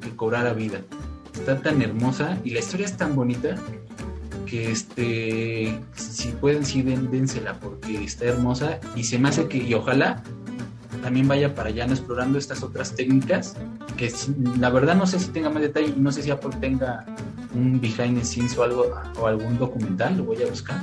que 0.01 0.15
cobrara 0.15 0.53
vida. 0.53 0.81
Está 1.33 1.61
tan 1.61 1.81
hermosa 1.81 2.37
y 2.43 2.51
la 2.51 2.59
historia 2.59 2.85
es 2.85 2.97
tan 2.97 3.15
bonita 3.15 3.55
que 4.45 4.71
este 4.71 5.79
si 5.95 6.29
pueden 6.41 6.65
sí 6.65 6.81
dénsela 6.81 7.59
porque 7.59 8.03
está 8.03 8.25
hermosa 8.25 8.79
y 8.95 9.03
se 9.03 9.19
me 9.19 9.29
hace 9.29 9.47
que 9.47 9.57
y 9.57 9.73
ojalá 9.73 10.23
también 11.03 11.27
vaya 11.27 11.53
para 11.53 11.69
allá 11.69 11.85
explorando 11.85 12.37
estas 12.39 12.63
otras 12.63 12.95
técnicas 12.95 13.55
que 13.95 14.11
la 14.59 14.69
verdad 14.69 14.95
no 14.95 15.05
sé 15.05 15.19
si 15.19 15.29
tenga 15.29 15.49
más 15.49 15.61
detalle 15.61 15.93
no 15.95 16.11
sé 16.11 16.23
si 16.23 16.31
Apple 16.31 16.51
tenga 16.59 17.05
un 17.53 17.79
behind 17.79 18.17
the 18.17 18.25
scenes 18.25 18.57
o 18.57 18.63
algo 18.63 18.91
o 19.19 19.27
algún 19.27 19.57
documental 19.57 20.17
lo 20.17 20.23
voy 20.23 20.41
a 20.41 20.47
buscar 20.47 20.81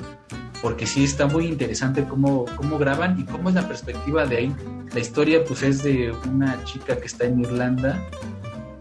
porque 0.62 0.86
sí 0.86 1.04
está 1.04 1.26
muy 1.26 1.46
interesante 1.46 2.04
cómo, 2.04 2.44
cómo 2.56 2.78
graban 2.78 3.20
y 3.20 3.24
cómo 3.24 3.48
es 3.48 3.54
la 3.54 3.66
perspectiva 3.66 4.26
de 4.26 4.36
ahí. 4.36 4.56
La 4.92 5.00
historia 5.00 5.44
pues 5.44 5.62
es 5.62 5.82
de 5.82 6.12
una 6.26 6.62
chica 6.64 6.96
que 6.96 7.06
está 7.06 7.24
en 7.24 7.40
Irlanda 7.40 8.02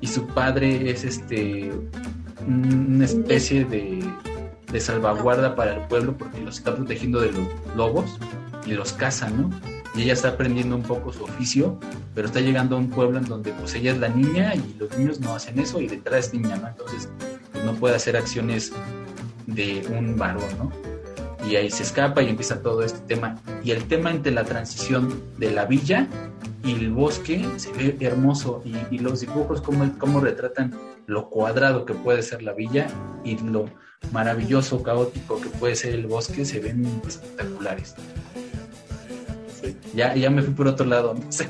y 0.01 0.07
su 0.07 0.25
padre 0.27 0.89
es 0.89 1.03
este 1.03 1.71
una 2.47 3.05
especie 3.05 3.65
de, 3.65 4.03
de 4.71 4.79
salvaguarda 4.79 5.55
para 5.55 5.75
el 5.75 5.87
pueblo 5.87 6.15
porque 6.17 6.41
los 6.41 6.57
está 6.57 6.75
protegiendo 6.75 7.19
de 7.19 7.31
los 7.31 7.47
lobos 7.75 8.19
y 8.65 8.71
los 8.71 8.93
caza, 8.93 9.29
¿no? 9.29 9.49
Y 9.95 10.03
ella 10.03 10.13
está 10.13 10.29
aprendiendo 10.29 10.75
un 10.75 10.83
poco 10.83 11.13
su 11.13 11.23
oficio, 11.23 11.79
pero 12.13 12.27
está 12.27 12.41
llegando 12.41 12.75
a 12.75 12.79
un 12.79 12.89
pueblo 12.89 13.17
en 13.17 13.25
donde 13.25 13.51
pues 13.53 13.73
ella 13.75 13.93
es 13.93 13.97
la 13.97 14.09
niña 14.09 14.53
y 14.53 14.75
los 14.77 14.95
niños 14.97 15.19
no 15.21 15.33
hacen 15.33 15.57
eso 15.59 15.79
y 15.79 15.87
detrás 15.87 16.27
es 16.27 16.33
niña, 16.33 16.57
¿no? 16.57 16.67
Entonces 16.67 17.09
pues, 17.51 17.63
no 17.63 17.73
puede 17.73 17.95
hacer 17.95 18.17
acciones 18.17 18.73
de 19.47 19.87
un 19.97 20.17
varón, 20.17 20.43
¿no? 20.57 20.94
Y 21.49 21.55
ahí 21.55 21.69
se 21.69 21.83
escapa 21.83 22.21
y 22.21 22.29
empieza 22.29 22.61
todo 22.61 22.83
este 22.83 22.99
tema. 22.99 23.39
Y 23.63 23.71
el 23.71 23.87
tema 23.87 24.11
entre 24.11 24.31
la 24.31 24.43
transición 24.43 25.21
de 25.37 25.51
la 25.51 25.65
villa 25.65 26.07
y 26.63 26.73
el 26.73 26.91
bosque 26.91 27.45
se 27.57 27.71
ve 27.73 27.97
hermoso 27.99 28.63
y, 28.91 28.97
los 28.99 29.21
dibujos 29.21 29.61
cómo, 29.61 29.91
cómo 29.97 30.19
retratan 30.19 30.73
lo 31.05 31.29
cuadrado 31.29 31.85
que 31.85 31.93
puede 31.93 32.23
ser 32.23 32.41
la 32.41 32.53
villa 32.53 32.87
y 33.23 33.37
lo 33.37 33.69
maravilloso, 34.11 34.81
caótico 34.81 35.39
que 35.39 35.49
puede 35.49 35.75
ser 35.75 35.93
el 35.93 36.07
bosque 36.07 36.45
se 36.45 36.59
ven 36.59 37.01
espectaculares. 37.07 37.95
Ya, 39.93 40.15
ya 40.15 40.29
me 40.29 40.41
fui 40.41 40.53
por 40.53 40.67
otro 40.67 40.85
lado, 40.85 41.13
no 41.13 41.31
sé. 41.31 41.47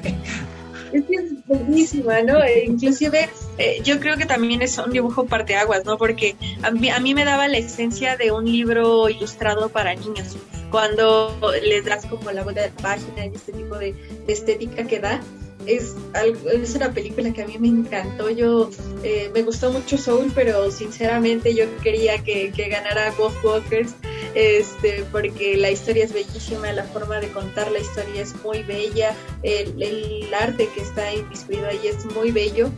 Es 0.94 1.04
que 1.06 1.16
es 1.16 1.35
buenísima, 1.48 2.22
¿no? 2.22 2.44
E 2.44 2.66
inclusive 2.66 3.30
eh, 3.58 3.82
yo 3.84 4.00
creo 4.00 4.18
que 4.18 4.26
también 4.26 4.62
es 4.62 4.78
un 4.78 4.92
dibujo 4.92 5.26
parteaguas, 5.26 5.86
¿no? 5.86 5.98
Porque 5.98 6.36
a 6.64 6.72
mí, 6.72 6.90
a 6.90 7.00
mí 7.00 7.14
me 7.14 7.26
daba 7.26 7.48
la 7.48 7.58
esencia 7.58 8.18
de 8.18 8.32
un 8.32 8.46
libro 8.46 9.10
ilustrado 9.10 9.70
para 9.70 9.96
niños. 9.96 10.36
Cuando 10.72 11.38
les 11.64 11.86
das 11.86 12.06
como 12.06 12.32
la 12.32 12.44
vuelta 12.44 12.64
de 12.64 12.70
página 12.70 13.26
y 13.26 13.36
este 13.36 13.54
tipo 13.54 13.78
de, 13.78 13.96
estética 14.28 14.86
que 14.86 15.00
da, 15.00 15.22
es, 15.68 15.96
algo, 16.14 16.50
es 16.50 16.76
una 16.76 16.92
película 16.92 17.32
que 17.32 17.44
a 17.44 17.48
mí 17.48 17.58
me 17.60 17.68
encantó. 17.68 18.30
Yo 18.30 18.70
eh, 19.04 19.30
me 19.34 19.44
gustó 19.44 19.72
mucho 19.72 19.98
Soul, 19.98 20.32
pero 20.36 20.72
sinceramente 20.72 21.54
yo 21.56 21.66
quería 21.82 22.18
que, 22.24 22.52
ganara 22.70 23.12
Ghost 23.18 23.44
Walkers 23.44 23.94
este, 24.36 25.06
porque 25.12 25.56
la 25.58 25.72
historia 25.72 26.04
es 26.04 26.14
bellísima, 26.14 26.72
la 26.74 26.84
forma 26.84 27.20
de 27.20 27.30
contar 27.30 27.72
la 27.72 27.80
historia 27.80 28.22
es 28.22 28.36
muy 28.44 28.64
bella, 28.64 29.16
el, 29.44 30.28
arte 30.34 30.70
que 30.76 30.82
está 30.82 31.14
inmiscuido 31.14 31.68
ahí 31.68 31.80
es 31.88 32.06
muy 32.14 32.32
bello 32.32 32.70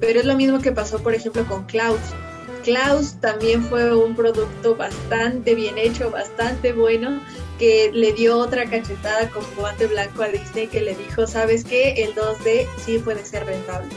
Pero 0.00 0.20
es 0.20 0.26
lo 0.26 0.36
mismo 0.36 0.60
que 0.60 0.72
pasó, 0.72 1.02
por 1.02 1.14
ejemplo, 1.14 1.46
con 1.46 1.64
Klaus. 1.64 2.00
Klaus 2.62 3.14
también 3.20 3.62
fue 3.62 3.96
un 3.96 4.14
producto 4.14 4.76
bastante 4.76 5.54
bien 5.54 5.78
hecho, 5.78 6.10
bastante 6.10 6.72
bueno, 6.72 7.20
que 7.58 7.90
le 7.92 8.12
dio 8.12 8.36
otra 8.36 8.68
cachetada 8.68 9.30
con 9.30 9.44
guante 9.56 9.86
blanco 9.86 10.22
a 10.22 10.28
Disney 10.28 10.66
que 10.66 10.80
le 10.80 10.94
dijo, 10.94 11.26
¿sabes 11.26 11.64
qué? 11.64 12.02
El 12.02 12.14
2D 12.14 12.66
sí 12.84 12.98
puede 12.98 13.24
ser 13.24 13.46
rentable. 13.46 13.88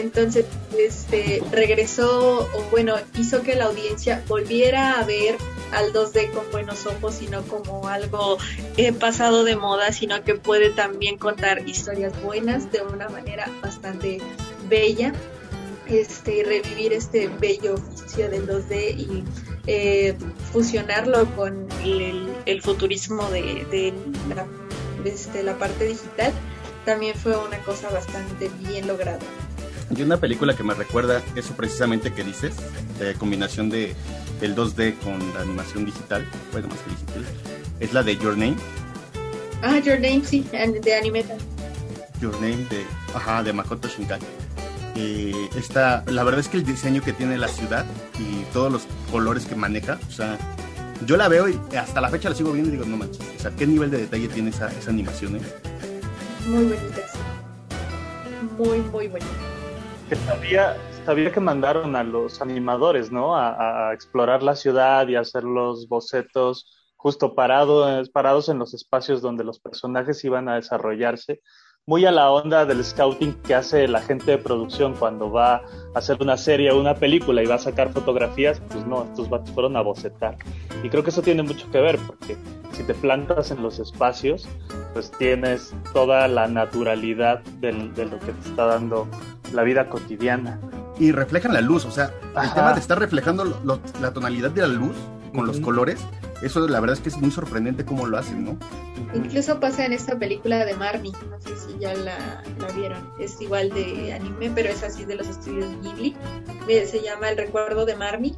Entonces, 0.00 0.44
este, 0.78 1.42
regresó, 1.50 2.40
o 2.40 2.62
bueno, 2.70 2.96
hizo 3.18 3.42
que 3.42 3.54
la 3.54 3.64
audiencia 3.64 4.22
volviera 4.28 4.98
a 4.98 5.04
ver 5.04 5.36
al 5.72 5.92
2D 5.92 6.30
con 6.30 6.50
buenos 6.50 6.86
ojos, 6.86 7.22
y 7.22 7.28
no 7.28 7.42
como 7.42 7.88
algo 7.88 8.38
eh, 8.76 8.92
pasado 8.92 9.44
de 9.44 9.56
moda, 9.56 9.92
sino 9.92 10.22
que 10.22 10.34
puede 10.34 10.70
también 10.70 11.18
contar 11.18 11.66
historias 11.68 12.12
buenas 12.22 12.70
de 12.72 12.82
una 12.82 13.08
manera 13.08 13.50
bastante 13.62 14.20
bella, 14.68 15.12
este, 15.86 16.44
revivir 16.44 16.92
este 16.92 17.28
bello 17.28 17.74
oficio 17.74 18.28
del 18.28 18.46
2D 18.46 18.96
y 18.96 19.24
eh, 19.66 20.16
fusionarlo 20.52 21.26
con 21.36 21.68
el, 21.84 22.62
futurismo 22.62 23.28
de, 23.30 23.92
este, 25.04 25.42
la 25.42 25.58
parte 25.58 25.84
digital, 25.84 26.32
también 26.84 27.14
fue 27.16 27.36
una 27.36 27.58
cosa 27.58 27.90
bastante 27.90 28.48
bien 28.60 28.86
lograda. 28.86 29.18
Y 29.94 30.02
una 30.02 30.16
película 30.16 30.56
que 30.56 30.64
me 30.64 30.74
recuerda 30.74 31.22
eso 31.36 31.54
precisamente 31.54 32.12
que 32.12 32.24
dices, 32.24 32.54
de 32.98 33.14
combinación 33.14 33.70
de 33.70 33.94
el 34.40 34.56
2D 34.56 34.98
con 34.98 35.18
la 35.34 35.42
animación 35.42 35.84
digital, 35.84 36.28
bueno, 36.52 36.68
más 36.68 36.78
que 36.80 36.90
digital, 36.90 37.24
es 37.78 37.92
la 37.92 38.02
de 38.02 38.16
Your 38.16 38.36
Name. 38.36 38.56
Ah, 39.62 39.78
Your 39.78 40.00
Name, 40.00 40.22
sí, 40.24 40.44
de 40.50 40.94
anime 40.94 41.24
Your 42.20 42.34
Name 42.40 42.66
de, 42.68 42.84
ajá, 43.14 43.42
de 43.42 43.52
Makoto 43.52 43.88
Shinkai. 43.88 44.18
Eh, 44.96 45.50
esta, 45.56 46.02
la 46.06 46.24
verdad 46.24 46.40
es 46.40 46.48
que 46.48 46.56
el 46.56 46.64
diseño 46.64 47.02
que 47.02 47.12
tiene 47.12 47.36
la 47.38 47.48
ciudad 47.48 47.84
y 48.18 48.44
todos 48.52 48.72
los 48.72 48.86
colores 49.12 49.44
que 49.44 49.54
maneja, 49.54 49.98
o 50.08 50.10
sea, 50.10 50.36
yo 51.04 51.16
la 51.16 51.28
veo 51.28 51.48
y 51.48 51.58
hasta 51.76 52.00
la 52.00 52.08
fecha 52.08 52.30
la 52.30 52.34
sigo 52.34 52.52
viendo 52.52 52.70
y 52.70 52.72
digo, 52.72 52.86
no 52.86 52.96
manches, 52.96 53.20
o 53.38 53.40
sea, 53.40 53.50
¿qué 53.52 53.66
nivel 53.66 53.90
de 53.90 53.98
detalle 53.98 54.28
tiene 54.28 54.50
esa, 54.50 54.68
esa 54.72 54.90
animación? 54.90 55.36
Eh? 55.36 55.40
Muy 56.48 56.64
bonita. 56.64 57.02
Muy, 58.58 58.78
muy 58.78 59.08
bonita 59.08 59.55
que 60.08 60.16
sabía, 60.16 60.76
sabía 61.04 61.32
que 61.32 61.40
mandaron 61.40 61.96
a 61.96 62.04
los 62.04 62.40
animadores, 62.40 63.10
¿no? 63.10 63.36
A, 63.36 63.92
explorar 63.92 64.42
la 64.42 64.54
ciudad 64.54 65.08
y 65.08 65.16
hacer 65.16 65.42
los 65.44 65.88
bocetos 65.88 66.66
justo 66.96 67.34
parados, 67.34 68.08
parados 68.10 68.48
en 68.48 68.58
los 68.58 68.72
espacios 68.74 69.20
donde 69.20 69.44
los 69.44 69.58
personajes 69.58 70.24
iban 70.24 70.48
a 70.48 70.56
desarrollarse. 70.56 71.40
Muy 71.88 72.04
a 72.04 72.10
la 72.10 72.32
onda 72.32 72.66
del 72.66 72.84
scouting 72.84 73.34
que 73.44 73.54
hace 73.54 73.86
la 73.86 74.02
gente 74.02 74.32
de 74.32 74.38
producción 74.38 74.96
cuando 74.96 75.30
va 75.30 75.58
a 75.58 75.62
hacer 75.94 76.16
una 76.20 76.36
serie 76.36 76.72
o 76.72 76.80
una 76.80 76.96
película 76.96 77.44
y 77.44 77.46
va 77.46 77.54
a 77.54 77.58
sacar 77.60 77.92
fotografías, 77.92 78.60
pues 78.72 78.84
no, 78.84 79.04
estos 79.04 79.30
vatos 79.30 79.52
fueron 79.52 79.76
a 79.76 79.82
bocetar. 79.82 80.36
Y 80.82 80.88
creo 80.88 81.04
que 81.04 81.10
eso 81.10 81.22
tiene 81.22 81.44
mucho 81.44 81.70
que 81.70 81.80
ver, 81.80 81.96
porque 82.04 82.36
si 82.72 82.82
te 82.82 82.92
plantas 82.92 83.52
en 83.52 83.62
los 83.62 83.78
espacios, 83.78 84.48
pues 84.94 85.12
tienes 85.12 85.76
toda 85.92 86.26
la 86.26 86.48
naturalidad 86.48 87.38
de 87.60 87.70
lo 87.70 88.18
que 88.18 88.32
te 88.32 88.48
está 88.48 88.66
dando 88.66 89.06
la 89.52 89.62
vida 89.62 89.88
cotidiana. 89.88 90.58
Y 90.98 91.12
reflejan 91.12 91.54
la 91.54 91.60
luz, 91.60 91.84
o 91.84 91.92
sea, 91.92 92.10
el 92.42 92.52
tema 92.52 92.72
de 92.72 92.80
estar 92.80 92.98
reflejando 92.98 93.44
la 94.00 94.12
tonalidad 94.12 94.50
de 94.50 94.62
la 94.62 94.66
luz 94.66 94.96
con 95.36 95.46
los 95.46 95.60
colores, 95.60 96.00
eso 96.42 96.66
la 96.66 96.80
verdad 96.80 96.96
es 96.96 97.02
que 97.02 97.08
es 97.10 97.16
muy 97.18 97.30
sorprendente 97.30 97.84
cómo 97.84 98.06
lo 98.06 98.18
hacen, 98.18 98.44
¿no? 98.44 98.58
Incluso 99.14 99.60
pasa 99.60 99.86
en 99.86 99.92
esta 99.92 100.18
película 100.18 100.64
de 100.64 100.74
Marnie, 100.74 101.12
no 101.30 101.40
sé 101.40 101.56
si 101.56 101.78
ya 101.78 101.94
la, 101.94 102.42
vieron, 102.74 103.10
es 103.18 103.40
igual 103.40 103.70
de 103.70 104.12
anime, 104.12 104.50
pero 104.54 104.68
es 104.68 104.82
así 104.82 105.04
de 105.04 105.14
los 105.14 105.28
estudios 105.28 105.68
Ghibli, 105.82 106.16
eh, 106.68 106.86
se 106.86 107.00
llama 107.00 107.30
El 107.30 107.36
recuerdo 107.36 107.86
de 107.86 107.96
Marnie. 107.96 108.34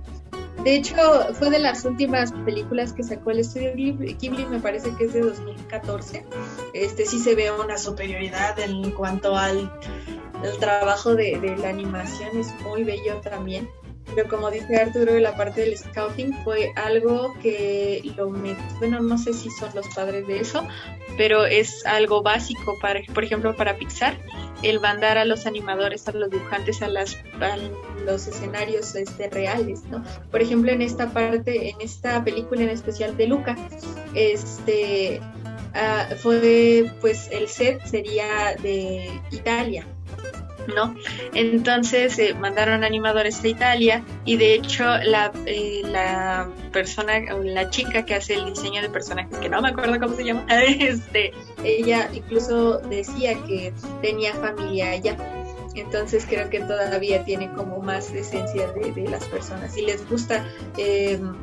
De 0.65 0.75
hecho, 0.75 0.97
fue 1.35 1.51
de 1.51 1.61
las 1.61 1.85
últimas 1.85 2.33
películas 2.45 2.93
que 2.93 3.05
sacó 3.05 3.31
el 3.31 3.39
estudio 3.39 3.73
Ghibli, 3.75 4.45
me 4.47 4.59
parece 4.59 4.93
que 4.97 5.05
es 5.05 5.13
de 5.13 5.21
2014. 5.21 6.27
Este 6.75 7.07
sí 7.07 7.21
se 7.21 7.37
ve 7.37 7.51
una 7.53 7.79
superioridad 7.79 8.59
en 8.59 8.91
cuanto 8.91 9.37
al 9.37 9.71
el 10.43 10.59
trabajo 10.59 11.15
de, 11.15 11.39
de, 11.41 11.57
la 11.57 11.69
animación 11.69 12.37
es 12.37 12.55
muy 12.61 12.85
bello 12.85 13.21
también. 13.21 13.69
Pero 14.15 14.29
como 14.29 14.51
dice 14.51 14.77
Arturo, 14.77 15.19
la 15.19 15.37
parte 15.37 15.63
del 15.63 15.77
scouting 15.77 16.33
fue 16.45 16.73
algo 16.77 17.35
que 17.43 18.03
lo 18.17 18.29
bueno, 18.79 19.01
no 19.01 19.19
sé 19.19 19.33
si 19.33 19.51
son 19.51 19.71
los 19.75 19.87
padres 19.95 20.27
de 20.27 20.41
eso, 20.41 20.67
pero 21.17 21.45
es 21.45 21.85
algo 21.87 22.23
básico 22.23 22.79
para, 22.81 23.01
por 23.13 23.25
ejemplo, 23.25 23.55
para 23.55 23.77
Pixar, 23.77 24.17
el 24.63 24.81
mandar 24.81 25.19
a 25.19 25.25
los 25.25 25.47
animadores, 25.47 26.09
a 26.09 26.13
los 26.13 26.31
dibujantes, 26.31 26.83
a, 26.83 26.89
las, 26.89 27.17
los 28.05 28.27
escenarios 28.27 28.95
este, 28.95 29.29
reales, 29.29 29.85
¿no? 29.85 30.03
Por 30.31 30.43
ejemplo, 30.43 30.73
en 30.73 30.83
esta 30.83 31.11
parte, 31.11 31.71
en 31.71 31.81
esta 31.81 32.25
película 32.25 32.63
en 32.63 32.71
especial 32.71 33.17
de 33.17 33.27
Luca, 33.27 33.57
este, 34.15 35.21
ah, 35.75 36.09
fue, 36.19 36.91
pues 37.01 37.29
el 37.31 37.49
set 37.49 37.85
sería 37.85 38.57
de 38.63 39.21
Italia, 39.31 39.87
¿no? 40.75 40.95
Entonces 41.35 42.19
eh, 42.19 42.35
mandaron 42.35 42.85
animadores 42.85 43.43
a 43.43 43.49
Italia 43.49 44.05
y 44.25 44.37
de 44.37 44.55
hecho 44.55 44.85
la, 44.85 45.33
eh, 45.47 45.83
la 45.85 46.49
persona, 46.73 47.21
la 47.43 47.71
chica 47.71 48.05
que 48.05 48.15
hace 48.15 48.35
el 48.35 48.47
diseño 48.47 48.83
de 48.83 48.89
personajes, 48.89 49.37
que 49.39 49.49
no 49.49 49.61
me 49.61 49.69
acuerdo 49.69 49.99
cómo 50.01 50.15
se 50.15 50.25
llama, 50.25 50.47
este, 50.51 51.33
ella 51.65 52.09
incluso 52.13 52.79
decía 52.79 53.35
que 53.47 53.73
tenía 54.03 54.35
familia 54.35 54.91
allá. 54.91 55.17
Entonces 55.75 56.27
creo 56.29 56.51
que 56.51 56.61
todavía 56.61 57.25
tiene 57.25 57.53
como 57.53 57.79
más 57.79 58.11
esencia 58.13 58.67
de, 58.73 59.09
las 59.09 59.25
personas 59.27 59.77
y 59.77 59.83
les 59.83 60.09
gusta 60.09 60.45
em, 60.77 61.37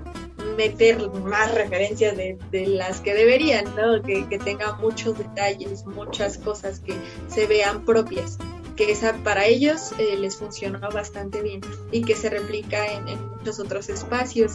meter 0.58 1.10
más 1.10 1.54
referencias 1.54 2.18
de, 2.18 2.38
las 2.68 3.00
que 3.00 3.14
deberían, 3.14 3.64
¿no? 3.76 4.02
Que, 4.02 4.28
que 4.28 4.38
tengan 4.38 4.80
muchos 4.82 5.18
detalles, 5.18 5.86
muchas 5.86 6.38
cosas 6.38 6.80
que 6.80 6.96
se 7.28 7.48
vean 7.48 7.86
propias 7.86 8.38
que 8.76 8.92
esa 8.92 9.14
para 9.24 9.46
ellos 9.46 9.92
eh, 10.00 10.18
les 10.18 10.36
funcionó 10.36 10.80
bastante 10.92 11.42
bien 11.42 11.62
y 11.92 12.02
que 12.02 12.16
se 12.16 12.30
replica 12.30 12.86
en, 12.86 13.06
muchos 13.38 13.60
otros 13.60 13.90
espacios. 13.90 14.54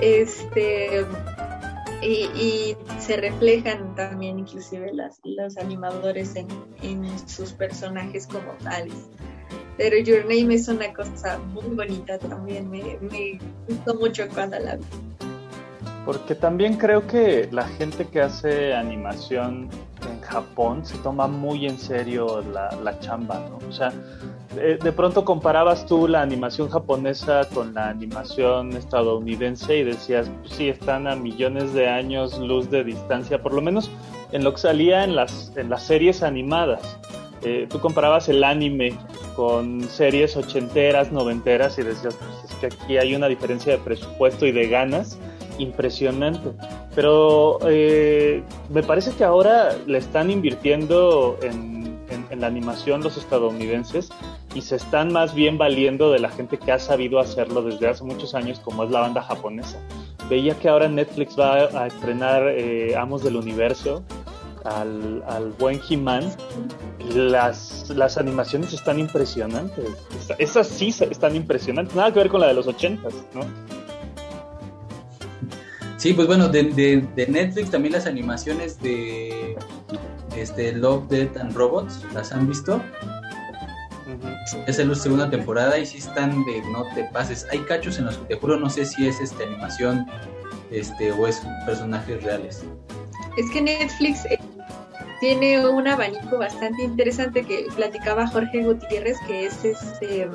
Este, 0.00 1.04
y, 2.02 2.76
se 2.98 3.16
reflejan 3.16 3.94
también 3.94 4.38
inclusive 4.38 4.92
las, 4.92 5.20
los 5.24 5.56
animadores 5.56 6.34
en, 6.36 6.48
sus 7.28 7.52
personajes 7.52 8.26
como 8.26 8.52
tales. 8.62 8.94
Pero 9.76 9.96
Your 9.98 10.24
Name 10.24 10.54
es 10.54 10.68
una 10.68 10.92
cosa 10.92 11.38
muy 11.38 11.74
bonita 11.74 12.18
también, 12.18 12.70
me, 12.70 12.98
me 13.00 13.38
gustó 13.68 13.94
mucho 13.94 14.28
cuando 14.28 14.58
la 14.58 14.76
vi. 14.76 14.84
Porque 16.04 16.34
también 16.34 16.76
creo 16.76 17.06
que 17.06 17.48
la 17.52 17.66
gente 17.66 18.08
que 18.08 18.20
hace 18.20 18.74
animación 18.74 19.68
en 20.10 20.20
Japón 20.20 20.84
se 20.84 20.98
toma 20.98 21.28
muy 21.28 21.66
en 21.66 21.78
serio 21.78 22.42
la, 22.42 22.98
chamba, 22.98 23.40
¿no? 23.48 23.58
O 23.68 23.72
sea, 23.72 23.92
de, 24.54 24.92
pronto 24.92 25.24
comparabas 25.24 25.86
tú 25.86 26.08
la 26.08 26.20
animación 26.20 26.68
japonesa 26.68 27.48
con 27.54 27.72
la 27.74 27.88
animación 27.88 28.72
estadounidense 28.72 29.78
y 29.78 29.84
decías, 29.84 30.28
pues 30.40 30.54
sí, 30.54 30.68
están 30.68 31.06
a 31.06 31.14
millones 31.14 31.72
de 31.72 31.88
años 31.88 32.36
luz 32.38 32.68
de 32.68 32.82
distancia, 32.82 33.40
por 33.40 33.54
lo 33.54 33.62
menos 33.62 33.90
en 34.32 34.42
lo 34.42 34.52
que 34.54 34.58
salía 34.58 35.04
en 35.04 35.14
las, 35.14 35.52
en 35.56 35.70
las 35.70 35.84
series 35.84 36.24
animadas. 36.24 36.98
Eh, 37.42 37.66
tú 37.68 37.80
comparabas 37.80 38.28
el 38.28 38.42
anime 38.44 38.96
con 39.34 39.82
series 39.82 40.36
ochenteras, 40.36 41.12
noventeras 41.12 41.78
y 41.78 41.82
decías, 41.82 42.14
pues 42.14 42.50
es 42.50 42.56
que 42.56 42.66
aquí 42.66 42.98
hay 42.98 43.14
una 43.14 43.28
diferencia 43.28 43.72
de 43.72 43.78
presupuesto 43.78 44.46
y 44.46 44.52
de 44.52 44.68
ganas 44.68 45.18
impresionante. 45.58 46.50
Pero 46.94 47.58
eh, 47.66 48.42
me 48.70 48.82
parece 48.82 49.12
que 49.12 49.24
ahora 49.24 49.76
le 49.86 49.98
están 49.98 50.30
invirtiendo 50.30 51.38
en, 51.42 51.82
la 52.38 52.46
animación 52.46 53.02
los 53.02 53.18
estadounidenses 53.18 54.08
y 54.54 54.62
se 54.62 54.76
están 54.76 55.12
más 55.12 55.34
bien 55.34 55.58
valiendo 55.58 56.10
de 56.10 56.18
la 56.18 56.30
gente 56.30 56.58
que 56.58 56.72
ha 56.72 56.78
sabido 56.78 57.20
hacerlo 57.20 57.62
desde 57.62 57.86
hace 57.88 58.04
muchos 58.04 58.34
años, 58.34 58.58
como 58.58 58.84
es 58.84 58.90
la 58.90 59.00
banda 59.00 59.22
japonesa. 59.22 59.78
Veía 60.30 60.54
que 60.54 60.68
ahora 60.68 60.88
Netflix 60.88 61.38
va 61.38 61.68
a 61.78 61.86
estrenar 61.86 62.48
eh, 62.48 62.96
Amos 62.96 63.22
del 63.22 63.36
Universo, 63.36 64.02
al, 64.64 65.54
buen 65.58 65.80
He-Man, 65.88 66.30
las, 67.14 67.90
las 67.90 68.18
animaciones 68.18 68.72
están 68.72 68.98
impresionantes. 68.98 69.88
Esas 70.38 70.68
sí 70.68 70.88
están 70.88 71.36
impresionantes. 71.36 71.94
Nada 71.94 72.12
que 72.12 72.20
ver 72.20 72.28
con 72.28 72.40
la 72.40 72.48
de 72.48 72.54
los 72.54 72.66
ochentas, 72.66 73.14
¿no? 73.34 73.42
Sí, 76.02 76.12
pues 76.12 76.26
bueno, 76.26 76.48
de, 76.48 76.64
de, 76.64 77.26
Netflix 77.28 77.70
también 77.70 77.92
las 77.92 78.06
animaciones 78.06 78.76
de 78.82 79.56
este 80.36 80.72
Love, 80.72 81.06
Death 81.06 81.36
and 81.36 81.54
Robots, 81.54 82.04
¿las 82.12 82.32
han 82.32 82.48
visto? 82.48 82.82
Es 84.66 84.84
la 84.84 84.94
segunda 84.96 85.30
temporada 85.30 85.78
y 85.78 85.86
sí 85.86 85.98
están 85.98 86.44
de 86.44 86.60
no 86.72 86.92
te 86.96 87.04
pases. 87.04 87.46
Hay 87.52 87.60
cachos 87.60 88.00
en 88.00 88.06
los 88.06 88.18
que 88.18 88.34
te 88.34 88.34
juro 88.34 88.58
no 88.58 88.68
sé 88.68 88.84
si 88.84 89.06
es 89.06 89.20
este 89.20 89.44
animación 89.44 90.04
este 90.72 91.12
o 91.12 91.28
es 91.28 91.40
personajes 91.66 92.20
reales. 92.24 92.64
Es 93.36 93.48
que 93.52 93.62
Netflix 93.62 94.26
tiene 95.20 95.64
un 95.64 95.86
abanico 95.86 96.36
bastante 96.36 96.82
interesante 96.82 97.44
que 97.44 97.68
platicaba 97.76 98.26
Jorge 98.26 98.64
Gutiérrez, 98.64 99.18
que 99.28 99.46
es 99.46 99.64
este 99.64 100.28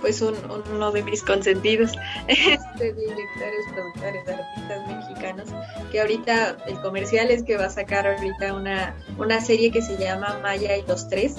pues 0.00 0.20
un, 0.22 0.34
uno 0.72 0.92
de 0.92 1.02
mis 1.02 1.22
consentidos. 1.22 1.92
Este, 2.28 2.92
directores, 2.94 3.66
productores, 3.74 4.28
artistas 4.28 4.88
mexicanos, 4.88 5.48
que 5.90 6.00
ahorita 6.00 6.56
el 6.66 6.80
comercial 6.80 7.30
es 7.30 7.42
que 7.42 7.56
va 7.56 7.66
a 7.66 7.70
sacar 7.70 8.06
ahorita 8.06 8.54
una, 8.54 8.94
una 9.18 9.40
serie 9.40 9.70
que 9.70 9.82
se 9.82 9.96
llama 9.96 10.38
Maya 10.42 10.76
y 10.76 10.82
los 10.82 11.08
Tres, 11.08 11.36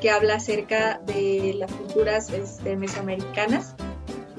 que 0.00 0.10
habla 0.10 0.36
acerca 0.36 1.00
de 1.06 1.54
las 1.56 1.70
culturas 1.72 2.30
este, 2.30 2.76
mesoamericanas 2.76 3.74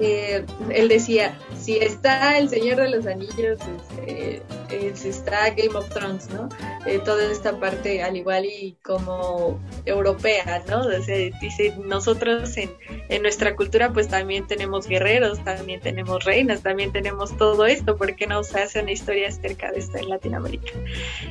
eh, 0.04 0.44
él 0.70 0.88
decía, 0.88 1.38
si 1.60 1.76
está 1.76 2.36
El 2.38 2.48
Señor 2.48 2.76
de 2.76 2.90
los 2.90 3.06
Anillos, 3.06 3.58
este, 4.06 5.08
está 5.08 5.50
Game 5.50 5.74
of 5.74 5.88
Thrones, 5.90 6.28
¿no? 6.30 6.48
Eh, 6.86 7.00
toda 7.04 7.30
esta 7.30 7.58
parte 7.60 8.02
al 8.02 8.16
igual 8.16 8.44
y 8.44 8.76
como 8.82 9.60
europea, 9.84 10.62
¿no? 10.68 10.88
dice, 10.88 11.76
nosotros 11.84 12.56
en, 12.56 12.70
en, 13.08 13.22
nuestra 13.22 13.54
cultura 13.54 13.92
pues 13.92 14.08
también 14.08 14.46
tenemos 14.46 14.86
guerreros, 14.88 15.42
también 15.44 15.80
tenemos 15.80 16.24
reinas, 16.24 16.62
también 16.62 16.92
tenemos 16.92 17.36
todo 17.36 17.66
esto, 17.66 17.96
¿por 17.96 18.16
qué 18.16 18.26
no 18.26 18.42
se 18.42 18.60
hace 18.60 18.80
una 18.80 18.92
historia 18.92 19.28
acerca 19.28 19.70
de 19.70 19.78
esto 19.78 19.98
en 19.98 20.08
Latinoamérica? 20.08 20.72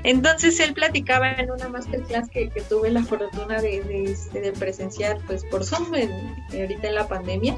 Entonces 0.04 0.60
él 0.60 0.74
platicaba 0.74 1.32
en 1.34 1.52
una 1.52 1.68
masterclass 1.68 2.30
que, 2.30 2.52
tuve 2.70 2.92
la 2.92 3.04
fortuna 3.04 3.62
de, 3.62 3.82
de, 3.82 4.04
este, 4.12 4.52
presenciar 4.54 5.18
pues 5.26 5.44
por 5.46 5.66
Zoom 5.66 5.92
ahorita 6.54 6.88
en 6.88 6.96
la 6.96 7.08
pandemia 7.08 7.58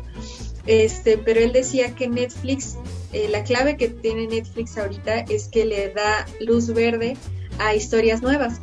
este, 0.66 1.18
pero 1.18 1.40
él 1.40 1.52
decía 1.52 1.94
que 1.96 2.08
Netflix, 2.08 2.78
eh, 3.12 3.28
la 3.30 3.44
clave 3.44 3.78
que 3.78 3.90
tiene 3.90 4.28
Netflix 4.28 4.78
ahorita 4.78 5.20
es 5.22 5.48
que 5.48 5.66
le 5.66 5.90
da 5.90 6.26
luz 6.40 6.74
verde 6.74 7.18
a 7.60 7.76
historias 7.76 8.22
nuevas, 8.22 8.60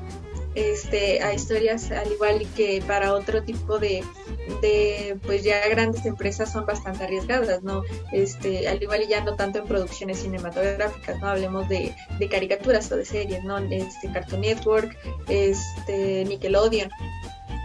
este, 0.55 1.23
a 1.23 1.33
historias 1.33 1.91
al 1.93 2.11
igual 2.11 2.45
que 2.57 2.83
para 2.85 3.15
otro 3.15 3.43
tipo 3.43 3.79
de, 3.79 4.03
de, 4.61 5.17
pues 5.25 5.45
ya 5.45 5.67
grandes 5.69 6.05
empresas 6.07 6.53
son 6.53 6.67
bastante 6.67 7.05
arriesgadas, 7.05 7.63
¿no? 7.63 7.83
Este, 8.13 8.67
al 8.67 8.83
igual 8.83 9.07
ya 9.09 9.23
no 9.23 9.37
tanto 9.37 9.61
en 9.61 9.67
producciones 9.67 10.19
cinematográficas, 10.19 11.21
¿no? 11.21 11.29
Hablemos 11.29 11.69
de, 11.69 11.95
de 12.19 12.29
caricaturas 12.29 12.91
o 12.91 12.97
de 12.97 13.05
series, 13.05 13.45
¿no? 13.45 13.59
Este, 13.59 14.11
Cartoon 14.13 14.41
Network, 14.41 14.97
este, 15.29 16.25
Nickelodeon, 16.25 16.91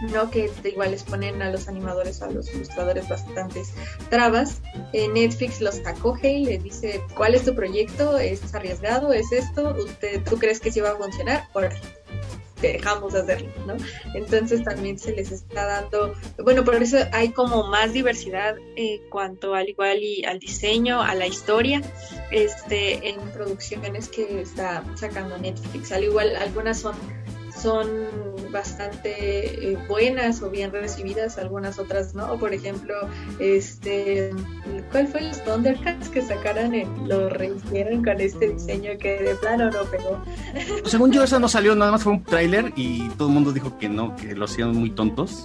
¿no? 0.02 0.30
Que 0.30 0.50
igual 0.64 0.90
les 0.90 1.02
ponen 1.02 1.42
a 1.42 1.50
los 1.50 1.68
animadores, 1.68 2.22
a 2.22 2.30
los 2.30 2.52
ilustradores 2.54 3.08
bastantes 3.08 3.72
trabas. 4.10 4.60
Netflix 4.92 5.60
los 5.60 5.84
acoge 5.86 6.32
y 6.32 6.44
les 6.46 6.62
dice, 6.62 7.02
¿cuál 7.16 7.34
es 7.34 7.44
tu 7.44 7.54
proyecto? 7.54 8.18
¿Es 8.18 8.54
arriesgado? 8.54 9.12
¿Es 9.12 9.32
esto? 9.32 9.74
¿Usted, 9.78 10.22
¿Tú 10.24 10.38
crees 10.38 10.60
que 10.60 10.72
sí 10.72 10.80
va 10.80 10.90
a 10.90 10.96
funcionar? 10.96 11.48
Órale 11.52 11.80
te 12.60 12.72
dejamos 12.72 13.14
hacerlo, 13.14 13.48
¿no? 13.66 13.76
Entonces 14.14 14.64
también 14.64 14.98
se 14.98 15.12
les 15.12 15.30
está 15.30 15.66
dando, 15.66 16.14
bueno, 16.42 16.64
por 16.64 16.76
eso 16.76 16.98
hay 17.12 17.30
como 17.30 17.64
más 17.64 17.92
diversidad 17.92 18.56
en 18.76 19.08
cuanto 19.10 19.54
al 19.54 19.68
igual 19.68 19.98
y 19.98 20.24
al 20.24 20.38
diseño, 20.38 21.02
a 21.02 21.14
la 21.14 21.26
historia, 21.26 21.82
este, 22.30 23.08
en 23.08 23.20
producciones 23.32 24.08
que 24.08 24.40
está 24.40 24.82
sacando 24.94 25.36
Netflix. 25.38 25.92
Al 25.92 26.04
igual, 26.04 26.34
algunas 26.36 26.80
son 26.80 26.94
son 27.60 27.88
bastante 28.50 29.72
eh, 29.72 29.78
buenas 29.88 30.42
o 30.42 30.50
bien 30.50 30.72
recibidas, 30.72 31.38
algunas 31.38 31.78
otras 31.78 32.14
no. 32.14 32.38
Por 32.38 32.52
ejemplo, 32.52 32.94
este, 33.38 34.30
¿cuál 34.92 35.08
fue 35.08 35.22
los 35.22 35.42
Thundercats 35.44 36.08
que 36.08 36.22
sacaron? 36.22 36.72
lo 37.06 37.28
rehicieron 37.28 38.02
con 38.02 38.20
este 38.20 38.48
diseño 38.48 38.92
que 38.98 39.18
de 39.18 39.34
plano 39.36 39.70
no 39.70 39.82
pegó. 39.84 40.22
Pues 40.80 40.90
según 40.90 41.12
yo, 41.12 41.22
esa 41.22 41.38
no 41.38 41.48
salió, 41.48 41.74
nada 41.74 41.92
más 41.92 42.02
fue 42.02 42.14
un 42.14 42.24
tráiler 42.24 42.72
y 42.76 43.08
todo 43.10 43.28
el 43.28 43.34
mundo 43.34 43.52
dijo 43.52 43.78
que 43.78 43.88
no, 43.88 44.16
que 44.16 44.34
lo 44.34 44.46
hacían 44.46 44.74
muy 44.74 44.90
tontos. 44.90 45.44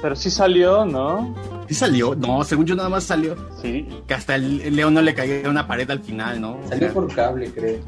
Pero 0.00 0.16
sí 0.16 0.30
salió, 0.30 0.84
¿no? 0.84 1.34
Sí 1.68 1.74
salió, 1.74 2.14
no, 2.14 2.44
según 2.44 2.66
yo 2.66 2.74
nada 2.74 2.88
más 2.88 3.04
salió. 3.04 3.36
Sí. 3.62 3.88
Que 4.06 4.14
hasta 4.14 4.34
el, 4.34 4.76
león 4.76 4.94
no 4.94 5.02
le 5.02 5.14
cayó 5.14 5.48
una 5.48 5.66
pared 5.66 5.90
al 5.90 6.00
final, 6.00 6.40
¿no? 6.40 6.60
Salió 6.68 6.92
por 6.92 7.12
cable, 7.14 7.50
creo. 7.50 7.78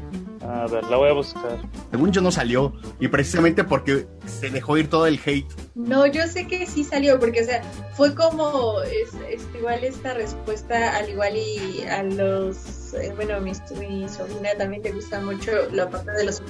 A 0.47 0.65
ver, 0.65 0.85
la 0.85 0.95
voy 0.95 1.09
a 1.09 1.13
buscar. 1.13 1.59
Según 1.91 2.13
yo 2.13 2.21
no 2.21 2.31
salió, 2.31 2.71
y 3.01 3.09
precisamente 3.09 3.65
porque 3.65 4.07
se 4.25 4.49
dejó 4.49 4.77
ir 4.77 4.89
todo 4.89 5.05
el 5.05 5.19
hate. 5.25 5.45
No, 5.75 6.05
yo 6.07 6.25
sé 6.25 6.47
que 6.47 6.65
sí 6.65 6.85
salió, 6.85 7.19
porque, 7.19 7.41
o 7.41 7.43
sea, 7.43 7.61
fue 7.95 8.15
como, 8.15 8.81
es, 8.83 9.09
igual 9.57 9.83
esta 9.83 10.13
respuesta, 10.13 10.95
al 10.95 11.09
igual 11.09 11.35
y 11.35 11.81
a 11.83 12.01
los, 12.03 12.93
eh, 12.93 13.11
bueno, 13.17 13.41
mi, 13.41 13.51
mi, 13.77 14.07
sobrina 14.07 14.49
también 14.57 14.83
le 14.83 14.93
gusta 14.93 15.19
mucho 15.19 15.51
la 15.73 15.89
parte 15.89 16.11
de 16.11 16.23
los 16.23 16.41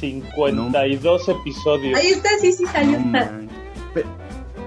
52 0.00 1.28
episodios. 1.28 1.96
Ahí 1.96 2.08
está, 2.08 2.30
sí, 2.40 2.52
sí 2.52 2.66
salió. 2.66 2.98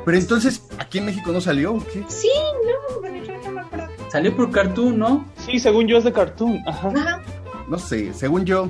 pero, 0.06 0.18
entonces, 0.18 0.64
¿aquí 0.78 1.00
en 1.00 1.08
México 1.08 1.34
no 1.34 1.42
salió 1.42 1.74
o 1.74 1.86
qué? 1.86 2.02
Sí, 2.08 2.32
no, 2.64 3.02
bueno, 3.02 3.22
yo 3.26 3.34
no 3.44 3.52
me 3.52 3.60
acuerdo. 3.60 3.88
Salió 4.10 4.34
por 4.34 4.50
Cartoon, 4.52 4.98
¿no? 4.98 5.26
Sí, 5.46 5.60
según 5.60 5.88
yo 5.88 5.98
es 5.98 6.06
de 6.06 6.14
Cartoon, 6.14 6.64
ajá. 6.66 6.94
Ajá 6.96 7.22
no 7.68 7.80
sé, 7.80 8.14
según 8.14 8.46
yo, 8.46 8.70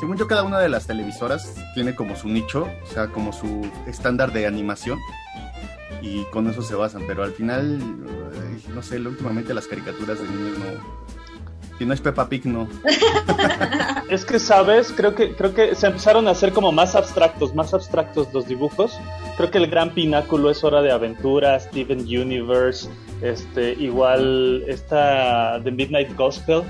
según 0.00 0.16
yo 0.16 0.26
cada 0.26 0.42
una 0.42 0.58
de 0.58 0.68
las 0.68 0.86
televisoras 0.86 1.54
tiene 1.74 1.94
como 1.94 2.16
su 2.16 2.28
nicho, 2.28 2.68
o 2.82 2.86
sea, 2.92 3.08
como 3.08 3.32
su 3.32 3.66
estándar 3.86 4.32
de 4.32 4.46
animación 4.46 4.98
y 6.02 6.24
con 6.24 6.48
eso 6.48 6.62
se 6.62 6.74
basan, 6.74 7.02
pero 7.06 7.24
al 7.24 7.32
final, 7.32 7.78
no 8.74 8.82
sé, 8.82 8.98
últimamente 8.98 9.54
las 9.54 9.66
caricaturas 9.66 10.18
de 10.20 10.28
niños 10.28 10.58
no... 10.58 11.04
Si 11.78 11.84
no 11.84 11.92
es 11.92 12.00
Peppa 12.00 12.28
Pig, 12.28 12.46
no. 12.46 12.68
es 14.08 14.24
que, 14.24 14.38
¿sabes? 14.38 14.92
Creo 14.96 15.16
que, 15.16 15.34
creo 15.34 15.54
que 15.54 15.74
se 15.74 15.88
empezaron 15.88 16.28
a 16.28 16.30
hacer 16.30 16.52
como 16.52 16.70
más 16.70 16.94
abstractos, 16.94 17.52
más 17.52 17.74
abstractos 17.74 18.32
los 18.32 18.46
dibujos. 18.46 18.96
Creo 19.36 19.50
que 19.50 19.58
el 19.58 19.66
gran 19.66 19.90
pináculo 19.90 20.50
es 20.50 20.62
Hora 20.62 20.82
de 20.82 20.92
Aventura, 20.92 21.58
Steven 21.58 21.98
Universe, 21.98 22.88
este, 23.22 23.72
igual 23.72 24.62
esta 24.68 25.60
The 25.64 25.72
Midnight 25.72 26.14
Gospel 26.14 26.62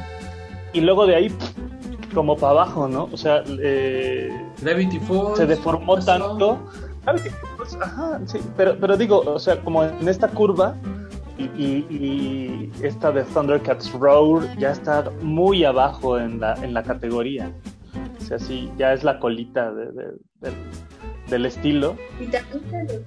y 0.75 0.81
luego 0.81 1.07
de 1.07 1.17
ahí 1.17 1.33
como 2.13 2.37
para 2.37 2.53
abajo, 2.53 2.89
¿no? 2.89 3.09
O 3.13 3.17
sea, 3.17 3.43
eh, 3.61 4.31
Gravity 4.61 5.01
Falls 5.01 5.39
se 5.39 5.47
deformó 5.47 5.99
tanto. 5.99 6.59
Gravity 7.05 7.31
Falls, 7.31 7.79
ajá, 7.81 8.21
sí, 8.27 8.41
pero, 8.57 8.77
pero 8.79 8.97
digo, 8.97 9.21
o 9.21 9.39
sea, 9.39 9.59
como 9.61 9.85
en 9.85 10.09
esta 10.09 10.29
curva 10.29 10.77
y, 11.39 11.45
y, 11.45 12.73
esta 12.83 13.11
de 13.11 13.25
Thundercats 13.25 13.93
Roar 13.93 14.57
ya 14.59 14.71
está 14.71 15.11
muy 15.23 15.65
abajo 15.65 16.19
en 16.19 16.41
la, 16.41 16.55
en 16.63 16.75
la 16.75 16.83
categoría. 16.83 17.51
O 18.19 18.21
sea, 18.21 18.39
sí, 18.39 18.71
ya 18.79 18.93
es 18.93 19.05
la 19.05 19.19
colita 19.19 19.73
de, 19.73 20.13
del 21.29 21.47
estilo. 21.47 21.97
Y 22.21 22.27
también 22.27 23.05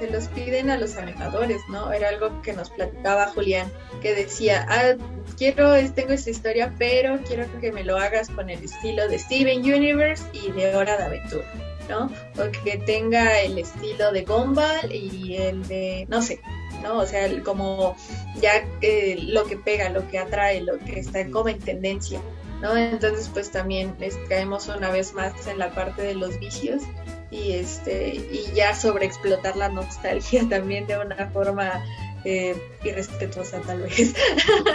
se 0.00 0.10
los 0.10 0.28
piden 0.28 0.70
a 0.70 0.78
los 0.78 0.96
animadores, 0.96 1.60
¿no? 1.68 1.92
Era 1.92 2.08
algo 2.08 2.40
que 2.42 2.54
nos 2.54 2.70
platicaba 2.70 3.28
Julián, 3.28 3.70
que 4.00 4.14
decía, 4.14 4.66
ah, 4.68 4.94
quiero, 5.36 5.74
tengo 5.92 6.12
esta 6.12 6.30
historia, 6.30 6.74
pero 6.78 7.20
quiero 7.26 7.46
que 7.60 7.70
me 7.70 7.84
lo 7.84 7.98
hagas 7.98 8.30
con 8.30 8.48
el 8.48 8.64
estilo 8.64 9.06
de 9.08 9.18
Steven 9.18 9.60
Universe 9.60 10.24
y 10.32 10.50
de 10.52 10.74
Hora 10.74 10.96
de 10.96 11.04
Aventura, 11.04 11.44
¿no? 11.90 12.06
O 12.42 12.50
que 12.64 12.78
tenga 12.78 13.40
el 13.40 13.58
estilo 13.58 14.10
de 14.10 14.24
Gumball 14.24 14.90
y 14.90 15.36
el 15.36 15.68
de, 15.68 16.06
no 16.08 16.22
sé, 16.22 16.40
¿no? 16.82 16.98
O 16.98 17.06
sea, 17.06 17.28
como 17.42 17.94
ya 18.40 18.64
lo 18.80 19.44
que 19.44 19.58
pega, 19.58 19.90
lo 19.90 20.08
que 20.08 20.18
atrae, 20.18 20.62
lo 20.62 20.78
que 20.78 20.98
está 20.98 21.28
como 21.30 21.50
en 21.50 21.58
tendencia, 21.58 22.22
¿no? 22.62 22.74
Entonces, 22.74 23.28
pues 23.30 23.50
también 23.50 23.94
caemos 24.30 24.66
una 24.68 24.90
vez 24.90 25.12
más 25.12 25.46
en 25.46 25.58
la 25.58 25.70
parte 25.74 26.00
de 26.00 26.14
los 26.14 26.38
vicios 26.40 26.82
y 27.30 27.52
este 27.52 28.16
y 28.16 28.52
ya 28.54 28.74
sobreexplotar 28.74 29.56
la 29.56 29.68
nostalgia 29.68 30.46
también 30.50 30.86
de 30.86 30.98
una 30.98 31.28
forma 31.28 31.82
eh, 32.24 32.60
irrespetuosa 32.84 33.60
tal 33.60 33.82
vez. 33.82 34.14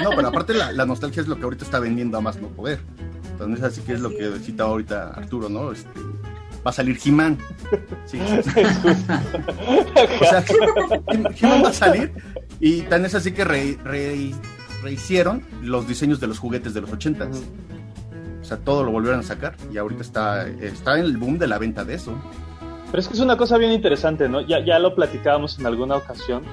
No, 0.01 0.12
pero 0.16 0.30
aparte 0.30 0.53
la, 0.53 0.86
nostalgia 0.86 1.22
es 1.22 1.28
lo 1.28 1.36
que 1.38 1.43
ahorita 1.43 1.66
está 1.66 1.80
vendiendo 1.80 2.18
a 2.18 2.22
más 2.22 2.38
no 2.38 2.47
poder. 2.49 2.80
Entonces 3.32 3.64
así 3.64 3.82
que 3.82 3.93
es 3.93 3.99
lo 3.99 4.10
que 4.10 4.39
citaba 4.39 4.70
ahorita 4.72 5.10
Arturo, 5.10 5.49
¿no? 5.49 5.72
Este, 5.72 5.99
va 6.66 6.72
a 6.72 6.74
salir 6.74 6.97
He-Man. 7.03 7.38
Sí. 8.06 8.20
o 10.22 10.26
sea, 10.26 10.43
He-Man 11.39 11.64
va 11.64 11.70
a 11.70 11.74
salir 11.74 12.14
y 12.60 12.82
tan 12.84 13.06
es 13.06 13.16
así 13.16 13.32
que 13.32 13.43
rehicieron 14.82 15.45
los 15.62 15.88
diseños 15.88 16.20
de 16.20 16.28
los 16.28 16.39
juguetes 16.39 16.74
de 16.74 16.82
los 16.82 16.91
ochentas. 16.91 17.30
O 18.46 18.48
sea, 18.48 18.58
todo 18.58 18.84
lo 18.84 18.91
volvieron 18.91 19.22
a 19.22 19.24
sacar 19.24 19.56
y 19.74 19.78
ahorita 19.80 20.04
está, 20.04 20.48
está 20.48 21.00
en 21.00 21.06
el 21.06 21.18
boom 21.18 21.39
de 21.39 21.48
la 21.48 21.58
venta 21.58 21.84
de 21.84 21.96
eso. 21.96 22.16
Pero 22.91 23.00
es 23.00 23.08
que 23.08 23.16
es 23.16 23.20
una 23.20 23.38
cosa 23.38 23.58
bien 23.58 23.72
interesante, 23.72 24.30
¿no? 24.30 24.39
Ya, 24.41 24.64
ya 24.64 24.78
lo 24.78 24.93
platicábamos 24.93 25.58
en 25.58 25.66
alguna 25.66 25.96
ocasión. 25.96 26.43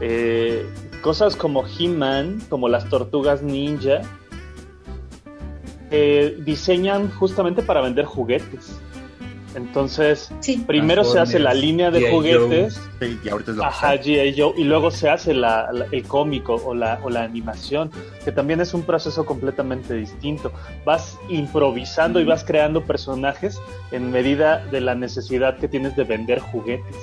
Eh, 0.00 0.64
cosas 1.02 1.34
como 1.34 1.64
He-Man, 1.66 2.42
como 2.48 2.68
las 2.68 2.88
tortugas 2.88 3.42
ninja, 3.42 4.02
diseñan 6.44 7.10
justamente 7.10 7.60
para 7.60 7.80
vender 7.80 8.04
juguetes. 8.04 8.80
Entonces, 9.54 10.30
Sí. 10.40 10.64
primero 10.66 11.04
se 11.04 11.18
hace 11.18 11.38
la 11.38 11.52
línea 11.54 11.90
de 11.90 12.10
juguetes, 12.10 12.80
Sí, 13.00 13.18
y 13.24 13.28
ahorita 13.28 13.50
es 13.50 13.56
lo 13.56 13.62
que 13.62 13.68
ajá, 13.68 13.94
está. 13.94 14.04
G.I. 14.06 14.34
Joe, 14.40 14.52
y 14.56 14.64
luego 14.64 14.90
se 14.90 15.08
hace 15.10 15.34
la- 15.34 15.70
la- 15.72 15.86
el 15.90 16.02
cómico 16.04 16.54
o 16.64 16.74
la, 16.74 17.00
o 17.02 17.10
la 17.10 17.22
animación, 17.22 17.90
que 18.24 18.32
también 18.32 18.60
es 18.60 18.74
un 18.74 18.82
proceso 18.82 19.24
completamente 19.26 19.94
distinto. 19.94 20.52
Vas 20.84 21.18
improvisando 21.28 22.20
y 22.20 22.24
vas 22.24 22.44
creando 22.44 22.84
personajes 22.84 23.60
en 23.90 24.10
medida 24.10 24.64
de 24.70 24.80
la 24.80 24.94
necesidad 24.94 25.58
que 25.58 25.68
tienes 25.68 25.96
de 25.96 26.04
vender 26.04 26.38
juguetes. 26.40 26.96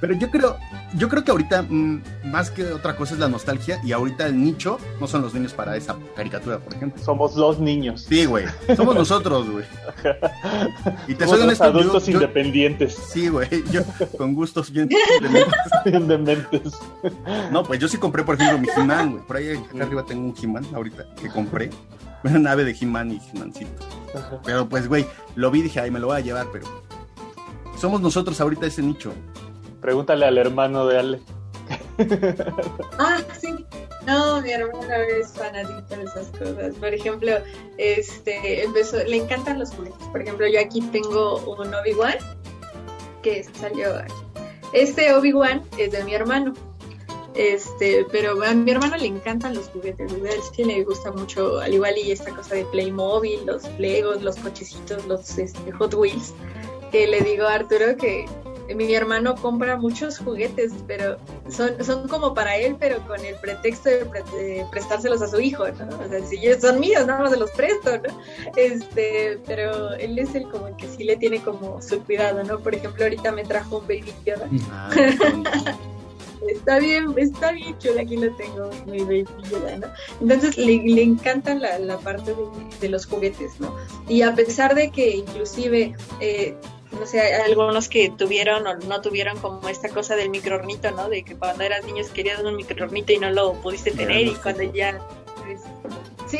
Pero 0.00 0.14
yo 0.14 0.30
creo, 0.30 0.56
yo 0.94 1.08
creo 1.08 1.22
que 1.24 1.30
ahorita 1.30 1.62
mm, 1.62 2.02
más 2.24 2.50
que 2.50 2.64
otra 2.72 2.96
cosa 2.96 3.14
es 3.14 3.20
la 3.20 3.28
nostalgia 3.28 3.80
y 3.84 3.92
ahorita 3.92 4.26
el 4.26 4.42
nicho 4.42 4.78
no 5.00 5.06
son 5.06 5.22
los 5.22 5.32
niños 5.34 5.52
para 5.52 5.76
esa 5.76 5.96
caricatura, 6.16 6.58
por 6.58 6.74
ejemplo. 6.74 7.02
Somos 7.02 7.36
los 7.36 7.58
niños. 7.60 8.06
Sí, 8.08 8.24
güey. 8.26 8.46
Somos 8.76 8.94
nosotros, 8.94 9.48
güey. 9.50 9.64
Y 11.08 11.14
te 11.14 11.24
Somos 11.24 11.38
soy 11.38 11.46
honesto, 11.46 11.64
adultos 11.64 12.06
yo- 12.06 12.12
independientes, 12.14 12.94
Sí, 13.12 13.28
güey. 13.28 13.48
Yo 13.70 13.82
con 14.18 14.34
gustos 14.34 14.70
bien. 14.70 14.88
bien 15.84 16.08
dementes. 16.08 16.72
No, 17.50 17.62
pues 17.62 17.78
yo 17.80 17.88
sí 17.88 17.96
compré, 17.98 18.22
por 18.24 18.34
ejemplo, 18.34 18.58
mi 18.58 18.68
He-Man, 18.68 19.12
güey. 19.12 19.24
Por 19.26 19.36
ahí 19.36 19.50
acá 19.52 19.84
arriba 19.84 20.04
tengo 20.04 20.24
un 20.26 20.34
He-Man 20.40 20.66
ahorita 20.74 21.06
que 21.20 21.28
compré. 21.28 21.70
Una 22.24 22.38
nave 22.38 22.64
de 22.64 22.76
He-Man 22.80 23.10
y 23.12 23.20
He-Mancito. 23.32 23.70
Pero 24.44 24.68
pues, 24.68 24.86
güey, 24.88 25.06
lo 25.34 25.50
vi 25.50 25.60
y 25.60 25.62
dije, 25.62 25.80
ay, 25.80 25.90
me 25.90 25.98
lo 26.00 26.06
voy 26.08 26.16
a 26.16 26.20
llevar, 26.20 26.46
pero. 26.52 26.66
Somos 27.78 28.00
nosotros 28.00 28.40
ahorita 28.40 28.66
ese 28.66 28.82
nicho. 28.82 29.12
Pregúntale 29.82 30.24
al 30.24 30.38
hermano 30.38 30.86
de 30.86 30.98
Ale. 30.98 31.20
Ah, 32.98 33.20
sí. 33.38 33.66
No, 34.06 34.40
mi 34.40 34.50
hermano 34.50 34.94
es 35.20 35.32
fanático 35.32 35.96
de 35.96 36.04
esas 36.04 36.28
cosas. 36.28 36.74
Por 36.76 36.94
ejemplo, 36.94 37.32
este 37.78 38.64
empezó, 38.64 39.02
le 39.04 39.16
encantan 39.16 39.58
los 39.58 39.70
juguetes. 39.70 40.06
Por 40.08 40.22
ejemplo, 40.22 40.46
yo 40.48 40.60
aquí 40.60 40.80
tengo 40.92 41.38
un 41.38 41.74
Obi-Wan 41.74 42.16
que 43.22 43.44
salió 43.44 43.96
aquí. 43.96 44.14
Este 44.72 45.12
Obi-Wan 45.14 45.62
es 45.78 45.92
de 45.92 46.02
mi 46.04 46.14
hermano. 46.14 46.54
Este, 47.34 48.04
pero 48.10 48.42
a 48.42 48.54
mi 48.54 48.70
hermano 48.70 48.96
le 48.96 49.06
encantan 49.06 49.54
los 49.54 49.68
juguetes, 49.68 50.12
¿verdad? 50.12 50.38
Es 50.38 50.50
que 50.50 50.64
le 50.64 50.84
gusta 50.84 51.10
mucho, 51.12 51.60
al 51.60 51.72
igual 51.72 51.94
y 51.96 52.12
esta 52.12 52.30
cosa 52.34 52.56
de 52.56 52.64
Playmobil, 52.66 53.46
los 53.46 53.64
Legos, 53.78 54.22
los 54.22 54.36
cochecitos, 54.36 55.06
los 55.06 55.38
este, 55.38 55.72
Hot 55.72 55.94
Wheels. 55.94 56.34
Que 56.90 57.06
le 57.06 57.20
digo 57.22 57.46
a 57.46 57.54
Arturo 57.54 57.96
que 57.96 58.26
mi 58.74 58.94
hermano 58.94 59.34
compra 59.34 59.76
muchos 59.76 60.18
juguetes, 60.18 60.72
pero 60.86 61.16
son, 61.50 61.82
son 61.84 62.08
como 62.08 62.32
para 62.34 62.56
él, 62.56 62.76
pero 62.78 62.98
con 63.06 63.24
el 63.24 63.34
pretexto 63.36 63.88
de, 63.90 64.04
pre- 64.06 64.22
de 64.36 64.64
prestárselos 64.70 65.20
a 65.22 65.28
su 65.28 65.40
hijo, 65.40 65.66
¿no? 65.68 65.88
O 66.04 66.08
sea, 66.08 66.24
si 66.26 66.40
yo- 66.40 66.58
son 66.60 66.80
míos, 66.80 67.06
nada 67.06 67.20
más 67.20 67.30
se 67.32 67.38
los 67.38 67.50
presto, 67.52 67.90
¿no? 67.98 68.20
Este, 68.56 69.38
pero 69.46 69.94
él 69.94 70.18
es 70.18 70.34
el 70.34 70.48
como 70.50 70.68
el 70.68 70.76
que 70.76 70.88
sí 70.88 71.04
le 71.04 71.16
tiene 71.16 71.40
como 71.42 71.80
su 71.82 72.00
cuidado, 72.04 72.42
¿no? 72.44 72.58
Por 72.60 72.74
ejemplo, 72.74 73.04
ahorita 73.04 73.32
me 73.32 73.44
trajo 73.44 73.78
un 73.78 73.86
baby 73.86 74.12
Yoda. 74.24 74.48
Ah, 74.70 74.90
Está 76.48 76.80
bien, 76.80 77.14
está 77.18 77.52
bien 77.52 77.78
chulo, 77.78 78.00
aquí 78.00 78.16
lo 78.16 78.34
tengo, 78.34 78.68
mi 78.86 78.98
baby 79.04 79.24
Yoda, 79.48 79.76
¿no? 79.76 79.86
Entonces 80.20 80.56
le, 80.58 80.82
le 80.82 81.00
encantan 81.02 81.60
la, 81.62 81.78
la 81.78 81.98
parte 81.98 82.32
de, 82.32 82.44
de 82.80 82.88
los 82.88 83.06
juguetes, 83.06 83.60
¿no? 83.60 83.76
Y 84.08 84.22
a 84.22 84.34
pesar 84.34 84.74
de 84.74 84.90
que 84.90 85.10
inclusive, 85.18 85.94
eh, 86.20 86.56
no 86.98 87.06
sé, 87.06 87.20
hay 87.20 87.50
algunos 87.50 87.88
que 87.88 88.10
tuvieron 88.10 88.66
o 88.66 88.76
no 88.76 89.00
tuvieron 89.00 89.38
como 89.38 89.68
esta 89.68 89.88
cosa 89.88 90.16
del 90.16 90.30
microornito, 90.30 90.90
¿no? 90.90 91.08
De 91.08 91.22
que 91.22 91.36
cuando 91.36 91.64
eras 91.64 91.84
niño 91.84 92.02
querías 92.12 92.42
un 92.42 92.56
microornito 92.56 93.12
y 93.12 93.18
no 93.18 93.30
lo 93.30 93.54
pudiste 93.54 93.90
tener 93.90 94.26
y 94.26 94.30
no 94.32 94.42
cuando 94.42 94.62
ya... 94.62 95.00
pues, 95.36 95.60
sí, 96.26 96.38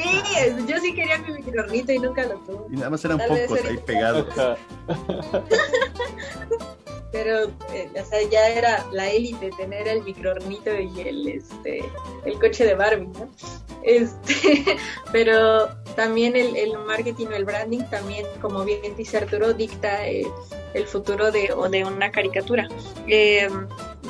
yo 0.66 0.78
sí 0.78 0.94
quería 0.94 1.18
mi 1.18 1.32
microornito 1.32 1.92
y 1.92 1.98
nunca 1.98 2.24
lo 2.24 2.38
tuve. 2.40 2.64
y 2.70 2.76
nada 2.76 2.90
más 2.90 3.04
eran 3.04 3.18
Tal 3.18 3.28
pocos 3.28 3.64
ahí 3.64 3.76
pegados. 3.78 4.26
Pero 7.12 7.50
eh, 7.72 7.90
o 8.00 8.04
sea, 8.04 8.22
ya 8.28 8.48
era 8.48 8.86
la 8.90 9.10
élite 9.10 9.50
tener 9.50 9.86
el 9.86 10.02
microornito 10.02 10.74
y 10.74 11.00
el 11.00 11.28
este 11.28 11.84
el 12.24 12.38
coche 12.40 12.64
de 12.64 12.74
Barbie, 12.74 13.06
¿no? 13.06 13.28
Este, 13.82 14.64
pero 15.12 15.68
también 15.94 16.36
el, 16.36 16.56
el 16.56 16.78
marketing 16.78 17.26
o 17.26 17.32
el 17.32 17.44
branding 17.44 17.84
también, 17.90 18.26
como 18.40 18.64
bien 18.64 18.96
dice 18.96 19.18
Arturo, 19.18 19.52
dicta 19.52 20.08
eh, 20.08 20.26
el 20.74 20.86
futuro 20.86 21.30
de, 21.30 21.52
o 21.52 21.68
de 21.68 21.84
una 21.84 22.10
caricatura. 22.10 22.68
Eh, 23.06 23.48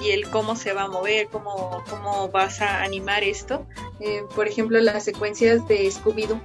y 0.01 0.11
el 0.11 0.29
cómo 0.31 0.57
se 0.57 0.73
va 0.73 0.83
a 0.83 0.89
mover, 0.89 1.29
cómo, 1.29 1.83
cómo 1.89 2.29
vas 2.29 2.61
a 2.61 2.83
animar 2.83 3.23
esto. 3.25 3.67
Eh, 4.01 4.23
por 4.35 4.49
ejemplo, 4.49 4.81
las 4.81 5.05
secuencias 5.05 5.67
de 5.69 5.87
Scooby-Doo, 5.87 6.41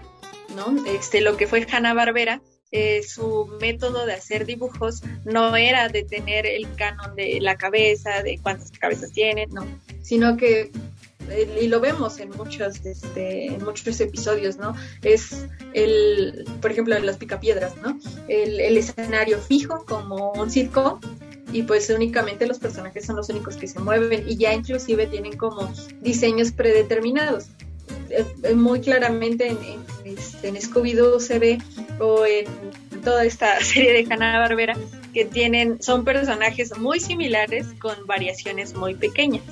¿no? 0.56 0.86
Este, 0.86 1.22
lo 1.22 1.38
que 1.38 1.48
fue 1.48 1.66
Hanna-Barbera, 1.70 2.42
eh, 2.72 3.02
su 3.04 3.48
método 3.62 4.06
de 4.06 4.14
hacer 4.14 4.46
dibujos 4.46 5.02
no 5.24 5.56
era 5.56 5.88
de 5.90 6.04
tener 6.04 6.46
el 6.46 6.68
canon 6.76 7.16
de 7.16 7.40
la 7.42 7.56
cabeza, 7.56 8.24
de 8.24 8.40
cuántas 8.42 8.72
cabezas 8.72 9.12
tiene, 9.12 9.48
no, 9.48 9.66
sino 10.02 10.36
que 10.38 10.72
eh, 11.30 11.60
y 11.62 11.68
lo 11.68 11.80
vemos 11.80 12.20
en 12.20 12.30
muchos 12.32 12.86
este, 12.86 13.48
en 13.48 13.64
muchos 13.64 14.00
episodios, 14.00 14.58
¿no? 14.58 14.76
Es 15.02 15.46
el, 15.74 16.46
por 16.62 16.72
ejemplo, 16.72 16.96
en 16.96 17.06
las 17.06 17.18
picapiedras, 17.18 17.76
¿no? 17.78 17.98
El, 18.28 18.60
el 18.60 18.78
escenario 18.78 19.40
fijo 19.40 19.86
como 19.86 20.32
un 20.34 20.50
circo 20.50 21.00
y 21.52 21.64
pues 21.64 21.90
únicamente 21.90 22.46
los 22.48 22.60
personajes 22.60 23.06
son 23.06 23.16
los 23.16 23.30
únicos 23.30 23.56
que 23.56 23.68
se 23.68 23.80
mueven 23.80 24.28
y 24.28 24.38
ya 24.38 24.54
inclusive 24.54 25.08
tienen 25.08 25.38
como 25.38 25.72
diseños 26.02 26.52
predeterminados. 26.52 27.48
Eh, 28.10 28.54
Muy 28.54 28.82
claramente 28.82 29.48
en, 29.48 29.58
este, 30.06 30.48
en 30.50 30.56
Scooby-Doo 30.56 31.20
se 31.20 31.40
ve 31.40 31.58
o 32.00 32.26
en 32.26 32.46
toda 33.04 33.24
esta 33.26 33.60
serie 33.64 33.94
de 33.94 34.14
Hanna-Barbera 34.14 34.76
que 35.14 35.26
tienen, 35.26 35.82
son 35.82 36.04
personajes 36.04 36.78
muy 36.78 37.00
similares 37.00 37.68
con 37.80 37.96
variaciones 38.06 38.76
muy 38.76 38.96
pequeñas. 38.96 39.44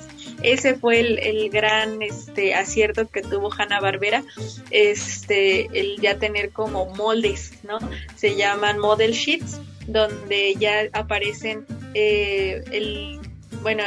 Ese 0.42 0.74
fue 0.74 1.00
el, 1.00 1.18
el 1.18 1.50
gran 1.50 2.02
este, 2.02 2.54
acierto 2.54 3.08
que 3.08 3.22
tuvo 3.22 3.50
Hanna-Barbera, 3.52 4.22
este, 4.70 5.66
el 5.72 6.00
ya 6.00 6.18
tener 6.18 6.50
como 6.50 6.86
moldes, 6.94 7.52
¿no? 7.64 7.78
Se 8.14 8.36
llaman 8.36 8.78
model 8.78 9.12
sheets, 9.12 9.60
donde 9.86 10.54
ya 10.56 10.88
aparecen 10.92 11.64
eh, 11.94 12.62
el, 12.70 13.20
bueno, 13.62 13.82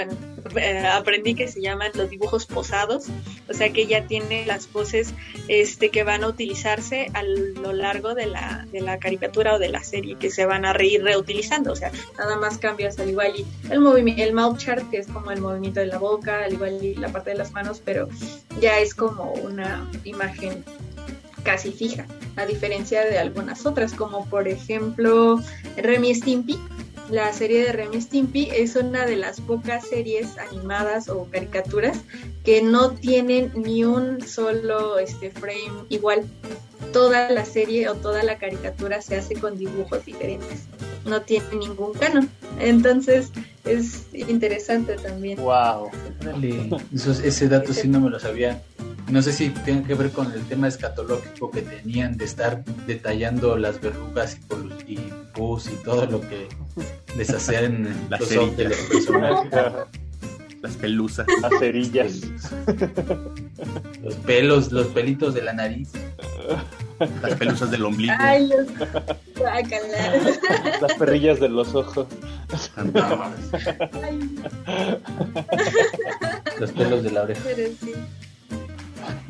eh, 0.56 0.88
aprendí 0.88 1.36
que 1.36 1.48
se 1.48 1.62
llaman 1.62 1.92
los 1.96 2.10
dibujos 2.10 2.46
posados, 2.46 3.08
o 3.50 3.54
sea 3.54 3.72
que 3.72 3.88
ya 3.88 4.06
tiene 4.06 4.46
las 4.46 4.72
voces 4.72 5.14
este, 5.48 5.90
que 5.90 6.04
van 6.04 6.24
a 6.24 6.28
utilizarse 6.28 7.10
a 7.14 7.24
lo 7.24 7.74
largo 7.74 8.16
de 8.16 8.28
la, 8.28 8.66
de 8.72 8.82
la 8.82 9.00
caricatura 9.00 9.56
o 9.56 9.60
de 9.60 9.70
la 9.70 9.84
serie, 9.84 10.16
que 10.16 10.30
se 10.30 10.46
van 10.46 10.66
a 10.66 10.74
reír 10.74 11.04
reutilizando, 11.04 11.72
o 11.72 11.76
sea, 11.76 11.92
nada 12.18 12.38
más 12.38 12.58
cambias 12.58 13.00
al 13.00 13.10
igual 13.10 13.34
y 13.36 13.46
el 13.72 13.80
el 14.20 14.34
mouth 14.34 14.58
chart, 14.58 14.90
que 14.90 14.98
es 14.98 15.08
como 15.08 15.32
el 15.32 15.42
movimiento 15.42 15.80
de 15.80 15.88
la 15.88 15.98
boca, 15.98 16.44
al 16.44 16.54
igual 16.54 16.84
y 16.84 16.96
la 16.96 17.10
parte 17.10 17.32
de 17.32 17.38
las 17.38 17.52
manos, 17.52 17.82
pero 17.84 18.08
ya 18.60 18.80
es 18.80 18.94
como 18.94 19.34
una 19.34 19.90
imagen 20.04 20.64
casi 21.44 21.72
fija, 21.72 22.06
a 22.36 22.46
diferencia 22.46 23.04
de 23.06 23.18
algunas 23.18 23.66
otras, 23.66 23.94
como 23.94 24.26
por 24.26 24.48
ejemplo 24.48 25.40
Remy 25.78 26.16
Stimpy, 26.16 26.60
la 27.12 27.32
serie 27.34 27.64
de 27.66 27.72
Remy 27.74 28.01
Stimpy 28.01 28.49
es 28.55 28.76
una 28.76 29.05
de 29.05 29.16
las 29.16 29.41
pocas 29.41 29.88
series 29.88 30.38
animadas 30.38 31.10
o 31.10 31.28
caricaturas 31.32 31.99
que 32.43 32.62
no 32.62 32.91
tienen 32.91 33.51
ni 33.55 33.84
un 33.84 34.22
solo 34.28 34.99
este 34.99 35.32
frame 35.32 35.86
igual. 35.89 36.26
Toda 36.93 37.30
la 37.30 37.45
serie 37.45 37.89
o 37.89 37.95
toda 37.95 38.24
la 38.24 38.38
caricatura 38.38 39.01
se 39.01 39.16
hace 39.18 39.36
con 39.36 39.57
dibujos 39.57 40.05
diferentes. 40.05 40.62
No 41.05 41.22
tiene 41.22 41.45
ningún 41.60 41.93
canon. 41.93 42.30
Entonces 42.60 43.32
es 43.66 44.05
interesante 44.14 44.95
también. 44.95 45.39
Wow. 45.39 45.89
Eso- 46.93 47.12
ese 47.24 47.47
dato 47.47 47.74
sí 47.74 47.88
no 47.88 47.99
me 47.99 48.10
lo 48.10 48.20
sabía. 48.20 48.62
No 49.10 49.22
sé 49.24 49.34
si 49.34 49.49
tiene 49.49 49.84
que 49.84 49.95
ver 49.95 50.12
con 50.12 50.32
el 50.32 50.43
tema 50.45 50.68
escatológico 50.68 51.49
que 51.49 51.62
tenían 51.64 52.16
de 52.18 52.26
estar 52.26 52.64
detallando 52.86 53.57
las 53.57 53.82
verrugas 53.82 54.36
y, 54.38 54.39
pol- 54.41 54.78
y 54.88 54.97
pus 55.34 55.68
y 55.68 55.76
todo 55.84 56.05
lo 56.05 56.22
que 56.22 56.47
les 57.18 57.30
hacían 57.32 57.88
Las 58.10 58.22
los 58.32 58.55
de 58.57 58.66
los 58.66 58.78
personajes. 58.78 59.51
Las 60.62 60.76
pelusas. 60.76 61.26
Las 61.41 61.57
cerillas. 61.57 62.20
Los 64.03 64.16
pelos, 64.26 64.72
los 64.74 64.88
pelitos 64.88 65.34
de 65.34 65.41
la 65.41 65.53
nariz. 65.53 65.89
Las 67.22 67.36
pelusas 67.36 67.72
del 67.72 67.86
ombligo. 67.86 68.14
Ay, 68.18 68.47
los. 68.49 68.68
Las 70.82 70.93
perrillas 70.97 71.39
de 71.39 71.47
los 71.49 71.74
ojos. 71.76 72.07
Ay, 72.76 74.30
Los 76.60 76.72
pelos 76.74 77.03
de 77.03 77.12
la 77.12 77.22
oreja. 77.24 77.41
pero 77.45 77.68
sí. 77.82 77.93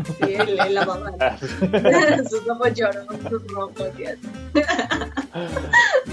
Sí, 0.06 0.34
el, 0.34 0.60
el- 0.60 0.74
la 0.76 0.86
mamá. 0.86 1.12
sus 2.30 2.48
ojos 2.50 2.74
lloran, 2.74 3.06
sus. 3.30 3.44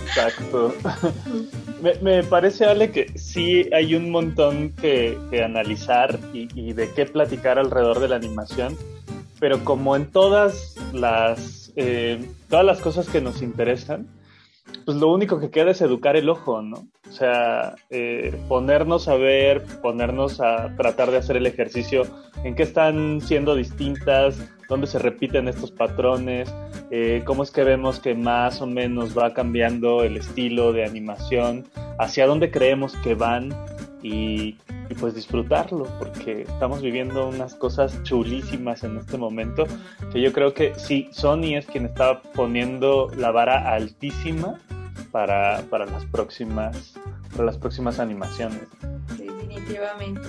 Exacto. 0.07 0.75
Me, 1.83 1.95
me 2.01 2.23
parece, 2.25 2.65
Ale, 2.65 2.91
que 2.91 3.17
sí 3.19 3.69
hay 3.73 3.95
un 3.95 4.11
montón 4.11 4.71
que, 4.71 5.19
que 5.31 5.43
analizar 5.43 6.19
y, 6.33 6.49
y 6.55 6.73
de 6.73 6.91
qué 6.93 7.07
platicar 7.07 7.59
alrededor 7.59 8.01
de 8.01 8.09
la 8.09 8.17
animación, 8.17 8.77
pero 9.39 9.63
como 9.65 9.95
en 9.97 10.07
todas 10.07 10.75
las, 10.93 11.73
eh, 11.77 12.25
todas 12.49 12.65
las 12.65 12.81
cosas 12.81 13.09
que 13.09 13.21
nos 13.21 13.43
interesan, 13.43 14.07
pues 14.85 14.97
lo 14.99 15.13
único 15.13 15.41
que 15.41 15.51
queda 15.51 15.71
es 15.71 15.81
educar 15.81 16.17
el 16.17 16.29
ojo, 16.29 16.63
¿no? 16.63 16.89
O 17.09 17.13
sea, 17.13 17.75
eh, 17.91 18.37
ponernos 18.49 19.09
a 19.09 19.15
ver, 19.15 19.65
ponernos 19.83 20.41
a 20.41 20.75
tratar 20.77 21.11
de 21.11 21.19
hacer 21.19 21.37
el 21.37 21.47
ejercicio 21.47 22.03
en 22.45 22.55
qué 22.55 22.65
están 22.65 23.21
siendo 23.21 23.55
distintas, 23.55 24.39
dónde 24.69 24.87
se 24.87 24.99
repiten 24.99 25.49
estos 25.49 25.71
patrones, 25.71 26.53
eh, 26.91 27.23
cómo 27.25 27.43
es 27.43 27.51
que 27.51 27.65
vemos 27.65 28.01
que 28.01 28.15
más 28.15 28.61
o 28.61 28.67
menos 28.67 29.17
va 29.17 29.33
cambiando 29.35 30.03
el 30.03 30.17
estilo 30.17 30.73
de 30.73 30.85
animación, 30.85 31.65
hacia 31.99 32.27
dónde 32.27 32.51
creemos 32.51 32.95
que 32.97 33.15
van 33.15 33.55
y, 34.07 34.59
pues 35.01 35.15
disfrutarlo, 35.15 35.85
porque 35.99 36.43
estamos 36.43 36.81
viviendo 36.81 37.29
unas 37.29 37.55
cosas 37.55 38.03
chulísimas 38.05 38.85
en 38.85 38.97
este 38.99 39.19
momento, 39.19 39.67
que 40.13 40.21
yo 40.21 40.33
creo 40.33 40.55
que 40.55 40.75
sí, 40.77 41.09
Sony 41.13 41.57
es 41.57 41.67
quien 41.67 41.87
está 41.87 42.23
poniendo 42.23 43.11
la 43.17 43.33
vara 43.33 43.73
altísima 43.73 44.61
para, 45.11 45.63
para 45.71 45.87
las 45.87 46.05
próximas 46.07 46.95
para 47.33 47.47
las 47.47 47.59
próximas 47.59 47.99
animaciones. 47.99 48.63
Definitivamente. 49.19 50.23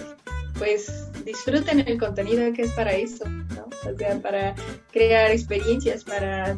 Pues 0.57 1.09
disfruten 1.23 1.82
el 1.88 1.99
contenido 1.99 2.51
que 2.53 2.63
es 2.63 2.71
para 2.71 2.91
eso, 2.91 3.30
¿no? 3.30 3.69
O 3.89 3.97
sea, 3.97 4.19
para 4.19 4.55
crear 4.91 5.32
experiencias, 5.32 6.03
para 6.03 6.57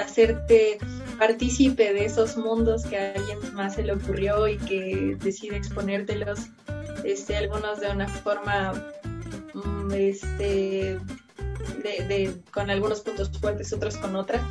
hacerte 0.00 0.78
partícipe 1.18 1.92
de 1.92 2.04
esos 2.04 2.36
mundos 2.36 2.84
que 2.84 2.98
a 2.98 3.12
alguien 3.12 3.38
más 3.54 3.74
se 3.74 3.82
le 3.82 3.92
ocurrió 3.92 4.48
y 4.48 4.56
que 4.58 5.16
decide 5.20 5.56
exponértelos, 5.56 6.40
este, 7.04 7.36
algunos 7.36 7.80
de 7.80 7.90
una 7.90 8.08
forma 8.08 8.72
mm, 9.54 9.92
este, 9.92 10.98
de, 11.82 12.34
con 12.52 12.70
algunos 12.70 13.00
puntos 13.00 13.30
fuertes, 13.38 13.72
otros 13.72 13.96
con 13.96 14.16
otras, 14.16 14.42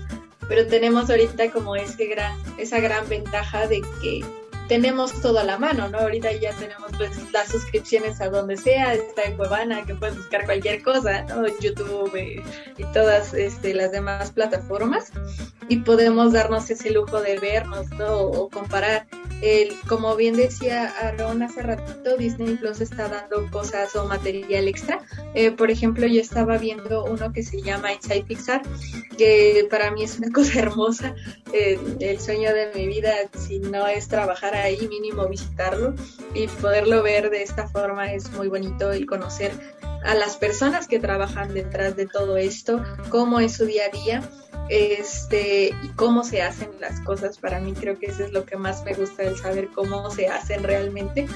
pero 0.48 0.68
tenemos 0.68 1.10
ahorita 1.10 1.52
como 1.52 1.76
ese 1.76 2.08
gran, 2.08 2.38
esa 2.58 2.80
gran 2.80 3.08
ventaja 3.08 3.68
de 3.68 3.82
que 4.02 4.24
tenemos 4.68 5.22
todo 5.22 5.40
a 5.40 5.44
la 5.44 5.58
mano, 5.58 5.90
¿no? 5.90 6.00
Ahorita 6.00 6.32
ya 6.34 6.54
tenemos 6.54 6.92
pues 6.98 7.12
las 7.32 7.50
suscripciones 7.50 8.22
a 8.22 8.30
donde 8.30 8.58
sea, 8.58 8.94
está 8.94 9.24
en 9.24 9.36
Cuevana, 9.38 9.86
que 9.86 9.94
puedes 9.96 10.16
buscar 10.18 10.46
cualquier 10.46 10.82
cosa, 10.82 11.24
¿no? 11.24 11.46
YouTube 11.60 12.16
eh, 12.16 12.42
y 12.78 12.84
todas 12.94 13.34
este, 13.34 13.74
las 13.74 13.92
demás 13.92 14.32
plataformas 14.32 15.12
y 15.70 15.78
podemos 15.78 16.34
darnos 16.34 16.70
ese 16.70 16.92
lujo 16.92 17.22
de 17.22 17.40
vernos, 17.40 17.90
¿no? 17.92 18.18
O 18.18 18.50
comparar. 18.50 19.06
El, 19.42 19.78
como 19.90 20.16
bien 20.16 20.38
decía 20.38 20.94
Aaron 21.02 21.44
hace 21.44 21.62
ratito, 21.64 22.16
Disney 22.16 22.56
Plus 22.56 22.80
está 22.80 23.10
dando 23.10 23.52
cosas 23.52 23.94
o 23.98 24.06
material 24.06 24.70
extra. 24.70 25.02
Eh, 25.34 25.52
por 25.52 25.70
ejemplo, 25.70 26.08
yo 26.08 26.22
estaba 26.22 26.58
viendo 26.58 27.04
uno 27.04 27.34
que 27.34 27.44
se 27.44 27.62
llama 27.62 27.92
Inside 27.92 28.24
Pixar, 28.24 28.62
que 29.18 29.68
para 29.70 29.92
mí 29.92 30.04
es 30.04 30.18
una 30.18 30.30
cosa 30.34 30.60
hermosa. 30.60 31.14
Eh, 31.52 31.78
el 32.00 32.22
sueño 32.22 32.54
de 32.54 32.72
mi 32.74 32.88
vida, 32.88 33.12
si 33.38 33.60
no 33.60 33.86
es 33.86 34.08
trabajar 34.08 34.56
ahí, 34.56 34.88
mínimo 34.88 35.28
visitarlo 35.28 35.94
y 36.34 36.48
poderlo 36.48 37.04
ver 37.04 37.30
de 37.30 37.44
esta 37.44 37.68
forma 37.68 38.14
es 38.14 38.32
muy 38.32 38.48
bonito 38.48 38.94
y 38.96 39.06
conocer 39.06 39.52
a 40.04 40.16
las 40.16 40.38
personas 40.38 40.88
que 40.88 41.00
trabajan 41.00 41.54
detrás 41.54 41.96
de 41.96 42.06
todo 42.06 42.38
esto, 42.38 42.84
cómo 43.10 43.40
es 43.40 43.54
su 43.56 43.66
día 43.66 43.84
a 43.86 43.98
día 43.98 44.30
este, 44.70 45.74
y 45.84 45.88
cómo 45.96 46.24
se 46.24 46.42
hacen 46.42 46.70
las 46.80 47.00
cosas. 47.02 47.38
Para 47.38 47.60
mí 47.60 47.74
creo 47.74 47.98
que 48.00 48.08
eso 48.08 48.24
es 48.24 48.32
lo 48.32 48.46
que 48.46 48.58
más 48.58 48.84
me 48.84 48.94
gusta, 48.94 49.24
el 49.24 49.38
saber 49.38 49.70
cómo 49.70 50.10
se 50.12 50.28
hacen 50.28 50.64
realmente. 50.64 51.28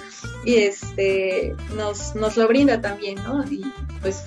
Y 0.45 0.55
este, 0.55 1.55
nos, 1.76 2.15
nos 2.15 2.38
lo 2.38 2.47
brinda 2.47 2.82
también, 2.82 3.15
¿no? 3.24 3.43
Y 3.49 3.63
pues 4.01 4.24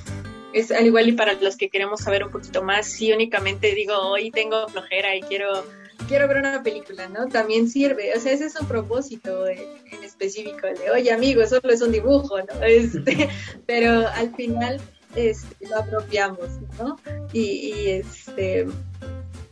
es 0.53 0.71
al 0.73 0.87
igual 0.87 1.09
y 1.09 1.13
para 1.13 1.35
los 1.35 1.57
que 1.57 1.69
queremos 1.69 2.01
saber 2.01 2.25
un 2.25 2.33
poquito 2.33 2.63
más, 2.63 2.87
si 2.87 3.13
únicamente 3.13 3.75
digo, 3.75 3.97
hoy 3.97 4.31
tengo 4.31 4.69
flojera 4.69 5.15
y 5.15 5.23
quiero 5.23 5.65
quiero 6.09 6.29
ver 6.29 6.39
una 6.39 6.63
película, 6.63 7.09
¿no? 7.09 7.29
También 7.29 7.69
sirve, 7.69 8.17
o 8.17 8.21
sea, 8.21 8.33
ese 8.33 8.47
es 8.47 8.57
un 8.61 8.67
propósito 8.67 9.47
en, 9.47 9.61
específico, 10.03 10.67
de, 10.67 10.91
oye 10.91 11.13
amigo, 11.13 11.47
solo 11.47 11.71
es 11.71 11.83
un 11.83 11.93
dibujo, 11.93 12.39
¿no? 12.39 12.63
Este, 12.63 13.29
pero 13.67 14.09
al 14.09 14.35
final 14.35 14.81
este, 15.15 15.69
lo 15.69 15.79
apropiamos, 15.79 16.49
¿no? 16.79 16.99
Y, 17.33 17.41
y, 17.41 17.91
este 17.91 18.67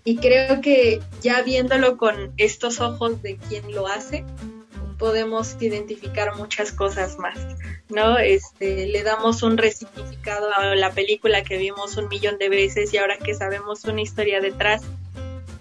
y 0.04 0.16
creo 0.16 0.62
que 0.62 1.00
ya 1.20 1.42
viéndolo 1.42 1.98
con 1.98 2.32
estos 2.38 2.80
ojos 2.80 3.20
de 3.20 3.36
quien 3.36 3.74
lo 3.74 3.86
hace, 3.86 4.24
podemos 4.98 5.56
identificar 5.60 6.34
muchas 6.36 6.72
cosas 6.72 7.18
más, 7.18 7.38
¿no? 7.88 8.18
Este, 8.18 8.86
le 8.86 9.02
damos 9.02 9.42
un 9.42 9.56
resignificado 9.56 10.48
a 10.56 10.74
la 10.74 10.92
película 10.92 11.42
que 11.42 11.56
vimos 11.56 11.96
un 11.96 12.08
millón 12.08 12.38
de 12.38 12.48
veces 12.48 12.92
y 12.92 12.98
ahora 12.98 13.16
que 13.18 13.34
sabemos 13.34 13.84
una 13.84 14.00
historia 14.00 14.40
detrás, 14.40 14.82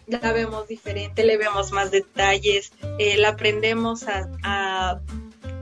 la 0.08 0.32
vemos 0.32 0.68
diferente, 0.68 1.24
le 1.24 1.38
vemos 1.38 1.72
más 1.72 1.92
detalles, 1.92 2.72
eh, 2.98 3.18
la 3.18 3.30
aprendemos 3.30 4.06
a, 4.08 5.00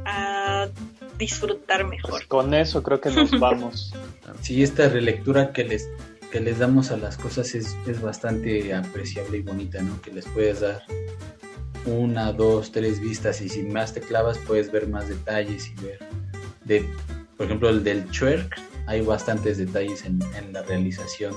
a, 0.05 0.69
disfrutar 1.17 1.85
mejor. 1.85 2.11
Pues 2.11 2.25
con 2.25 2.53
eso 2.53 2.83
creo 2.83 2.99
que 2.99 3.09
nos 3.09 3.31
vamos. 3.39 3.93
Sí, 4.41 4.61
esta 4.63 4.89
relectura 4.89 5.53
que 5.53 5.63
les 5.63 5.89
que 6.29 6.41
les 6.41 6.59
damos 6.59 6.91
a 6.91 6.97
las 6.97 7.15
cosas 7.15 7.55
es, 7.55 7.77
es 7.87 8.01
bastante 8.01 8.73
apreciable 8.73 9.37
y 9.37 9.41
bonita, 9.41 9.81
¿no? 9.81 10.01
Que 10.01 10.11
les 10.11 10.25
puedes 10.25 10.59
dar 10.59 10.83
una, 11.85 12.33
dos, 12.33 12.73
tres 12.73 12.99
vistas 12.99 13.39
y 13.39 13.47
si 13.47 13.63
más 13.63 13.93
te 13.93 14.01
clavas 14.01 14.37
puedes 14.39 14.69
ver 14.69 14.87
más 14.87 15.07
detalles 15.07 15.69
y 15.69 15.81
ver 15.81 15.99
de, 16.65 16.85
por 17.37 17.45
ejemplo, 17.45 17.69
el 17.69 17.85
del 17.85 18.03
Twerk, 18.05 18.59
hay 18.87 18.99
bastantes 19.01 19.57
detalles 19.57 20.03
en, 20.03 20.19
en 20.37 20.51
la 20.51 20.63
realización, 20.63 21.33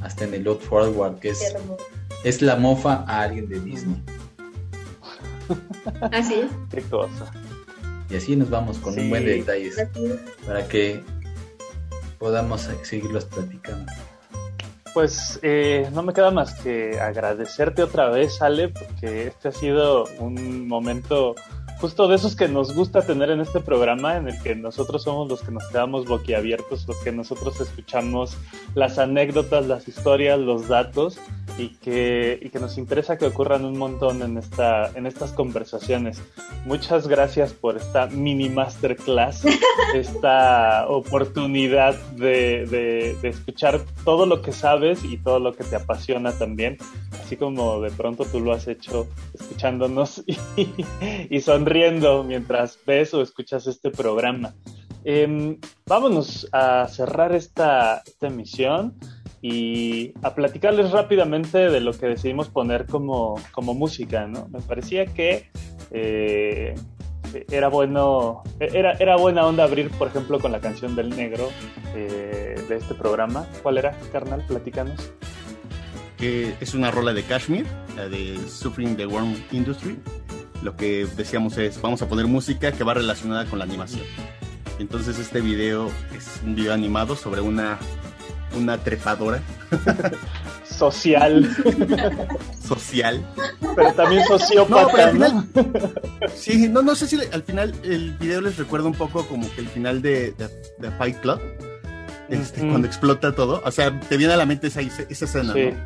hasta 0.00 0.24
en 0.24 0.34
el 0.34 0.42
Load 0.42 0.58
Forward, 0.58 1.20
que 1.20 1.30
es, 1.30 1.54
es 2.24 2.42
la 2.42 2.56
mofa 2.56 3.04
a 3.06 3.22
alguien 3.22 3.48
de 3.48 3.60
Disney. 3.60 4.02
Así 6.10 6.34
es. 6.34 6.50
Qué 6.70 6.82
cosa. 6.82 7.30
Y 8.10 8.16
así 8.16 8.34
nos 8.34 8.50
vamos 8.50 8.78
con 8.78 8.98
un 8.98 9.10
buen 9.10 9.24
de 9.24 9.36
detalles 9.36 9.76
para 10.46 10.66
que 10.66 11.02
podamos 12.18 12.68
seguirlos 12.82 13.26
platicando. 13.26 13.92
Pues 14.94 15.40
eh, 15.42 15.88
no 15.92 16.02
me 16.02 16.12
queda 16.12 16.30
más 16.30 16.54
que 16.54 17.00
agradecerte 17.00 17.82
otra 17.82 18.10
vez, 18.10 18.40
Ale, 18.40 18.68
porque 18.68 19.26
este 19.26 19.48
ha 19.48 19.52
sido 19.52 20.04
un 20.18 20.68
momento 20.68 21.34
justo 21.80 22.08
de 22.08 22.16
esos 22.16 22.36
que 22.36 22.48
nos 22.48 22.74
gusta 22.74 23.02
tener 23.02 23.30
en 23.30 23.40
este 23.40 23.60
programa, 23.60 24.16
en 24.16 24.28
el 24.28 24.42
que 24.42 24.54
nosotros 24.54 25.02
somos 25.02 25.28
los 25.28 25.42
que 25.42 25.52
nos 25.52 25.66
quedamos 25.68 26.06
boquiabiertos, 26.06 26.86
los 26.86 26.96
que 27.02 27.12
nosotros 27.12 27.60
escuchamos 27.60 28.36
las 28.74 28.98
anécdotas, 28.98 29.66
las 29.66 29.88
historias, 29.88 30.38
los 30.38 30.68
datos 30.68 31.18
y 31.58 31.68
que, 31.68 32.38
y 32.42 32.48
que 32.48 32.58
nos 32.58 32.78
interesa 32.78 33.16
que 33.16 33.26
ocurran 33.26 33.64
un 33.64 33.78
montón 33.78 34.22
en, 34.22 34.38
esta, 34.38 34.90
en 34.94 35.06
estas 35.06 35.32
conversaciones. 35.32 36.20
Muchas 36.64 37.06
gracias 37.06 37.52
por 37.52 37.76
esta 37.76 38.06
mini 38.06 38.48
masterclass, 38.48 39.44
esta 39.94 40.86
oportunidad 40.88 41.94
de, 42.12 42.66
de, 42.66 43.16
de, 43.20 43.28
escuchar 43.28 43.80
todo 44.04 44.26
lo 44.26 44.42
que 44.42 44.52
sabes 44.52 45.04
y 45.04 45.18
todo 45.18 45.38
lo 45.38 45.54
que 45.54 45.64
te 45.64 45.76
apasiona 45.76 46.32
también, 46.32 46.78
así 47.22 47.36
como 47.36 47.80
de 47.80 47.90
pronto 47.90 48.24
tú 48.24 48.40
lo 48.40 48.52
has 48.52 48.66
hecho 48.66 49.06
escuchándonos 49.34 50.24
y, 50.56 50.68
y 51.30 51.40
sonriendo 51.64 52.24
mientras 52.24 52.78
ves 52.86 53.14
o 53.14 53.22
escuchas 53.22 53.66
este 53.66 53.90
programa. 53.90 54.54
Eh, 55.02 55.58
vámonos 55.86 56.46
a 56.52 56.86
cerrar 56.88 57.34
esta, 57.34 58.02
esta 58.04 58.26
emisión 58.26 58.94
y 59.40 60.12
a 60.22 60.34
platicarles 60.34 60.90
rápidamente 60.90 61.70
de 61.70 61.80
lo 61.80 61.92
que 61.94 62.06
decidimos 62.06 62.48
poner 62.48 62.84
como, 62.84 63.40
como 63.52 63.72
música, 63.72 64.26
¿no? 64.26 64.46
Me 64.48 64.60
parecía 64.60 65.06
que 65.06 65.48
eh, 65.90 66.74
era 67.50 67.68
bueno, 67.68 68.42
era, 68.60 68.92
era 68.92 69.16
buena 69.16 69.46
onda 69.46 69.64
abrir, 69.64 69.90
por 69.92 70.08
ejemplo, 70.08 70.38
con 70.40 70.52
la 70.52 70.60
canción 70.60 70.94
del 70.94 71.16
negro 71.16 71.48
eh, 71.94 72.62
de 72.68 72.76
este 72.76 72.94
programa. 72.94 73.46
¿Cuál 73.62 73.78
era, 73.78 73.92
carnal? 74.12 74.44
Platicanos. 74.46 75.12
Que 76.18 76.54
es 76.60 76.74
una 76.74 76.90
rola 76.90 77.14
de 77.14 77.22
Kashmir, 77.22 77.66
la 77.96 78.06
de 78.08 78.38
Suffering 78.48 78.96
the 78.96 79.06
Worm 79.06 79.34
Industry. 79.50 79.98
Lo 80.62 80.76
que 80.76 81.06
decíamos 81.16 81.58
es, 81.58 81.80
vamos 81.80 82.00
a 82.02 82.08
poner 82.08 82.26
música 82.26 82.72
que 82.72 82.84
va 82.84 82.94
relacionada 82.94 83.44
con 83.46 83.58
la 83.58 83.64
animación. 83.64 84.04
Entonces 84.78 85.18
este 85.18 85.40
video 85.40 85.90
es 86.16 86.40
un 86.44 86.54
video 86.54 86.72
animado 86.72 87.16
sobre 87.16 87.40
una 87.40 87.78
una 88.56 88.78
trepadora. 88.78 89.42
Social. 90.64 91.48
Social. 92.66 93.24
Pero 93.76 93.92
también 93.92 94.24
sociópata, 94.24 95.12
¿no? 95.12 95.46
sí, 96.34 96.68
no, 96.68 96.82
no 96.82 96.94
sé 96.94 97.06
si 97.06 97.18
al 97.32 97.42
final 97.42 97.74
el 97.84 98.12
video 98.12 98.40
les 98.40 98.56
recuerda 98.56 98.88
un 98.88 98.94
poco 98.94 99.26
como 99.26 99.52
que 99.54 99.60
el 99.60 99.68
final 99.68 100.02
de, 100.02 100.34
de, 100.78 100.90
Fight 100.92 101.20
Club. 101.20 101.40
Este, 102.28 102.60
Cuando 102.60 102.86
explota 102.88 103.34
todo. 103.34 103.62
O 103.64 103.70
sea, 103.70 104.00
te 104.00 104.16
viene 104.16 104.32
a 104.32 104.36
la 104.36 104.46
mente 104.46 104.68
esa, 104.68 104.80
esa 104.80 105.24
escena, 105.24 105.54
¿no? 105.54 105.76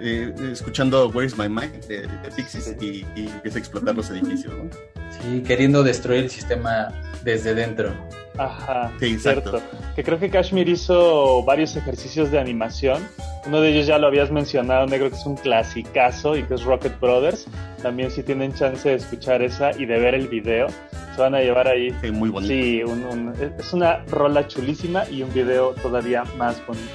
Eh, 0.00 0.32
escuchando 0.52 1.08
Where's 1.08 1.36
My 1.36 1.48
Mind 1.48 1.84
de, 1.86 2.08
Pixies 2.36 2.76
y, 2.80 3.04
y, 3.16 3.26
empieza 3.28 3.58
a 3.58 3.60
explotar 3.60 3.94
los 3.96 4.08
edificios, 4.10 4.52
¿no? 4.54 4.70
Sí, 5.10 5.42
queriendo 5.46 5.82
destruir 5.82 6.20
el 6.24 6.30
sistema 6.30 6.88
desde 7.24 7.54
dentro. 7.54 7.92
Ajá, 8.36 8.92
Sí, 9.00 9.18
cierto. 9.18 9.56
exacto. 9.56 9.76
Que 9.96 10.04
creo 10.04 10.18
que 10.20 10.30
Kashmir 10.30 10.68
hizo 10.68 11.42
varios 11.42 11.74
ejercicios 11.74 12.30
de 12.30 12.38
animación. 12.38 13.02
Uno 13.46 13.60
de 13.60 13.70
ellos 13.70 13.86
ya 13.86 13.98
lo 13.98 14.06
habías 14.06 14.30
mencionado, 14.30 14.86
negro, 14.86 15.10
que 15.10 15.16
es 15.16 15.26
un 15.26 15.34
clasicazo 15.36 16.36
y 16.36 16.44
que 16.44 16.54
es 16.54 16.62
Rocket 16.62 17.00
Brothers. 17.00 17.46
También 17.82 18.12
si 18.12 18.22
tienen 18.22 18.54
chance 18.54 18.88
de 18.88 18.94
escuchar 18.94 19.42
esa 19.42 19.72
y 19.72 19.86
de 19.86 19.98
ver 19.98 20.14
el 20.14 20.28
video, 20.28 20.68
se 21.16 21.20
van 21.20 21.34
a 21.34 21.40
llevar 21.40 21.66
ahí. 21.66 21.92
Sí, 22.00 22.12
muy 22.12 22.28
bonito. 22.28 22.52
Sí, 22.54 22.82
un- 22.84 23.04
un- 23.04 23.34
es 23.58 23.72
una 23.72 24.04
rola 24.06 24.46
chulísima 24.46 25.08
y 25.10 25.22
un 25.22 25.32
video 25.34 25.70
todavía 25.82 26.22
más 26.36 26.64
bonito. 26.64 26.86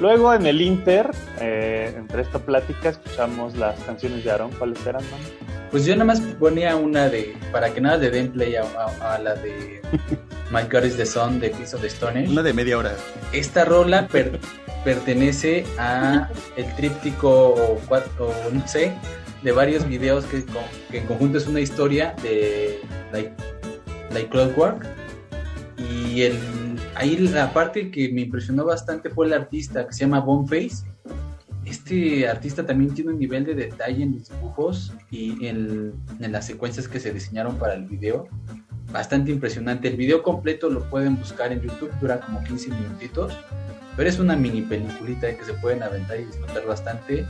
Luego 0.00 0.34
en 0.34 0.44
el 0.46 0.60
Inter, 0.60 1.10
eh, 1.40 1.92
entre 1.96 2.22
esta 2.22 2.38
plática, 2.38 2.90
escuchamos 2.90 3.56
las 3.56 3.78
canciones 3.80 4.24
de 4.24 4.30
Aaron. 4.30 4.50
¿Cuáles 4.52 4.84
eran, 4.86 5.02
man? 5.10 5.20
Pues 5.70 5.84
yo 5.86 5.94
nada 5.94 6.04
más 6.04 6.20
ponía 6.38 6.76
una 6.76 7.08
de, 7.08 7.36
para 7.52 7.72
que 7.72 7.80
nada 7.80 7.98
de 7.98 8.10
den 8.10 8.30
play 8.32 8.54
a, 8.56 8.62
a- 8.62 9.14
a 9.14 9.18
la 9.18 9.34
de 9.34 9.80
My 10.50 10.62
God 10.70 10.84
is 10.84 10.96
the 10.96 11.06
Sun 11.06 11.40
de 11.40 11.50
Piece 11.50 11.74
of 11.74 11.80
the 11.82 11.88
Stone. 11.88 12.28
Una 12.28 12.42
de 12.42 12.52
media 12.52 12.78
hora. 12.78 12.92
Esta 13.32 13.64
rola 13.64 14.06
per- 14.08 14.38
pertenece 14.84 15.64
a 15.78 16.28
el 16.56 16.74
tríptico 16.76 17.54
o, 17.54 17.78
no 18.52 18.66
sé, 18.68 18.92
de 19.42 19.52
varios 19.52 19.86
videos 19.88 20.24
que, 20.26 20.44
que 20.90 20.98
en 20.98 21.06
conjunto 21.06 21.38
es 21.38 21.46
una 21.46 21.60
historia 21.60 22.14
de 22.22 22.80
Like, 23.12 23.32
like 24.12 24.28
Clockwork. 24.28 24.84
Y 25.78 26.22
el, 26.22 26.38
ahí 26.96 27.16
la 27.16 27.52
parte 27.52 27.90
que 27.90 28.08
me 28.10 28.22
impresionó 28.22 28.64
bastante 28.64 29.10
fue 29.10 29.26
el 29.26 29.32
artista 29.32 29.86
que 29.86 29.92
se 29.92 30.00
llama 30.00 30.20
Boneface. 30.20 30.84
Este 31.64 32.28
artista 32.28 32.66
también 32.66 32.94
tiene 32.94 33.12
un 33.12 33.18
nivel 33.18 33.44
de 33.44 33.54
detalle 33.54 34.02
en 34.02 34.18
los 34.18 34.28
dibujos 34.28 34.92
y 35.10 35.46
en, 35.46 35.94
las 36.18 36.46
secuencias 36.46 36.88
que 36.88 37.00
se 37.00 37.12
diseñaron 37.12 37.56
para 37.56 37.74
el 37.74 37.84
video. 37.84 38.28
Bastante 38.92 39.30
impresionante. 39.30 39.88
El 39.88 39.96
video 39.96 40.22
completo 40.22 40.68
lo 40.68 40.88
pueden 40.90 41.16
buscar 41.16 41.52
en 41.52 41.62
YouTube, 41.62 41.90
dura 42.00 42.20
como 42.20 42.42
15 42.44 42.70
minutitos. 42.70 43.32
Pero 43.96 44.08
es 44.08 44.18
una 44.18 44.36
mini 44.36 44.62
peliculita 44.62 45.34
que 45.36 45.44
se 45.44 45.54
pueden 45.54 45.82
aventar 45.82 46.20
y 46.20 46.24
disfrutar 46.24 46.66
bastante. 46.66 47.24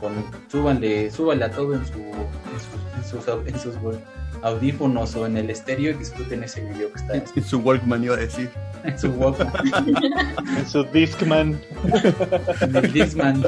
Con, 0.00 0.12
súbanle, 0.48 1.10
súbanle 1.10 1.44
a 1.44 1.50
todo 1.50 1.74
en, 1.74 1.80
en, 1.80 1.86
sus, 1.86 1.96
en 2.96 3.22
sus 3.22 3.28
en 3.46 3.58
sus 3.58 3.80
audífonos 4.42 5.14
o 5.16 5.26
en 5.26 5.36
el 5.36 5.50
estéreo 5.50 5.90
y 5.90 5.94
disfruten 5.94 6.42
ese 6.44 6.60
video 6.64 6.92
que 6.92 6.98
está 7.00 7.14
en 7.16 7.44
su 7.44 7.58
Walkman 7.60 8.04
iba 8.04 8.14
a 8.14 8.18
decir. 8.18 8.50
su, 8.82 8.88
en 8.88 8.98
su 8.98 9.08
Walkman, 9.10 9.52
En 10.58 10.66
su 10.66 10.84
Discman. 10.84 11.60
en 12.60 12.76
el 12.76 12.92
Discman. 12.92 13.42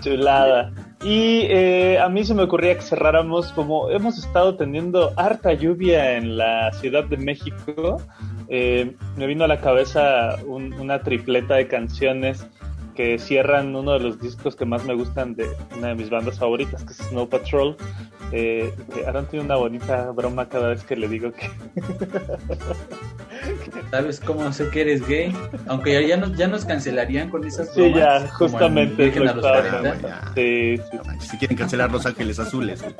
Chulada. 0.00 0.72
Y 1.02 1.42
eh, 1.48 1.98
a 2.00 2.08
mí 2.08 2.24
se 2.24 2.34
me 2.34 2.42
ocurría 2.42 2.74
que 2.74 2.82
cerráramos, 2.82 3.52
como 3.52 3.90
hemos 3.90 4.18
estado 4.18 4.56
teniendo 4.56 5.12
harta 5.16 5.52
lluvia 5.52 6.16
en 6.16 6.36
la 6.36 6.72
Ciudad 6.72 7.04
de 7.04 7.16
México, 7.18 8.00
eh, 8.48 8.94
me 9.16 9.26
vino 9.26 9.44
a 9.44 9.48
la 9.48 9.60
cabeza 9.60 10.36
un- 10.46 10.72
una 10.74 11.02
tripleta 11.02 11.54
de 11.54 11.68
canciones 11.68 12.46
que 12.96 13.18
cierran 13.18 13.74
uno 13.76 13.92
de 13.92 14.00
los 14.00 14.20
discos 14.20 14.54
que 14.56 14.64
más 14.64 14.84
me 14.84 14.94
gustan 14.94 15.34
de 15.34 15.46
una 15.76 15.88
de 15.88 15.94
mis 15.96 16.10
bandas 16.10 16.38
favoritas, 16.38 16.82
que 16.84 16.92
es 16.92 16.98
Snow 16.98 17.28
Patrol. 17.28 17.76
Eh, 18.36 18.74
que 18.92 19.06
Aaron 19.06 19.26
tiene 19.26 19.44
una 19.44 19.54
bonita 19.54 20.10
broma 20.10 20.48
cada 20.48 20.70
vez 20.70 20.82
que 20.82 20.96
le 20.96 21.06
digo 21.06 21.30
que... 21.32 21.48
¿Sabes 23.90 24.18
cómo 24.18 24.52
sé 24.52 24.70
que 24.70 24.80
eres 24.80 25.06
gay? 25.06 25.32
Aunque 25.68 25.92
ya, 25.92 26.00
ya, 26.00 26.16
nos, 26.16 26.36
ya 26.36 26.48
nos 26.48 26.64
cancelarían 26.64 27.30
con 27.30 27.44
esas 27.44 27.72
Sí, 27.72 27.92
bromas, 27.92 28.24
ya, 28.24 28.28
como 28.30 28.34
en 28.46 28.50
justamente 28.50 29.12
lo 29.20 29.30
a 29.30 29.34
los 29.34 29.36
estaba 29.36 29.60
40. 29.60 29.82
pensando. 29.82 30.08
ya. 30.08 30.32
Sí, 30.34 30.76
sí, 30.90 30.96
No 30.96 31.04
manches, 31.04 31.28
Si 31.30 31.38
quieren 31.38 31.56
cancelar 31.56 31.92
Los 31.92 32.06
Ángeles 32.06 32.38
Azules. 32.40 32.82
güey. 32.82 32.94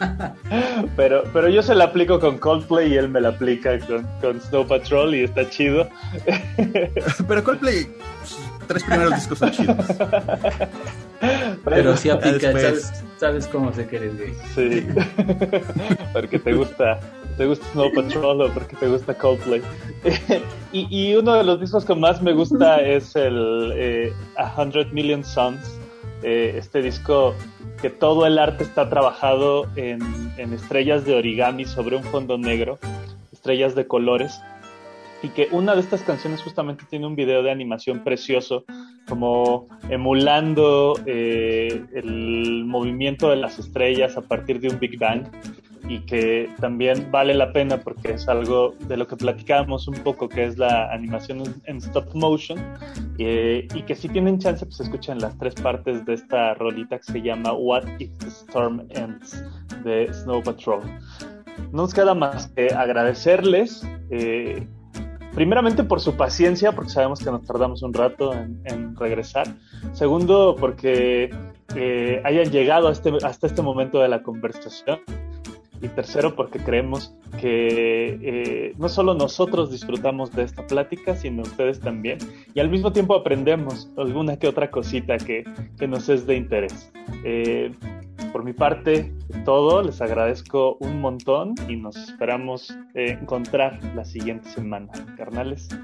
Pero, 0.96 1.24
pero 1.32 1.48
yo 1.48 1.62
se 1.62 1.74
la 1.74 1.84
aplico 1.84 2.20
con 2.20 2.38
Coldplay 2.38 2.92
y 2.92 2.96
él 2.96 3.08
me 3.08 3.20
la 3.20 3.30
aplica 3.30 3.78
con, 3.80 4.06
con 4.20 4.40
Snow 4.40 4.66
Patrol 4.66 5.14
y 5.14 5.24
está 5.24 5.48
chido. 5.50 5.88
Pero 7.28 7.44
Coldplay, 7.44 7.86
sus 8.24 8.38
tres 8.66 8.84
primeros 8.84 9.14
discos 9.14 9.38
son 9.38 9.50
chidos. 9.52 9.76
Pero 11.64 11.96
sí 11.96 12.10
aplica, 12.10 12.52
¿sabes, 12.52 13.04
sabes 13.16 13.46
cómo 13.46 13.72
sé 13.72 13.86
que 13.86 13.96
eres 13.96 14.18
gay? 14.18 14.34
Sí. 14.54 14.86
porque 16.12 16.38
te 16.38 16.52
gusta, 16.52 17.00
te 17.36 17.46
gusta 17.46 17.66
Snow 17.72 17.92
Patrol 17.94 18.42
o 18.42 18.50
porque 18.52 18.76
te 18.76 18.88
gusta 18.88 19.14
Coldplay. 19.14 19.62
y, 20.72 20.86
y 20.90 21.16
uno 21.16 21.34
de 21.34 21.44
los 21.44 21.60
discos 21.60 21.84
que 21.84 21.94
más 21.94 22.22
me 22.22 22.32
gusta 22.32 22.80
es 22.80 23.16
el 23.16 23.72
eh, 23.74 24.12
A 24.36 24.54
Hundred 24.60 24.92
Million 24.92 25.24
Suns. 25.24 25.78
Eh, 26.22 26.54
este 26.56 26.80
disco 26.80 27.34
que 27.80 27.90
todo 27.90 28.26
el 28.26 28.38
arte 28.38 28.64
está 28.64 28.88
trabajado 28.88 29.66
en, 29.76 30.00
en 30.38 30.52
estrellas 30.52 31.04
de 31.04 31.14
origami 31.14 31.64
sobre 31.66 31.96
un 31.96 32.04
fondo 32.04 32.38
negro, 32.38 32.78
estrellas 33.32 33.74
de 33.74 33.86
colores. 33.86 34.40
Y 35.22 35.28
que 35.30 35.48
una 35.50 35.74
de 35.74 35.80
estas 35.80 36.02
canciones 36.02 36.42
justamente 36.42 36.84
tiene 36.88 37.06
un 37.06 37.16
video 37.16 37.42
de 37.42 37.50
animación 37.50 38.04
precioso, 38.04 38.64
como 39.08 39.68
emulando 39.88 40.98
eh, 41.06 41.84
el 41.94 42.64
movimiento 42.64 43.30
de 43.30 43.36
las 43.36 43.58
estrellas 43.58 44.16
a 44.16 44.22
partir 44.22 44.60
de 44.60 44.68
un 44.68 44.78
Big 44.78 44.98
Bang 44.98 45.26
y 45.88 46.00
que 46.00 46.50
también 46.60 47.10
vale 47.10 47.34
la 47.34 47.52
pena 47.52 47.78
porque 47.78 48.12
es 48.12 48.28
algo 48.28 48.74
de 48.88 48.96
lo 48.96 49.06
que 49.06 49.16
platicábamos 49.16 49.86
un 49.88 49.94
poco, 49.94 50.28
que 50.28 50.44
es 50.44 50.58
la 50.58 50.92
animación 50.92 51.42
en, 51.64 51.76
stop 51.78 52.14
motion 52.14 52.58
eh, 53.18 53.66
y 53.74 53.82
que 53.82 53.94
si 53.94 54.08
tienen 54.08 54.38
chance 54.38 54.64
pues 54.64 54.80
escuchen 54.80 55.18
las 55.18 55.36
tres 55.38 55.54
partes 55.54 56.04
de 56.04 56.14
esta 56.14 56.54
rolita 56.54 56.98
que 56.98 57.04
se 57.04 57.22
llama 57.22 57.52
What 57.52 57.84
If 57.98 58.10
the 58.18 58.28
Storm 58.28 58.86
Ends 58.90 59.42
de 59.84 60.12
Snow 60.12 60.42
Patrol. 60.42 60.82
No 61.72 61.82
nos 61.82 61.94
queda 61.94 62.14
más 62.14 62.48
que 62.48 62.68
agradecerles. 62.68 63.86
eh, 64.10 64.66
primeramente 65.36 65.84
por 65.84 66.00
su 66.00 66.16
paciencia, 66.16 66.72
porque 66.72 66.90
sabemos 66.90 67.20
que 67.20 67.30
nos 67.30 67.44
tardamos 67.44 67.82
un 67.82 67.92
rato 67.92 68.32
en, 68.32 68.96
regresar. 68.96 69.46
Segundo, 69.92 70.56
porque 70.58 71.28
eh, 71.76 72.22
hayan 72.24 72.50
llegado 72.50 72.90
este- 72.90 73.12
hasta 73.22 73.46
este 73.46 73.60
momento 73.60 74.00
de 74.00 74.08
la 74.08 74.22
conversación. 74.22 75.00
Y 75.82 75.88
tercero, 75.88 76.34
porque 76.34 76.58
creemos 76.58 77.14
que 77.38 78.18
eh, 78.22 78.72
no 78.78 78.88
solo 78.88 79.12
nosotros 79.12 79.70
disfrutamos 79.70 80.32
de 80.32 80.44
esta 80.44 80.66
plática, 80.66 81.14
sino 81.14 81.42
ustedes 81.42 81.80
también. 81.80 82.16
Y 82.54 82.60
al 82.60 82.70
mismo 82.70 82.94
tiempo 82.94 83.14
aprendemos 83.14 83.90
alguna 83.98 84.38
que 84.38 84.48
otra 84.48 84.70
cosita 84.70 85.18
que, 85.18 85.44
que 85.78 85.86
nos 85.86 86.08
es 86.08 86.26
de 86.26 86.36
interés. 86.36 86.90
Eh, 87.24 87.72
por 88.32 88.44
mi 88.44 88.52
parte, 88.52 89.12
todo, 89.44 89.82
les 89.82 90.00
agradezco 90.00 90.76
un 90.80 91.00
montón 91.00 91.54
y 91.68 91.76
nos 91.76 91.96
esperamos 91.96 92.76
eh, 92.94 93.18
encontrar 93.20 93.78
la 93.94 94.04
siguiente 94.04 94.48
semana. 94.50 94.92
Carnales. 95.16 95.68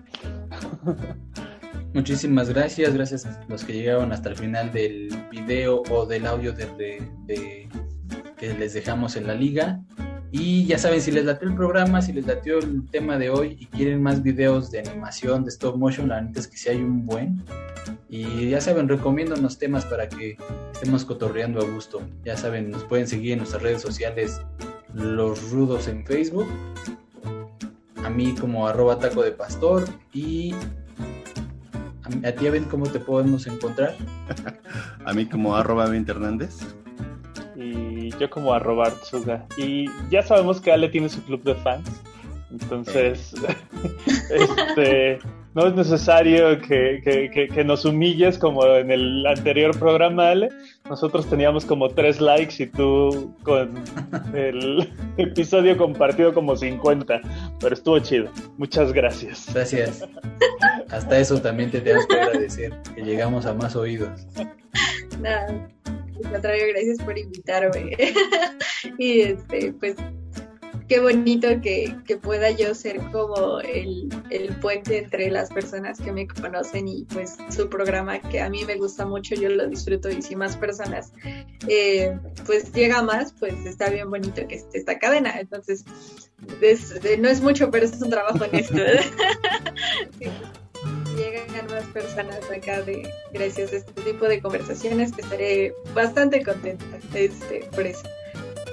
Muchísimas 1.94 2.48
gracias, 2.48 2.94
gracias 2.94 3.26
a 3.26 3.44
los 3.48 3.64
que 3.64 3.74
llegaron 3.74 4.12
hasta 4.12 4.30
el 4.30 4.36
final 4.36 4.72
del 4.72 5.08
video 5.30 5.82
o 5.90 6.06
del 6.06 6.26
audio 6.26 6.52
de, 6.52 7.02
que 7.26 8.54
les 8.54 8.72
dejamos 8.72 9.16
en 9.16 9.26
la 9.26 9.34
liga. 9.34 9.80
Y 10.32 10.64
ya 10.64 10.78
saben, 10.78 11.02
si 11.02 11.12
les 11.12 11.26
latió 11.26 11.46
el 11.46 11.54
programa, 11.54 12.00
si 12.00 12.12
les 12.14 12.26
latió 12.26 12.58
el 12.58 12.88
tema 12.90 13.18
de 13.18 13.28
hoy 13.28 13.58
y 13.60 13.66
quieren 13.66 14.02
más 14.02 14.22
videos 14.22 14.70
de 14.70 14.78
animación, 14.78 15.44
de 15.44 15.50
stop 15.50 15.76
motion, 15.76 16.08
la 16.08 16.22
neta 16.22 16.40
es 16.40 16.48
que 16.48 16.56
sí 16.56 16.70
hay 16.70 16.78
un 16.78 17.04
buen. 17.04 17.42
Y 18.08 18.48
ya 18.48 18.60
saben, 18.60 18.88
recomiendo 18.88 19.34
unos 19.34 19.58
temas 19.58 19.84
para 19.84 20.08
que 20.08 20.38
estemos 20.72 21.04
cotorreando 21.04 21.60
a 21.60 21.64
gusto. 21.64 22.00
Ya 22.24 22.36
saben, 22.36 22.70
nos 22.70 22.82
pueden 22.84 23.06
seguir 23.06 23.32
en 23.32 23.38
nuestras 23.40 23.62
redes 23.62 23.82
sociales, 23.82 24.40
Los 24.94 25.50
Rudos 25.50 25.86
en 25.86 26.04
Facebook, 26.06 26.46
a 28.02 28.10
mí 28.10 28.34
como 28.34 28.66
arroba 28.66 28.98
taco 28.98 29.22
de 29.22 29.32
pastor 29.32 29.84
y 30.12 30.54
a, 32.24 32.32
ti, 32.32 32.48
Ben, 32.48 32.64
¿cómo 32.64 32.86
te 32.86 32.98
podemos 33.00 33.46
encontrar? 33.46 33.96
A 35.04 35.12
mí 35.12 35.26
como 35.26 35.56
arroba 35.56 35.88
20 35.88 36.10
Hernández. 36.10 36.58
Yo 38.20 38.28
como 38.30 38.52
arroba 38.54 38.86
Artsuga. 38.86 39.44
Y 39.56 39.86
ya 40.10 40.22
sabemos 40.22 40.60
que 40.60 40.72
Ale 40.72 40.88
tiene 40.88 41.08
su 41.08 41.22
club 41.24 41.42
de 41.42 41.54
fans. 41.56 41.90
Entonces, 42.50 43.32
este, 44.30 45.18
no 45.54 45.66
es 45.66 45.74
necesario 45.74 46.58
que, 46.60 47.00
que- 47.02 47.30
que- 47.32 47.48
que 47.48 47.64
nos 47.64 47.84
humilles 47.86 48.38
como 48.38 48.66
en 48.66 48.90
el 48.90 49.26
anterior 49.26 49.76
programa, 49.78 50.28
Ale. 50.30 50.50
Nosotros 50.88 51.26
teníamos 51.30 51.64
como 51.64 51.88
tres 51.88 52.20
likes 52.20 52.62
y 52.62 52.66
tú 52.66 53.34
con 53.42 53.82
el 54.34 54.92
episodio 55.16 55.76
compartido 55.78 56.34
como 56.34 56.54
50. 56.56 57.20
Pero 57.60 57.74
estuvo 57.74 57.98
chido. 58.00 58.30
Muchas 58.58 58.92
gracias. 58.92 59.46
Gracias. 59.54 60.06
Hasta 60.90 61.18
eso 61.18 61.40
también 61.40 61.70
te 61.70 61.80
tenemos 61.80 62.06
que 62.06 62.20
agradecer, 62.20 62.74
que 62.94 63.02
llegamos 63.02 63.46
a 63.46 63.54
más 63.54 63.74
oídos. 63.76 64.26
Nada, 65.20 65.68
al 66.24 66.32
contrario, 66.32 66.64
gracias 66.68 66.98
por 66.98 67.18
invitarme. 67.18 67.96
y 68.98 69.20
este, 69.20 69.72
pues, 69.72 69.96
qué 70.88 71.00
bonito 71.00 71.48
que, 71.62 71.96
que 72.06 72.16
pueda 72.16 72.50
yo 72.50 72.74
ser 72.74 72.98
como 73.12 73.60
el, 73.60 74.08
el, 74.30 74.54
puente 74.56 74.98
entre 74.98 75.30
las 75.30 75.50
personas 75.50 75.98
que 75.98 76.12
me 76.12 76.26
conocen 76.26 76.88
y 76.88 77.04
pues 77.04 77.38
su 77.50 77.68
programa 77.68 78.20
que 78.20 78.40
a 78.40 78.50
mí 78.50 78.64
me 78.64 78.76
gusta 78.76 79.06
mucho, 79.06 79.34
yo 79.34 79.48
lo 79.48 79.66
disfruto 79.68 80.10
y 80.10 80.20
si 80.20 80.36
más 80.36 80.56
personas 80.56 81.12
eh, 81.68 82.18
pues 82.46 82.72
llega 82.72 83.02
más, 83.02 83.32
pues 83.38 83.54
está 83.64 83.88
bien 83.88 84.10
bonito 84.10 84.46
que 84.46 84.56
esté 84.56 84.78
esta 84.78 84.98
cadena. 84.98 85.38
Entonces, 85.40 85.84
no 87.18 87.28
es 87.28 87.40
mucho, 87.40 87.70
pero 87.70 87.86
es 87.86 88.00
un 88.02 88.10
trabajo 88.10 88.44
en 88.44 88.54
esto. 88.56 88.76
llegan 91.16 91.66
más 91.70 91.84
personas 91.92 92.40
acá 92.50 92.82
de 92.82 93.08
gracias 93.32 93.72
a 93.72 93.76
este 93.76 94.02
tipo 94.02 94.26
de 94.26 94.40
conversaciones 94.40 95.12
que 95.12 95.22
estaré 95.22 95.74
bastante 95.94 96.42
contenta 96.42 96.84
este, 97.14 97.68
por 97.72 97.86
eso 97.86 98.02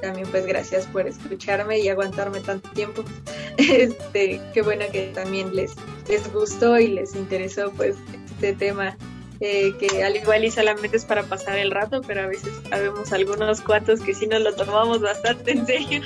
también 0.01 0.27
pues 0.29 0.45
gracias 0.45 0.85
por 0.87 1.07
escucharme 1.07 1.79
y 1.79 1.89
aguantarme 1.89 2.39
tanto 2.41 2.69
tiempo. 2.71 3.03
Este, 3.57 4.39
qué 4.53 4.61
bueno 4.61 4.85
que 4.89 5.11
también 5.13 5.53
les, 5.53 5.73
les 6.07 6.31
gustó 6.31 6.79
y 6.79 6.87
les 6.87 7.13
interesó 7.13 7.73
pues 7.73 7.97
este 8.25 8.53
tema. 8.53 8.97
Eh, 9.41 9.73
que 9.77 10.01
al 10.03 10.15
igual 10.15 10.45
y 10.45 10.51
solamente 10.51 10.95
es 10.95 11.05
para 11.05 11.23
pasar 11.23 11.57
el 11.57 11.71
rato, 11.71 12.01
pero 12.05 12.21
a 12.21 12.27
veces 12.27 12.53
sabemos 12.69 13.11
algunos 13.11 13.59
cuantos 13.61 13.99
que 13.99 14.13
sí 14.13 14.27
nos 14.27 14.41
lo 14.41 14.53
tomamos 14.53 15.01
bastante 15.01 15.51
en 15.51 15.65
serio. 15.65 16.01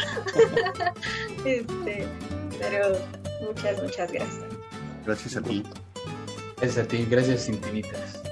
este, 1.45 2.07
pero 2.59 2.97
muchas, 3.41 3.81
muchas 3.83 4.11
gracias. 4.11 4.45
Gracias 5.05 5.37
a 5.37 5.41
ti. 5.41 5.63
Gracias 6.63 6.85
a 6.85 6.87
ti, 6.87 7.05
gracias 7.09 7.49
infinitas. 7.49 8.23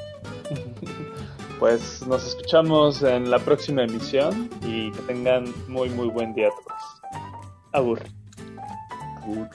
Pues 1.59 2.07
nos 2.07 2.25
escuchamos 2.25 3.03
en 3.03 3.29
la 3.29 3.39
próxima 3.39 3.83
emisión 3.83 4.49
y 4.61 4.89
que 4.93 5.01
tengan 5.01 5.53
muy 5.67 5.89
muy 5.89 6.07
buen 6.07 6.33
día 6.33 6.47
a 6.47 6.51
todos. 6.51 6.81
Abur. 7.73 7.99
Abur. 9.17 9.49